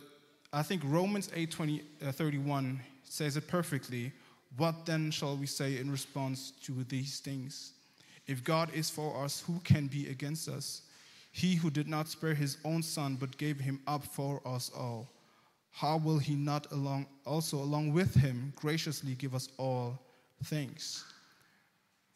I 0.52 0.62
think 0.62 0.82
Romans 0.84 1.30
8 1.34 1.50
20, 1.50 1.82
uh, 2.06 2.12
31 2.12 2.80
says 3.04 3.36
it 3.36 3.46
perfectly. 3.48 4.12
What 4.56 4.84
then 4.84 5.10
shall 5.10 5.36
we 5.36 5.46
say 5.46 5.78
in 5.78 5.90
response 5.90 6.52
to 6.64 6.84
these 6.84 7.20
things? 7.20 7.72
If 8.26 8.42
God 8.42 8.72
is 8.74 8.90
for 8.90 9.24
us, 9.24 9.42
who 9.46 9.60
can 9.64 9.86
be 9.86 10.08
against 10.08 10.48
us? 10.48 10.82
He 11.32 11.54
who 11.54 11.70
did 11.70 11.88
not 11.88 12.08
spare 12.08 12.34
his 12.34 12.56
own 12.64 12.82
son, 12.82 13.16
but 13.18 13.36
gave 13.38 13.60
him 13.60 13.80
up 13.86 14.04
for 14.04 14.40
us 14.44 14.70
all, 14.76 15.08
how 15.70 15.96
will 15.98 16.18
he 16.18 16.34
not 16.34 16.70
along, 16.72 17.06
also, 17.24 17.58
along 17.58 17.92
with 17.92 18.14
him, 18.14 18.52
graciously 18.56 19.14
give 19.14 19.34
us 19.34 19.48
all 19.56 19.98
things? 20.44 21.04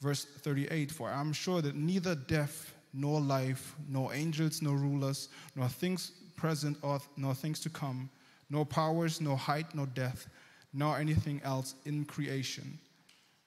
Verse 0.01 0.25
38 0.25 0.91
For 0.91 1.09
I 1.09 1.21
am 1.21 1.33
sure 1.33 1.63
that 1.63 1.77
neither 1.77 2.15
death, 2.15 2.75
nor 2.93 3.21
life, 3.21 3.75
nor 3.89 4.13
angels, 4.15 4.63
nor 4.63 4.77
rulers, 4.77 5.29
nor 5.57 5.69
things 5.69 6.13
present, 6.37 6.79
or, 6.83 7.01
nor 7.17 7.35
things 7.35 7.61
to 7.61 7.71
come, 7.71 8.11
nor 8.51 8.65
powers, 8.65 9.21
nor 9.21 9.37
height, 9.37 9.75
nor 9.75 9.87
depth, 9.87 10.29
nor 10.73 10.99
anything 10.99 11.41
else 11.45 11.75
in 11.85 12.05
creation 12.05 12.79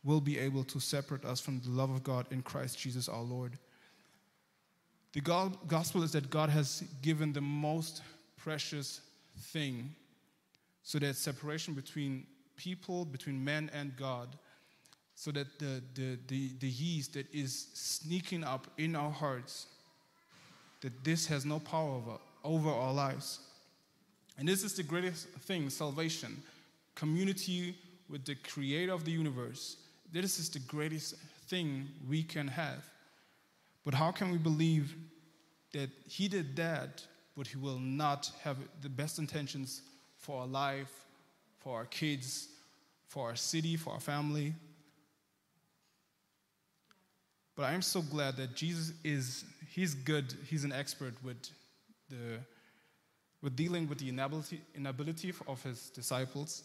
will 0.03 0.21
be 0.21 0.39
able 0.39 0.63
to 0.63 0.79
separate 0.79 1.25
us 1.25 1.41
from 1.41 1.59
the 1.59 1.69
love 1.69 1.89
of 1.89 2.03
God 2.03 2.25
in 2.31 2.41
Christ 2.41 2.79
Jesus 2.79 3.09
our 3.09 3.21
Lord. 3.21 3.57
The 5.13 5.21
gospel 5.67 6.03
is 6.03 6.11
that 6.11 6.29
God 6.29 6.49
has 6.49 6.83
given 7.01 7.33
the 7.33 7.41
most 7.41 8.01
precious 8.37 9.01
thing 9.37 9.93
so 10.83 10.99
that 10.99 11.15
separation 11.15 11.73
between 11.73 12.25
people, 12.55 13.03
between 13.03 13.43
man 13.43 13.69
and 13.73 13.95
God, 13.97 14.29
so 15.15 15.31
that 15.31 15.59
the, 15.59 15.81
the, 15.95 16.19
the, 16.27 16.51
the 16.59 16.67
yeast 16.67 17.15
that 17.15 17.25
is 17.33 17.67
sneaking 17.73 18.43
up 18.43 18.67
in 18.77 18.95
our 18.95 19.11
hearts, 19.11 19.67
that 20.81 21.03
this 21.03 21.25
has 21.27 21.45
no 21.45 21.59
power 21.59 21.95
over, 21.95 22.17
over 22.43 22.69
our 22.69 22.93
lives. 22.93 23.39
And 24.37 24.47
this 24.47 24.63
is 24.63 24.73
the 24.73 24.83
greatest 24.83 25.27
thing 25.41 25.69
salvation, 25.69 26.41
community 26.95 27.75
with 28.09 28.25
the 28.25 28.35
creator 28.35 28.93
of 28.93 29.03
the 29.03 29.11
universe. 29.11 29.77
This 30.11 30.39
is 30.39 30.49
the 30.49 30.59
greatest 30.59 31.15
thing 31.47 31.87
we 32.07 32.23
can 32.23 32.47
have. 32.47 32.83
But 33.83 33.93
how 33.93 34.11
can 34.11 34.31
we 34.31 34.37
believe 34.37 34.95
that 35.73 35.89
He 36.07 36.27
did 36.27 36.55
that, 36.57 37.03
but 37.35 37.47
He 37.47 37.57
will 37.57 37.79
not 37.79 38.31
have 38.43 38.57
the 38.81 38.89
best 38.89 39.19
intentions 39.19 39.81
for 40.17 40.41
our 40.41 40.47
life, 40.47 40.91
for 41.59 41.75
our 41.75 41.85
kids, 41.85 42.47
for 43.07 43.29
our 43.29 43.35
city, 43.35 43.75
for 43.75 43.93
our 43.93 43.99
family? 43.99 44.53
But 47.55 47.63
I 47.63 47.73
am 47.73 47.81
so 47.81 48.01
glad 48.01 48.37
that 48.37 48.55
Jesus 48.55 48.93
is, 49.03 49.43
He's 49.69 49.95
good, 49.95 50.33
He's 50.47 50.63
an 50.63 50.71
expert 50.71 51.13
with 51.23 51.37
the 52.09 52.39
with 53.41 53.55
dealing 53.55 53.87
with 53.87 53.99
the 53.99 54.09
inability, 54.09 54.61
inability 54.75 55.33
of 55.47 55.61
his 55.63 55.89
disciples. 55.89 56.63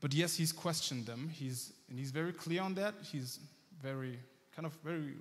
But 0.00 0.14
yes, 0.14 0.34
he's 0.34 0.52
questioned 0.52 1.06
them. 1.06 1.28
He's, 1.32 1.72
and 1.88 1.98
he's 1.98 2.10
very 2.10 2.32
clear 2.32 2.62
on 2.62 2.74
that. 2.74 2.94
He's 3.02 3.38
very, 3.82 4.18
kind 4.54 4.66
of 4.66 4.72
very 4.82 5.14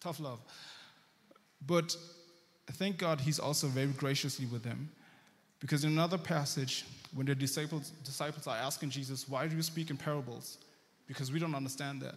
tough 0.00 0.20
love. 0.20 0.40
But 1.66 1.96
thank 2.72 2.98
God 2.98 3.20
he's 3.20 3.38
also 3.38 3.66
very 3.68 3.88
graciously 3.88 4.46
with 4.46 4.62
them. 4.62 4.90
Because 5.60 5.84
in 5.84 5.90
another 5.90 6.18
passage, 6.18 6.84
when 7.14 7.26
the 7.26 7.34
disciples, 7.34 7.90
disciples 8.04 8.46
are 8.46 8.56
asking 8.56 8.90
Jesus, 8.90 9.28
Why 9.28 9.48
do 9.48 9.56
you 9.56 9.62
speak 9.62 9.90
in 9.90 9.96
parables? 9.96 10.58
Because 11.06 11.32
we 11.32 11.38
don't 11.38 11.54
understand 11.54 12.02
that. 12.02 12.14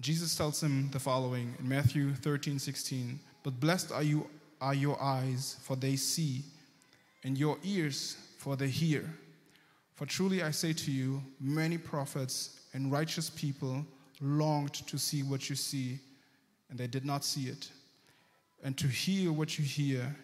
Jesus 0.00 0.36
tells 0.36 0.60
them 0.60 0.88
the 0.92 1.00
following 1.00 1.54
in 1.58 1.68
Matthew 1.68 2.14
13, 2.14 2.58
16. 2.58 3.18
But 3.42 3.58
blessed 3.58 3.90
are 3.92 4.02
you 4.02 4.28
are 4.60 4.74
your 4.74 5.00
eyes, 5.02 5.56
for 5.62 5.76
they 5.76 5.96
see, 5.96 6.42
and 7.24 7.36
your 7.36 7.58
ears, 7.62 8.16
for 8.38 8.56
they 8.56 8.68
hear. 8.68 9.12
For 9.94 10.06
truly 10.06 10.42
I 10.42 10.50
say 10.50 10.72
to 10.72 10.90
you, 10.90 11.22
many 11.40 11.78
prophets 11.78 12.60
and 12.74 12.92
righteous 12.92 13.30
people 13.30 13.84
longed 14.20 14.74
to 14.74 14.98
see 14.98 15.22
what 15.22 15.48
you 15.48 15.56
see 15.56 16.00
and 16.70 16.78
they 16.78 16.86
did 16.86 17.04
not 17.04 17.24
see 17.24 17.48
it, 17.48 17.70
and 18.62 18.76
to 18.76 18.86
hear 18.86 19.32
what 19.32 19.58
you 19.58 19.64
hear, 19.64 20.16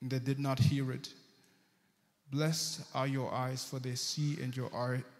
and 0.00 0.10
they 0.10 0.18
did 0.18 0.38
not 0.38 0.58
hear 0.58 0.92
it. 0.92 1.08
Blessed 2.30 2.82
are 2.94 3.06
your 3.06 3.32
eyes, 3.32 3.64
for 3.64 3.80
they 3.80 3.96
see, 3.96 4.40
and 4.40 4.56
your 4.56 4.70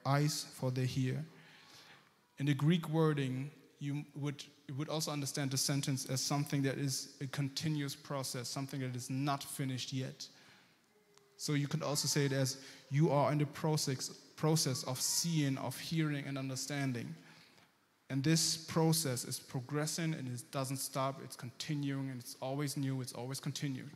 eyes, 0.07 0.47
for 0.55 0.71
they 0.71 0.87
hear. 0.87 1.25
In 2.39 2.47
the 2.47 2.55
Greek 2.55 2.89
wording, 2.89 3.51
you 3.81 4.05
would, 4.15 4.45
you 4.69 4.75
would 4.75 4.89
also 4.89 5.11
understand 5.11 5.51
the 5.51 5.57
sentence 5.57 6.07
as 6.07 6.21
something 6.21 6.63
that 6.63 6.77
is 6.79 7.15
a 7.21 7.27
continuous 7.27 7.97
process, 7.97 8.49
something 8.49 8.81
that 8.81 8.95
is 8.95 9.09
not 9.09 9.43
finished 9.43 9.93
yet. 9.93 10.27
So 11.39 11.55
you 11.55 11.67
could 11.67 11.83
also 11.83 12.07
say 12.07 12.27
it 12.27 12.33
as 12.33 12.59
you 12.91 13.11
are 13.11 13.33
in 13.33 13.39
the 13.39 13.47
process, 13.47 14.11
process 14.37 14.85
of 14.85 15.01
seeing, 15.01 15.57
of 15.57 15.79
hearing, 15.79 16.27
and 16.27 16.37
understanding. 16.37 17.15
And 18.11 18.23
this 18.23 18.57
process 18.57 19.25
is 19.25 19.41
progressing 19.41 20.15
and 20.15 20.29
it 20.29 20.43
doesn't 20.51 20.77
stop, 20.77 21.21
it's 21.25 21.37
continuing 21.37 22.11
and 22.11 22.21
it's 22.21 22.37
always 22.43 22.77
new, 22.77 23.01
it's 23.01 23.15
always 23.15 23.41
continuing. 23.41 23.91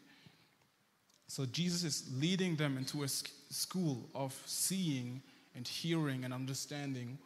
So 1.27 1.45
Jesus 1.47 1.85
is 1.85 2.11
leading 2.19 2.57
them 2.57 2.79
into 2.79 3.03
a 3.03 3.09
school 3.09 4.09
of 4.15 4.41
seeing 4.47 5.21
and 5.55 5.67
hearing 5.67 6.25
and 6.25 6.33
understanding 6.33 7.19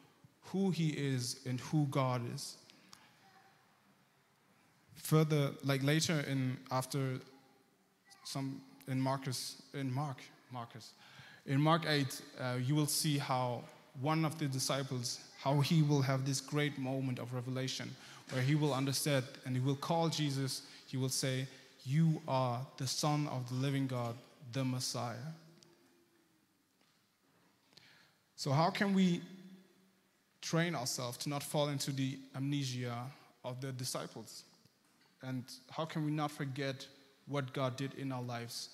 who 0.52 0.70
he 0.70 0.88
is 0.90 1.40
and 1.46 1.60
who 1.60 1.86
God 1.86 2.22
is. 2.34 2.56
Further, 4.96 5.50
like 5.64 5.82
later 5.82 6.24
in 6.28 6.58
after 6.70 7.18
some 8.24 8.60
in 8.88 9.00
Marcus 9.00 9.62
in 9.74 9.92
Mark 9.92 10.18
Marcus 10.52 10.92
in 11.46 11.60
Mark 11.60 11.84
8, 11.86 12.20
uh, 12.40 12.54
you 12.62 12.74
will 12.74 12.86
see 12.86 13.16
how 13.16 13.62
one 14.00 14.24
of 14.24 14.38
the 14.38 14.46
disciples 14.46 15.20
how 15.40 15.60
he 15.60 15.82
will 15.82 16.02
have 16.02 16.26
this 16.26 16.40
great 16.40 16.78
moment 16.78 17.18
of 17.18 17.32
revelation 17.32 17.94
where 18.32 18.42
he 18.42 18.54
will 18.54 18.74
understand 18.74 19.24
and 19.46 19.54
he 19.56 19.62
will 19.62 19.76
call 19.76 20.08
Jesus, 20.08 20.62
he 20.86 20.96
will 20.96 21.08
say, 21.08 21.46
You 21.84 22.20
are 22.26 22.60
the 22.76 22.86
Son 22.86 23.28
of 23.28 23.48
the 23.48 23.54
living 23.54 23.86
God, 23.86 24.14
the 24.52 24.64
Messiah. 24.64 25.32
So, 28.36 28.50
how 28.50 28.70
can 28.70 28.94
we 28.94 29.20
train 30.48 30.74
ourselves 30.74 31.18
to 31.18 31.28
not 31.28 31.42
fall 31.42 31.68
into 31.68 31.90
the 31.92 32.18
amnesia 32.34 32.96
of 33.44 33.60
the 33.60 33.72
disciples? 33.72 34.44
And 35.22 35.44
how 35.70 35.84
can 35.84 36.04
we 36.04 36.10
not 36.10 36.30
forget 36.30 36.86
what 37.26 37.52
God 37.52 37.76
did 37.76 37.94
in 37.94 38.12
our 38.12 38.22
lives? 38.22 38.70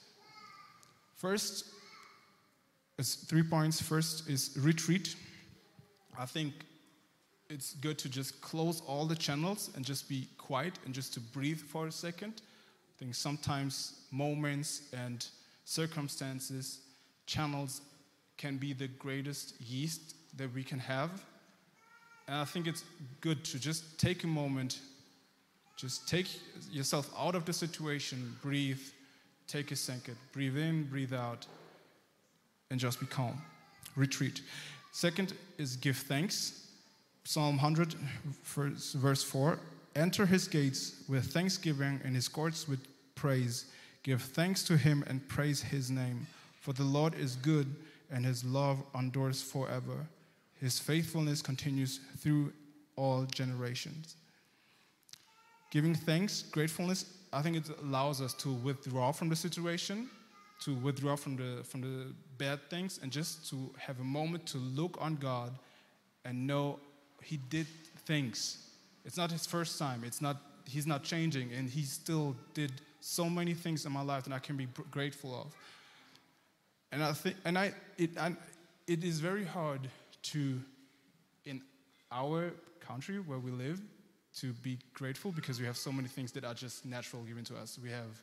First, 1.17 1.65
it's 2.99 3.15
three 3.15 3.43
points. 3.43 3.81
First 3.81 4.29
is 4.29 4.57
retreat. 4.61 5.17
I 6.19 6.27
think 6.27 6.53
it's 7.51 7.75
good 7.75 7.99
to 7.99 8.09
just 8.09 8.41
close 8.41 8.81
all 8.87 9.07
the 9.07 9.17
channels 9.17 9.71
and 9.75 9.85
just 9.85 10.09
be 10.09 10.29
quiet 10.39 10.75
and 10.85 10.95
just 10.95 11.13
to 11.15 11.21
breathe 11.21 11.59
for 11.61 11.89
a 11.89 11.93
second. 11.93 12.35
I 12.37 12.95
think 12.99 13.15
sometimes 13.15 14.03
moments 14.13 14.83
and 14.93 15.27
circumstances, 15.65 16.81
channels 17.27 17.81
can 18.37 18.59
be 18.59 18.73
the 18.73 18.89
greatest 18.89 19.61
yeast 19.61 20.15
that 20.37 20.53
we 20.55 20.63
can 20.63 20.79
have. 20.79 21.11
And 22.27 22.37
I 22.39 22.45
think 22.45 22.67
it's 22.67 22.85
good 23.21 23.45
to 23.45 23.59
just 23.59 23.99
take 23.99 24.25
a 24.25 24.27
moment, 24.27 24.81
just 25.77 26.09
take 26.09 26.29
yourself 26.71 27.13
out 27.19 27.35
of 27.35 27.45
the 27.45 27.53
situation, 27.53 28.37
breathe, 28.43 28.81
take 29.47 29.71
a 29.73 29.77
second, 29.77 30.17
breathe 30.33 30.57
in, 30.57 30.85
breathe 30.85 31.13
out, 31.13 31.47
and 32.71 32.81
just 32.81 32.99
be 32.99 33.07
calm. 33.07 33.41
Retreat. 33.97 34.41
Second 34.93 35.35
is 35.59 35.77
give 35.77 35.97
thanks. 35.97 36.69
Psalm 37.25 37.57
100, 37.57 37.95
verse 38.45 39.23
4 39.23 39.59
Enter 39.97 40.27
his 40.27 40.49
gates 40.49 41.05
with 41.09 41.33
thanksgiving 41.33 42.01
and 42.05 42.15
his 42.15 42.27
courts 42.27 42.67
with 42.67 42.81
praise. 43.15 43.67
Give 44.03 44.21
thanks 44.21 44.65
to 44.65 44.77
him 44.77 45.05
and 45.07 45.27
praise 45.29 45.63
his 45.63 45.91
name. 45.91 46.27
For 46.61 46.73
the 46.73 46.83
Lord 46.83 47.15
is 47.15 47.37
good 47.37 47.75
and 48.11 48.25
his 48.25 48.45
love 48.45 48.83
endures 48.95 49.43
forever. 49.43 50.07
His 50.65 50.79
faithfulness 50.79 51.43
continues 51.43 52.01
through 52.17 52.51
all 52.97 53.27
generations. 53.27 54.17
Giving 55.71 55.95
thanks, 55.95 56.41
gratefulness, 56.41 57.05
I 57.35 57.43
think 57.43 57.59
it 57.59 57.69
allows 57.83 58.23
us 58.23 58.33
to 58.35 58.51
withdraw 58.51 59.13
from 59.13 59.29
the 59.29 59.37
situation, 59.37 60.09
to 60.63 60.75
withdraw 60.77 61.17
from 61.17 61.37
the, 61.37 61.63
from 61.65 61.83
the 61.83 62.15
bad 62.39 62.61
things, 62.71 62.99
and 63.03 63.13
just 63.13 63.47
to 63.51 63.75
have 63.77 64.01
a 64.01 64.05
moment 64.05 64.47
to 64.47 64.57
look 64.57 64.97
on 65.03 65.17
God 65.17 65.53
and 66.25 66.47
know 66.47 66.81
He 67.23 67.37
did 67.51 67.67
things. 68.07 68.67
It's 69.05 69.19
not 69.19 69.31
His 69.31 69.47
first 69.47 69.79
time, 69.79 70.03
it's 70.03 70.23
not, 70.23 70.39
He's 70.67 70.87
not 70.87 71.03
changing, 71.03 71.53
and 71.53 71.69
He 71.69 71.83
still 71.83 72.35
did 72.55 72.73
so 73.03 73.29
many 73.29 73.53
things 73.53 73.85
in 73.85 73.93
my 73.93 74.01
life 74.01 74.25
that 74.25 74.33
I 74.33 74.39
can 74.39 74.57
be 74.57 74.69
grateful 74.91 75.39
of. 75.39 75.55
And 76.91 77.05
I 77.05 77.13
think, 77.13 77.37
and 77.45 77.59
I, 77.59 77.75
it, 77.99 78.13
and 78.17 78.39
it 78.87 79.05
is 79.05 79.21
very 79.21 79.45
hard 79.45 79.91
to, 80.25 80.61
in 81.45 81.63
our 82.11 82.53
country 82.81 83.19
where 83.19 83.39
we 83.39 83.51
live, 83.51 83.81
to 84.37 84.53
be 84.53 84.79
grateful 84.95 85.31
because 85.31 85.61
we 85.61 85.67
have 85.67 85.77
so 85.77 85.93
many 85.93 86.09
things 86.09 86.33
that 86.33 86.45
are 86.45 86.55
just 86.55 86.85
natural 86.85 87.23
given 87.23 87.45
to 87.45 87.57
us. 87.57 87.79
We 87.81 87.91
have 87.91 88.23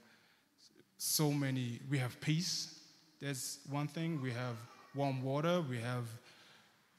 so 0.98 1.32
many, 1.32 1.80
we 1.90 1.98
have 1.98 2.20
peace. 2.20 2.80
That's 3.22 3.60
one 3.70 3.88
thing. 3.88 4.22
We 4.22 4.32
have 4.32 4.56
warm 4.94 5.24
water. 5.24 5.64
We 5.70 5.78
have, 5.80 6.06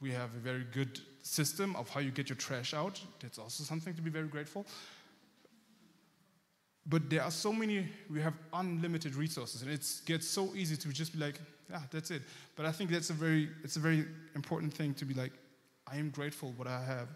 we 0.00 0.10
have 0.12 0.34
a 0.34 0.38
very 0.38 0.64
good 0.72 1.00
system 1.22 1.76
of 1.76 1.88
how 1.90 2.00
you 2.00 2.10
get 2.10 2.28
your 2.28 2.36
trash 2.36 2.74
out. 2.74 3.00
That's 3.20 3.38
also 3.38 3.64
something 3.64 3.94
to 3.94 4.02
be 4.02 4.10
very 4.10 4.28
grateful. 4.28 4.64
But 6.86 7.08
there 7.10 7.22
are 7.22 7.30
so 7.30 7.52
many, 7.52 7.88
we 8.10 8.20
have 8.20 8.34
unlimited 8.52 9.14
resources, 9.14 9.62
and 9.62 9.70
it 9.70 9.86
gets 10.04 10.26
so 10.26 10.50
easy 10.56 10.76
to 10.76 10.88
just 10.88 11.12
be 11.12 11.18
like, 11.20 11.38
yeah, 11.72 11.80
that's 11.90 12.10
it. 12.10 12.22
But 12.54 12.66
I 12.66 12.72
think 12.72 12.90
that's 12.90 13.08
a 13.10 13.14
very, 13.14 13.48
it's 13.64 13.76
a 13.76 13.80
very 13.80 14.04
important 14.34 14.74
thing 14.74 14.92
to 14.94 15.04
be 15.06 15.14
like, 15.14 15.32
I 15.90 15.96
am 15.96 16.10
grateful 16.10 16.52
what 16.56 16.68
I 16.68 16.82
have. 16.82 17.08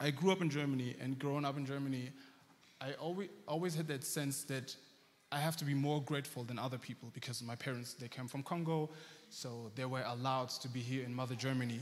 I 0.00 0.10
grew 0.10 0.32
up 0.32 0.40
in 0.40 0.50
Germany, 0.50 0.96
and 1.00 1.18
growing 1.18 1.44
up 1.44 1.56
in 1.56 1.66
Germany, 1.66 2.10
I 2.80 2.92
always, 2.94 3.28
always 3.46 3.74
had 3.74 3.88
that 3.88 4.04
sense 4.04 4.42
that 4.44 4.74
I 5.30 5.38
have 5.38 5.56
to 5.58 5.64
be 5.64 5.74
more 5.74 6.02
grateful 6.02 6.44
than 6.44 6.58
other 6.58 6.78
people 6.78 7.10
because 7.12 7.42
my 7.42 7.56
parents, 7.56 7.94
they 7.94 8.08
came 8.08 8.26
from 8.26 8.42
Congo, 8.42 8.90
so 9.30 9.70
they 9.74 9.84
were 9.84 10.04
allowed 10.06 10.48
to 10.50 10.68
be 10.68 10.80
here 10.80 11.04
in 11.04 11.14
Mother 11.14 11.34
Germany. 11.34 11.80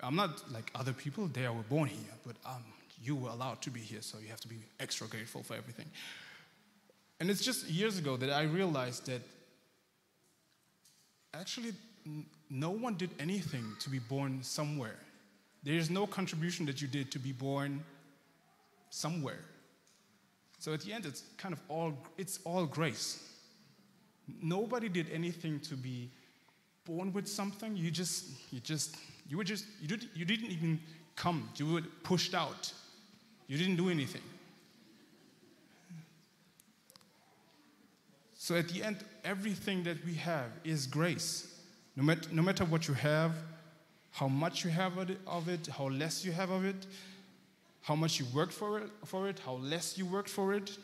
I'm 0.00 0.16
not 0.16 0.50
like 0.52 0.70
other 0.74 0.92
people, 0.92 1.28
they 1.28 1.48
were 1.48 1.68
born 1.68 1.88
here, 1.88 2.14
but 2.26 2.36
um, 2.46 2.64
you 3.02 3.16
were 3.16 3.30
allowed 3.30 3.60
to 3.62 3.70
be 3.70 3.80
here, 3.80 4.02
so 4.02 4.18
you 4.18 4.28
have 4.28 4.40
to 4.40 4.48
be 4.48 4.60
extra 4.80 5.06
grateful 5.08 5.42
for 5.42 5.54
everything. 5.54 5.86
And 7.20 7.30
it's 7.30 7.42
just 7.42 7.68
years 7.68 7.98
ago 7.98 8.16
that 8.18 8.30
I 8.30 8.42
realized 8.42 9.06
that 9.06 9.22
actually 11.40 11.72
no 12.50 12.70
one 12.70 12.94
did 12.94 13.10
anything 13.18 13.64
to 13.80 13.90
be 13.90 13.98
born 13.98 14.42
somewhere. 14.42 14.96
There 15.62 15.74
is 15.74 15.90
no 15.90 16.06
contribution 16.06 16.66
that 16.66 16.80
you 16.80 16.88
did 16.88 17.10
to 17.12 17.18
be 17.18 17.32
born 17.32 17.82
somewhere. 18.90 19.40
So 20.58 20.72
at 20.72 20.80
the 20.80 20.92
end, 20.92 21.06
it's 21.06 21.22
kind 21.36 21.52
of 21.52 21.60
all, 21.68 21.92
it's 22.16 22.38
all 22.44 22.66
grace. 22.66 23.22
Nobody 24.42 24.88
did 24.88 25.10
anything 25.12 25.60
to 25.60 25.74
be 25.74 26.10
born 26.84 27.12
with 27.12 27.28
something. 27.28 27.76
You 27.76 27.90
just, 27.90 28.26
you 28.52 28.60
just, 28.60 28.96
you 29.28 29.36
were 29.36 29.44
just, 29.44 29.66
you, 29.80 29.88
did, 29.88 30.08
you 30.14 30.24
didn't 30.24 30.50
even 30.50 30.80
come. 31.16 31.48
You 31.56 31.74
were 31.74 31.82
pushed 32.02 32.34
out. 32.34 32.72
You 33.48 33.58
didn't 33.58 33.76
do 33.76 33.90
anything. 33.90 34.22
So 38.46 38.54
at 38.54 38.68
the 38.68 38.84
end, 38.84 38.98
everything 39.24 39.82
that 39.82 40.06
we 40.06 40.14
have 40.14 40.52
is 40.62 40.86
grace. 40.86 41.52
No 41.96 42.04
matter, 42.04 42.28
no 42.30 42.42
matter 42.42 42.64
what 42.64 42.86
you 42.86 42.94
have, 42.94 43.32
how 44.12 44.28
much 44.28 44.64
you 44.64 44.70
have 44.70 44.96
of 45.26 45.48
it, 45.48 45.66
how 45.66 45.88
less 45.88 46.24
you 46.24 46.30
have 46.30 46.50
of 46.50 46.64
it, 46.64 46.86
how 47.82 47.96
much 47.96 48.20
you 48.20 48.26
worked 48.32 48.52
for 48.52 48.78
it, 48.78 48.88
for 49.04 49.28
it 49.28 49.40
how 49.40 49.54
less 49.54 49.98
you 49.98 50.06
worked 50.06 50.28
for 50.28 50.54
it. 50.54 50.78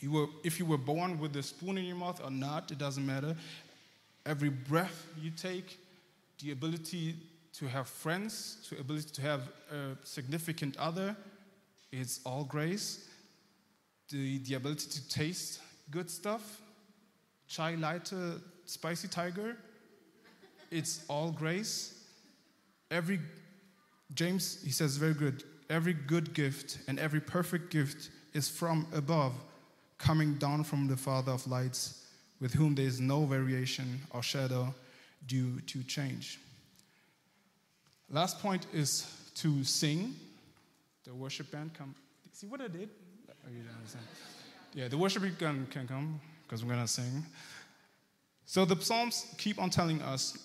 You 0.00 0.10
were, 0.10 0.26
if 0.44 0.58
you 0.58 0.66
were 0.66 0.76
born 0.76 1.18
with 1.18 1.34
a 1.36 1.42
spoon 1.42 1.78
in 1.78 1.86
your 1.86 1.96
mouth 1.96 2.20
or 2.22 2.30
not, 2.30 2.70
it 2.70 2.76
doesn't 2.76 3.06
matter. 3.06 3.34
Every 4.26 4.50
breath 4.50 5.06
you 5.18 5.30
take, 5.30 5.78
the 6.42 6.50
ability 6.50 7.14
to 7.54 7.66
have 7.66 7.88
friends, 7.88 8.68
the 8.68 8.78
ability 8.78 9.08
to 9.14 9.22
have 9.22 9.40
a 9.72 9.96
significant 10.04 10.76
other, 10.76 11.16
it's 11.92 12.20
all 12.26 12.44
grace. 12.44 13.08
The, 14.10 14.36
the 14.40 14.56
ability 14.56 14.90
to 14.90 15.08
taste 15.08 15.60
good 15.90 16.10
stuff, 16.10 16.60
chai 17.46 17.74
latte, 17.74 18.34
spicy 18.64 19.08
tiger, 19.08 19.56
it's 20.70 21.04
all 21.08 21.30
grace. 21.30 21.94
Every, 22.90 23.20
James, 24.14 24.62
he 24.62 24.70
says 24.70 24.96
very 24.96 25.14
good, 25.14 25.44
every 25.70 25.94
good 25.94 26.34
gift 26.34 26.78
and 26.88 26.98
every 26.98 27.20
perfect 27.20 27.70
gift 27.70 28.10
is 28.34 28.48
from 28.48 28.86
above, 28.94 29.32
coming 29.96 30.34
down 30.34 30.64
from 30.64 30.86
the 30.86 30.96
Father 30.96 31.32
of 31.32 31.46
lights, 31.46 32.06
with 32.40 32.54
whom 32.54 32.74
there 32.74 32.86
is 32.86 33.00
no 33.00 33.24
variation 33.24 34.00
or 34.10 34.22
shadow 34.22 34.74
due 35.26 35.60
to 35.62 35.82
change. 35.84 36.38
Last 38.10 38.38
point 38.40 38.66
is 38.72 39.06
to 39.36 39.64
sing 39.64 40.14
the 41.04 41.14
worship 41.14 41.50
band 41.50 41.74
come. 41.74 41.94
See 42.32 42.46
what 42.46 42.60
I 42.60 42.68
did? 42.68 42.90
Oh, 43.28 43.50
you 43.50 43.62
don't 43.62 43.76
understand. 43.76 44.04
Yeah, 44.74 44.88
the 44.88 44.98
worship 44.98 45.22
band 45.38 45.70
can 45.70 45.86
come 45.86 46.20
because 46.42 46.64
we're 46.64 46.72
going 46.72 46.84
to 46.84 46.92
sing. 46.92 47.24
So 48.46 48.64
the 48.64 48.80
Psalms 48.80 49.34
keep 49.38 49.60
on 49.60 49.70
telling 49.70 50.00
us 50.02 50.38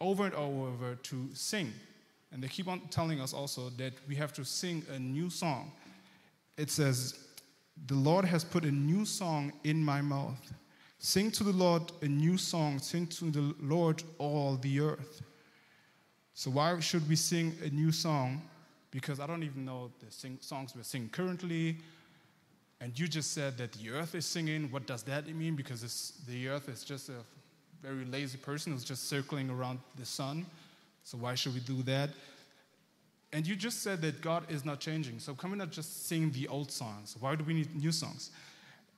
over 0.00 0.26
and 0.26 0.34
over 0.34 0.94
to 0.94 1.28
sing. 1.34 1.72
And 2.32 2.42
they 2.42 2.48
keep 2.48 2.68
on 2.68 2.80
telling 2.90 3.20
us 3.20 3.32
also 3.32 3.70
that 3.76 3.92
we 4.08 4.14
have 4.16 4.32
to 4.34 4.44
sing 4.44 4.84
a 4.94 4.98
new 4.98 5.30
song. 5.30 5.72
It 6.56 6.70
says, 6.70 7.18
The 7.86 7.94
Lord 7.94 8.24
has 8.24 8.44
put 8.44 8.64
a 8.64 8.70
new 8.70 9.04
song 9.04 9.52
in 9.64 9.82
my 9.84 10.00
mouth. 10.00 10.52
Sing 10.98 11.30
to 11.32 11.44
the 11.44 11.52
Lord 11.52 11.92
a 12.00 12.06
new 12.06 12.38
song. 12.38 12.78
Sing 12.78 13.06
to 13.08 13.30
the 13.30 13.54
Lord 13.60 14.02
all 14.18 14.56
the 14.56 14.80
earth. 14.80 15.22
So, 16.34 16.50
why 16.50 16.80
should 16.80 17.06
we 17.08 17.16
sing 17.16 17.54
a 17.62 17.68
new 17.68 17.92
song? 17.92 18.42
because 18.92 19.18
I 19.18 19.26
don't 19.26 19.42
even 19.42 19.64
know 19.64 19.90
the 19.98 20.12
sing- 20.12 20.38
songs 20.40 20.74
we're 20.76 20.84
singing 20.84 21.08
currently. 21.08 21.78
And 22.82 22.98
you 22.98 23.06
just 23.06 23.32
said 23.32 23.56
that 23.58 23.72
the 23.74 23.90
earth 23.90 24.16
is 24.16 24.26
singing. 24.26 24.68
What 24.72 24.88
does 24.88 25.04
that 25.04 25.28
mean? 25.28 25.54
Because 25.54 26.12
the 26.28 26.48
earth 26.48 26.68
is 26.68 26.82
just 26.82 27.10
a 27.10 27.20
very 27.80 28.04
lazy 28.04 28.38
person 28.38 28.72
who's 28.72 28.82
just 28.82 29.08
circling 29.08 29.50
around 29.50 29.78
the 29.96 30.04
sun. 30.04 30.44
So 31.04 31.16
why 31.16 31.36
should 31.36 31.54
we 31.54 31.60
do 31.60 31.84
that? 31.84 32.10
And 33.32 33.46
you 33.46 33.54
just 33.54 33.84
said 33.84 34.02
that 34.02 34.20
God 34.20 34.50
is 34.50 34.64
not 34.64 34.80
changing. 34.80 35.20
So 35.20 35.32
can 35.32 35.52
we 35.52 35.58
not 35.58 35.70
just 35.70 36.08
sing 36.08 36.32
the 36.32 36.48
old 36.48 36.72
songs? 36.72 37.16
Why 37.20 37.36
do 37.36 37.44
we 37.44 37.54
need 37.54 37.72
new 37.76 37.92
songs? 37.92 38.32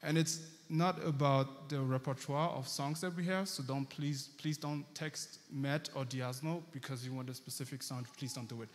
And 0.03 0.17
it's 0.17 0.41
not 0.71 0.99
about 1.05 1.69
the 1.69 1.79
repertoire 1.79 2.49
of 2.51 2.67
songs 2.67 3.03
that 3.03 3.15
we 3.15 3.27
have. 3.27 3.51
So 3.51 3.63
don't 3.63 3.85
please, 3.91 4.31
please 4.39 4.57
don't 4.57 4.87
text 4.95 5.41
Matt 5.53 5.91
or 5.95 6.07
Diasno 6.07 6.63
because 6.73 7.05
you 7.05 7.13
want 7.13 7.29
a 7.29 7.35
specific 7.35 7.83
song. 7.83 8.07
Please 8.17 8.33
don't 8.33 8.49
do 8.49 8.63
it. 8.63 8.71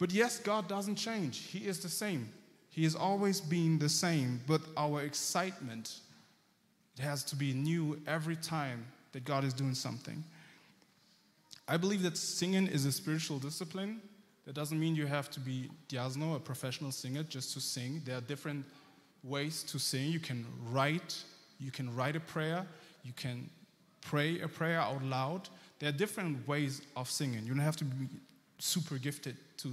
But 0.00 0.10
yes, 0.12 0.40
God 0.40 0.66
doesn't 0.66 0.96
change. 0.96 1.38
He 1.38 1.60
is 1.60 1.78
the 1.78 1.88
same. 1.88 2.28
He 2.72 2.84
has 2.84 2.94
always 2.94 3.40
been 3.40 3.78
the 3.78 3.88
same, 3.88 4.40
but 4.46 4.62
our 4.76 5.02
excitement 5.02 6.00
it 6.98 7.02
has 7.02 7.22
to 7.24 7.36
be 7.36 7.52
new 7.52 8.00
every 8.06 8.36
time 8.36 8.84
that 9.12 9.24
God 9.24 9.44
is 9.44 9.54
doing 9.54 9.74
something. 9.74 10.22
I 11.68 11.76
believe 11.76 12.02
that 12.02 12.16
singing 12.16 12.66
is 12.66 12.84
a 12.84 12.92
spiritual 12.92 13.38
discipline. 13.38 14.00
That 14.46 14.54
doesn't 14.54 14.78
mean 14.78 14.96
you 14.96 15.06
have 15.06 15.30
to 15.30 15.40
be 15.40 15.70
diasno, 15.88 16.36
a 16.36 16.40
professional 16.40 16.92
singer, 16.92 17.22
just 17.22 17.52
to 17.54 17.60
sing. 17.60 18.02
There 18.04 18.16
are 18.16 18.22
different 18.22 18.64
ways 19.22 19.62
to 19.64 19.78
sing. 19.78 20.10
You 20.10 20.18
can 20.18 20.44
write, 20.70 21.22
you 21.60 21.70
can 21.70 21.94
write 21.94 22.16
a 22.16 22.20
prayer, 22.20 22.66
you 23.04 23.12
can 23.12 23.48
pray 24.00 24.40
a 24.40 24.48
prayer 24.48 24.80
out 24.80 25.02
loud. 25.04 25.48
There 25.78 25.88
are 25.88 25.92
different 25.92 26.46
ways 26.48 26.82
of 26.96 27.08
singing. 27.10 27.44
You 27.44 27.54
don't 27.54 27.60
have 27.60 27.76
to 27.76 27.84
be 27.84 28.08
super 28.58 28.96
gifted 28.96 29.36
to 29.58 29.68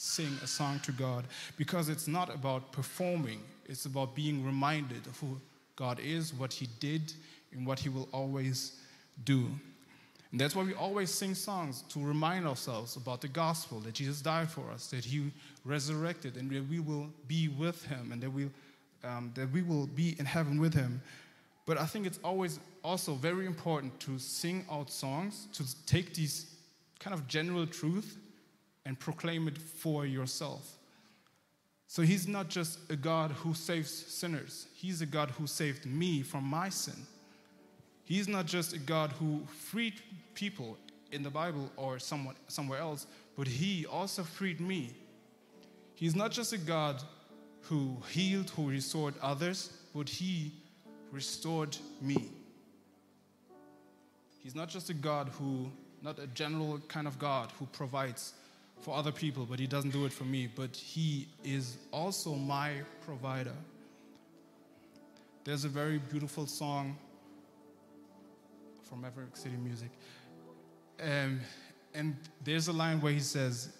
sing 0.00 0.34
a 0.42 0.46
song 0.46 0.80
to 0.80 0.92
God 0.92 1.26
because 1.58 1.90
it's 1.90 2.08
not 2.08 2.34
about 2.34 2.72
performing, 2.72 3.40
it's 3.66 3.84
about 3.84 4.14
being 4.14 4.42
reminded 4.44 5.06
of 5.06 5.18
who 5.18 5.36
God 5.76 6.00
is, 6.00 6.32
what 6.32 6.54
He 6.54 6.68
did, 6.80 7.12
and 7.52 7.66
what 7.66 7.78
He 7.78 7.90
will 7.90 8.08
always 8.10 8.80
do. 9.24 9.46
And 10.32 10.40
that's 10.40 10.56
why 10.56 10.62
we 10.62 10.72
always 10.72 11.10
sing 11.10 11.34
songs 11.34 11.82
to 11.90 11.98
remind 12.00 12.46
ourselves 12.46 12.96
about 12.96 13.20
the 13.20 13.28
gospel 13.28 13.78
that 13.80 13.92
Jesus 13.92 14.22
died 14.22 14.48
for 14.48 14.70
us, 14.70 14.86
that 14.86 15.04
he 15.04 15.30
resurrected, 15.66 16.36
and 16.36 16.50
that 16.50 16.66
we 16.68 16.80
will 16.80 17.08
be 17.28 17.48
with 17.48 17.84
him, 17.84 18.10
and 18.12 18.22
that, 18.22 18.30
we 18.30 18.48
um, 19.04 19.32
that 19.34 19.50
we 19.50 19.60
will 19.60 19.86
be 19.88 20.16
in 20.18 20.24
heaven 20.24 20.58
with 20.58 20.72
him. 20.72 21.02
But 21.66 21.78
I 21.78 21.84
think 21.84 22.06
it's 22.06 22.20
always 22.24 22.58
also 22.82 23.14
very 23.14 23.44
important 23.44 23.98
to 24.00 24.18
sing 24.18 24.64
out 24.70 24.88
songs, 24.88 25.48
to 25.52 25.64
take 25.84 26.14
these 26.14 26.54
kind 27.00 27.12
of 27.12 27.26
general 27.26 27.66
truth 27.66 28.16
and 28.84 28.98
proclaim 28.98 29.48
it 29.48 29.58
for 29.58 30.06
yourself. 30.06 30.78
So 31.86 32.02
he's 32.02 32.28
not 32.28 32.48
just 32.48 32.78
a 32.90 32.96
God 32.96 33.32
who 33.32 33.52
saves 33.54 33.90
sinners, 33.90 34.66
he's 34.74 35.02
a 35.02 35.06
God 35.06 35.30
who 35.30 35.46
saved 35.46 35.86
me 35.86 36.22
from 36.22 36.44
my 36.44 36.68
sin. 36.68 37.06
He's 38.10 38.26
not 38.26 38.46
just 38.46 38.72
a 38.72 38.78
God 38.80 39.12
who 39.12 39.46
freed 39.46 39.94
people 40.34 40.76
in 41.12 41.22
the 41.22 41.30
Bible 41.30 41.70
or 41.76 42.00
someone, 42.00 42.34
somewhere 42.48 42.80
else, 42.80 43.06
but 43.36 43.46
He 43.46 43.86
also 43.86 44.24
freed 44.24 44.60
me. 44.60 44.90
He's 45.94 46.16
not 46.16 46.32
just 46.32 46.52
a 46.52 46.58
God 46.58 47.02
who 47.62 47.96
healed, 48.10 48.50
who 48.50 48.68
restored 48.68 49.14
others, 49.22 49.72
but 49.94 50.08
He 50.08 50.52
restored 51.12 51.76
me. 52.00 52.30
He's 54.40 54.56
not 54.56 54.68
just 54.68 54.90
a 54.90 54.94
God 54.94 55.28
who, 55.38 55.70
not 56.02 56.18
a 56.18 56.26
general 56.28 56.80
kind 56.88 57.06
of 57.06 57.16
God 57.18 57.52
who 57.60 57.66
provides 57.66 58.32
for 58.80 58.96
other 58.96 59.12
people, 59.12 59.46
but 59.48 59.58
He 59.58 59.66
doesn't 59.66 59.90
do 59.90 60.04
it 60.06 60.12
for 60.12 60.24
me, 60.24 60.48
but 60.54 60.74
He 60.76 61.28
is 61.44 61.76
also 61.92 62.34
my 62.34 62.72
provider. 63.04 63.54
There's 65.44 65.64
a 65.64 65.68
very 65.68 65.98
beautiful 65.98 66.46
song 66.46 66.98
from 68.82 69.02
Maverick 69.02 69.36
City 69.36 69.56
Music. 69.56 69.90
Um, 71.00 71.40
and 71.94 72.16
there's 72.44 72.68
a 72.68 72.72
line 72.72 73.00
where 73.00 73.12
he 73.12 73.20
says, 73.20 73.70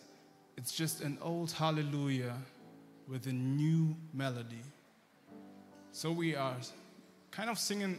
It's 0.56 0.72
just 0.72 1.02
an 1.02 1.18
old 1.20 1.52
hallelujah 1.52 2.36
with 3.08 3.26
a 3.26 3.32
new 3.32 3.94
melody. 4.14 4.62
So 5.92 6.12
we 6.12 6.34
are 6.34 6.56
kind 7.30 7.50
of 7.50 7.58
singing 7.58 7.98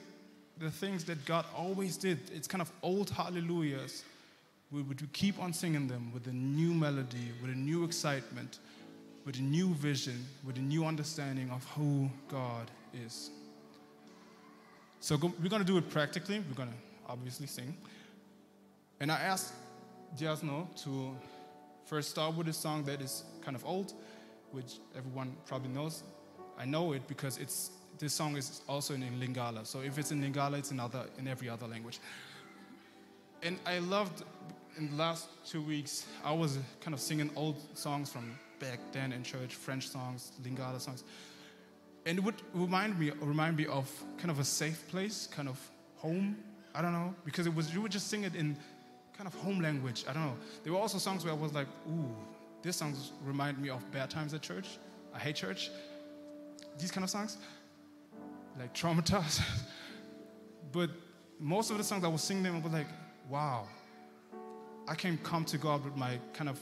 the 0.57 0.71
things 0.71 1.03
that 1.05 1.25
God 1.25 1.45
always 1.55 1.97
did. 1.97 2.19
It's 2.33 2.47
kind 2.47 2.61
of 2.61 2.71
old 2.81 3.09
hallelujahs. 3.09 4.03
We 4.71 4.81
would 4.81 5.11
keep 5.11 5.39
on 5.39 5.51
singing 5.51 5.87
them 5.87 6.11
with 6.13 6.27
a 6.27 6.33
new 6.33 6.73
melody, 6.73 7.31
with 7.41 7.51
a 7.51 7.55
new 7.55 7.83
excitement, 7.83 8.59
with 9.25 9.37
a 9.37 9.41
new 9.41 9.73
vision, 9.73 10.25
with 10.45 10.57
a 10.57 10.61
new 10.61 10.85
understanding 10.85 11.49
of 11.51 11.63
who 11.75 12.09
God 12.29 12.71
is. 13.05 13.31
So 15.01 15.15
we're 15.15 15.49
going 15.49 15.61
to 15.61 15.67
do 15.67 15.77
it 15.77 15.89
practically. 15.89 16.39
We're 16.39 16.55
going 16.55 16.69
to 16.69 16.75
obviously 17.09 17.47
sing. 17.47 17.75
And 18.99 19.11
I 19.11 19.19
asked 19.19 19.53
Jasno 20.17 20.67
to 20.83 21.15
first 21.85 22.11
start 22.11 22.35
with 22.35 22.47
a 22.47 22.53
song 22.53 22.83
that 22.83 23.01
is 23.01 23.23
kind 23.43 23.55
of 23.55 23.65
old, 23.65 23.93
which 24.51 24.75
everyone 24.95 25.35
probably 25.45 25.69
knows. 25.69 26.03
I 26.57 26.65
know 26.65 26.93
it 26.93 27.07
because 27.07 27.37
it's 27.39 27.71
this 27.99 28.13
song 28.13 28.37
is 28.37 28.61
also 28.69 28.93
in 28.93 29.01
Lingala. 29.19 29.65
So 29.65 29.81
if 29.81 29.97
it's 29.97 30.11
in 30.11 30.21
Lingala, 30.21 30.59
it's 30.59 30.71
in 30.71 30.79
other 30.79 31.05
in 31.17 31.27
every 31.27 31.49
other 31.49 31.67
language. 31.67 31.99
And 33.43 33.57
I 33.65 33.79
loved 33.79 34.23
in 34.77 34.89
the 34.89 34.95
last 34.95 35.27
two 35.45 35.61
weeks, 35.61 36.05
I 36.23 36.31
was 36.33 36.57
kind 36.79 36.93
of 36.93 36.99
singing 36.99 37.29
old 37.35 37.57
songs 37.77 38.11
from 38.11 38.37
back 38.59 38.79
then 38.91 39.11
in 39.11 39.23
church, 39.23 39.55
French 39.55 39.87
songs, 39.89 40.31
Lingala 40.43 40.79
songs. 40.79 41.03
And 42.05 42.17
it 42.17 42.23
would 42.23 42.41
remind 42.53 42.99
me 42.99 43.11
remind 43.19 43.57
me 43.57 43.65
of 43.67 43.91
kind 44.17 44.31
of 44.31 44.39
a 44.39 44.43
safe 44.43 44.87
place, 44.87 45.27
kind 45.27 45.47
of 45.47 45.59
home 45.97 46.35
I 46.73 46.81
don't 46.81 46.93
know, 46.93 47.13
because 47.25 47.47
it 47.47 47.53
was 47.53 47.73
you 47.73 47.81
would 47.81 47.91
just 47.91 48.07
sing 48.07 48.23
it 48.23 48.35
in 48.35 48.57
kind 49.17 49.27
of 49.27 49.33
home 49.35 49.59
language. 49.59 50.05
I 50.07 50.13
don't 50.13 50.23
know. 50.23 50.37
There 50.63 50.73
were 50.73 50.79
also 50.79 50.97
songs 50.97 51.23
where 51.23 51.33
I 51.33 51.37
was 51.37 51.53
like, 51.53 51.67
ooh, 51.87 52.15
this 52.61 52.77
songs 52.77 53.11
remind 53.23 53.59
me 53.59 53.69
of 53.69 53.89
bad 53.91 54.09
times 54.09 54.33
at 54.33 54.41
church. 54.41 54.77
I 55.13 55.19
hate 55.19 55.35
church. 55.35 55.69
These 56.79 56.91
kind 56.91 57.03
of 57.03 57.09
songs, 57.09 57.37
like 58.57 58.73
traumatized. 58.81 59.41
but 60.71 60.89
most 61.39 61.71
of 61.71 61.77
the 61.77 61.83
songs 61.83 62.03
I 62.03 62.07
was 62.07 62.21
singing 62.21 62.43
them, 62.43 62.55
I 62.55 62.59
was 62.59 62.71
like, 62.71 62.87
wow, 63.29 63.67
I 64.91 64.95
can't 64.95 65.23
come 65.23 65.45
to 65.45 65.57
God 65.57 65.85
with 65.85 65.95
my 65.95 66.19
kind 66.33 66.49
of 66.49 66.59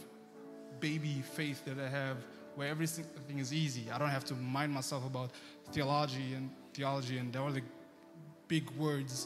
baby 0.80 1.24
faith 1.34 1.66
that 1.66 1.80
I 1.80 1.90
have, 1.90 2.18
where 2.54 2.68
everything 2.68 3.40
is 3.40 3.52
easy. 3.52 3.90
I 3.92 3.98
don't 3.98 4.12
have 4.12 4.24
to 4.26 4.36
mind 4.36 4.72
myself 4.72 5.04
about 5.04 5.32
theology 5.72 6.36
and 6.36 6.52
theology 6.76 7.18
and 7.18 7.36
all 7.36 7.50
the 7.50 7.64
big 8.48 8.70
words 8.72 9.26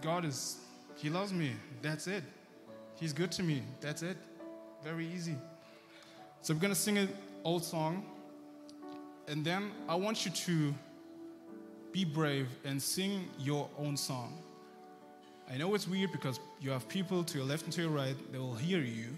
God 0.00 0.24
is, 0.24 0.56
He 0.96 1.10
loves 1.10 1.34
me. 1.34 1.52
That's 1.82 2.06
it. 2.06 2.24
He's 2.98 3.12
good 3.12 3.30
to 3.32 3.42
me. 3.42 3.62
That's 3.82 4.02
it. 4.02 4.16
Very 4.82 5.06
easy. 5.06 5.36
So 6.40 6.54
we're 6.54 6.60
going 6.60 6.72
to 6.72 6.80
sing 6.80 6.96
an 6.96 7.10
old 7.44 7.62
song. 7.62 8.06
And 9.28 9.44
then 9.44 9.70
I 9.86 9.96
want 9.96 10.24
you 10.24 10.30
to 10.30 10.74
be 11.92 12.06
brave 12.06 12.48
and 12.64 12.80
sing 12.80 13.28
your 13.38 13.68
own 13.78 13.98
song. 13.98 14.43
I 15.50 15.56
know 15.56 15.74
it's 15.74 15.86
weird 15.86 16.12
because 16.12 16.40
you 16.60 16.70
have 16.70 16.88
people 16.88 17.22
to 17.24 17.38
your 17.38 17.46
left 17.46 17.64
and 17.64 17.72
to 17.74 17.82
your 17.82 17.90
right 17.90 18.16
that 18.32 18.40
will 18.40 18.54
hear 18.54 18.80
you. 18.80 19.08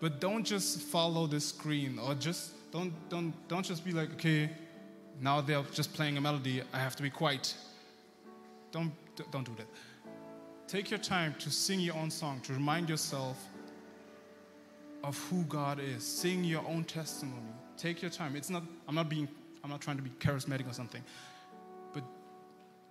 But 0.00 0.20
don't 0.20 0.44
just 0.44 0.80
follow 0.80 1.26
the 1.26 1.40
screen 1.40 1.98
or 1.98 2.14
just 2.14 2.70
don't 2.70 2.92
don't 3.08 3.32
don't 3.48 3.64
just 3.64 3.84
be 3.84 3.92
like, 3.92 4.12
okay, 4.14 4.50
now 5.20 5.40
they're 5.40 5.64
just 5.72 5.92
playing 5.94 6.16
a 6.16 6.20
melody, 6.20 6.62
I 6.72 6.78
have 6.78 6.96
to 6.96 7.02
be 7.02 7.10
quiet. 7.10 7.54
Don't 8.70 8.92
don't 9.30 9.44
do 9.44 9.54
that. 9.56 9.66
Take 10.68 10.90
your 10.90 11.00
time 11.00 11.34
to 11.38 11.50
sing 11.50 11.80
your 11.80 11.96
own 11.96 12.10
song, 12.10 12.40
to 12.42 12.52
remind 12.52 12.90
yourself 12.90 13.42
of 15.02 15.18
who 15.30 15.44
God 15.44 15.80
is. 15.80 16.04
Sing 16.04 16.44
your 16.44 16.62
own 16.68 16.84
testimony. 16.84 17.54
Take 17.76 18.02
your 18.02 18.10
time. 18.10 18.36
It's 18.36 18.50
not, 18.50 18.62
I'm 18.86 18.94
not 18.94 19.08
being, 19.08 19.28
I'm 19.64 19.70
not 19.70 19.80
trying 19.80 19.96
to 19.96 20.02
be 20.02 20.10
charismatic 20.18 20.70
or 20.70 20.74
something, 20.74 21.02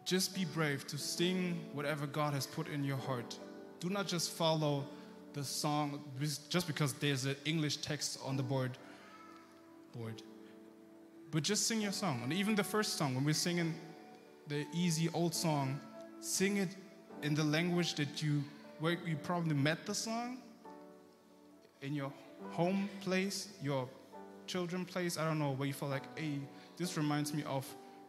just 0.07 0.33
be 0.33 0.45
brave 0.45 0.87
to 0.87 0.97
sing 0.97 1.59
whatever 1.73 2.07
God 2.07 2.33
has 2.33 2.47
put 2.47 2.69
in 2.69 2.81
your 2.85 2.95
heart. 2.95 3.37
Do 3.81 3.89
not 3.89 4.07
just 4.07 4.31
follow 4.31 4.85
the 5.33 5.43
song 5.43 6.01
just 6.49 6.65
because 6.65 6.93
there's 6.93 7.25
an 7.25 7.35
English 7.43 7.77
text 7.77 8.17
on 8.25 8.37
the 8.37 8.41
board. 8.41 8.71
Board. 9.93 10.23
But 11.29 11.43
just 11.43 11.67
sing 11.67 11.81
your 11.81 11.91
song. 11.91 12.21
And 12.23 12.31
even 12.31 12.55
the 12.55 12.63
first 12.63 12.93
song, 12.97 13.15
when 13.15 13.25
we're 13.25 13.33
singing 13.33 13.75
the 14.47 14.65
easy 14.73 15.09
old 15.13 15.35
song, 15.35 15.77
sing 16.21 16.55
it 16.55 16.69
in 17.21 17.35
the 17.35 17.43
language 17.43 17.95
that 17.95 18.23
you 18.23 18.45
where 18.79 18.97
you 19.05 19.17
probably 19.17 19.55
met 19.55 19.85
the 19.85 19.93
song 19.93 20.37
in 21.81 21.93
your 21.93 22.13
home 22.51 22.87
place, 23.01 23.49
your 23.61 23.89
children 24.45 24.85
place. 24.85 25.17
I 25.17 25.25
don't 25.25 25.39
know 25.39 25.51
where 25.51 25.67
you 25.67 25.73
feel 25.73 25.89
like, 25.89 26.03
hey, 26.17 26.39
this 26.77 26.95
reminds 26.95 27.33
me 27.33 27.43
of 27.43 27.65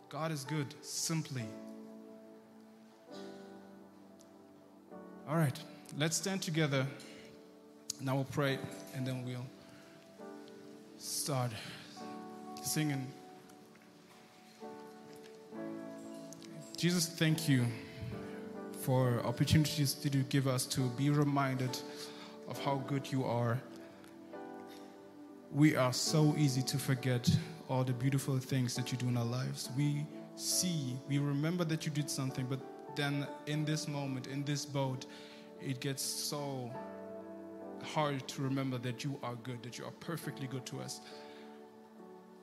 God 0.08 0.30
is 0.30 0.44
good, 0.44 0.72
simply. 0.80 1.44
All 5.28 5.36
right, 5.36 5.60
let's 5.98 6.16
stand 6.16 6.40
together. 6.40 6.86
Now 8.00 8.14
we'll 8.14 8.24
pray 8.24 8.58
and 8.94 9.06
then 9.06 9.26
we'll 9.26 9.44
start 10.96 11.50
singing. 12.62 13.06
Jesus, 16.78 17.06
thank 17.06 17.46
you 17.46 17.66
for 18.80 19.20
opportunities 19.26 19.92
that 19.96 20.14
you 20.14 20.22
give 20.30 20.46
us 20.46 20.64
to 20.64 20.80
be 20.96 21.10
reminded 21.10 21.78
of 22.48 22.58
how 22.64 22.76
good 22.86 23.12
you 23.12 23.22
are. 23.24 23.60
We 25.52 25.76
are 25.76 25.92
so 25.92 26.34
easy 26.38 26.62
to 26.62 26.78
forget 26.78 27.28
all 27.68 27.84
the 27.84 27.92
beautiful 27.92 28.38
things 28.38 28.74
that 28.76 28.92
you 28.92 28.96
do 28.96 29.08
in 29.08 29.18
our 29.18 29.26
lives. 29.26 29.68
We 29.76 30.06
see, 30.36 30.96
we 31.06 31.18
remember 31.18 31.64
that 31.64 31.84
you 31.84 31.92
did 31.92 32.08
something, 32.08 32.46
but 32.48 32.60
then 32.98 33.26
in 33.46 33.64
this 33.64 33.88
moment, 33.88 34.26
in 34.26 34.44
this 34.44 34.66
boat, 34.66 35.06
it 35.62 35.80
gets 35.80 36.02
so 36.02 36.70
hard 37.82 38.26
to 38.28 38.42
remember 38.42 38.78
that 38.78 39.04
you 39.04 39.18
are 39.22 39.36
good, 39.36 39.62
that 39.62 39.78
you 39.78 39.84
are 39.84 39.96
perfectly 40.00 40.46
good 40.46 40.66
to 40.66 40.80
us. 40.80 41.00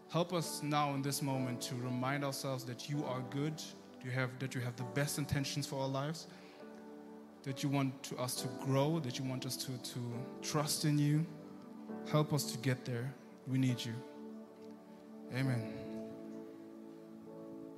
Help 0.09 0.33
us 0.33 0.63
now 0.63 0.93
in 0.93 1.01
this 1.01 1.21
moment 1.21 1.61
to 1.61 1.75
remind 1.75 2.23
ourselves 2.23 2.63
that 2.63 2.89
you 2.89 3.03
are 3.05 3.21
good 3.29 3.61
you 4.05 4.11
have, 4.11 4.29
that 4.39 4.53
you 4.53 4.61
have 4.61 4.75
the 4.75 4.83
best 4.93 5.17
intentions 5.17 5.65
for 5.65 5.81
our 5.81 5.87
lives, 5.87 6.27
that 7.43 7.63
you 7.63 7.69
want 7.69 8.03
to, 8.03 8.15
us 8.17 8.35
to 8.35 8.47
grow, 8.63 8.99
that 8.99 9.17
you 9.17 9.25
want 9.25 9.45
us 9.45 9.57
to, 9.57 9.71
to 9.79 9.99
trust 10.41 10.85
in 10.85 10.97
you. 10.99 11.25
Help 12.11 12.31
us 12.31 12.51
to 12.51 12.57
get 12.59 12.85
there. 12.85 13.13
We 13.47 13.57
need 13.57 13.83
you. 13.83 13.93
Amen. 15.35 15.84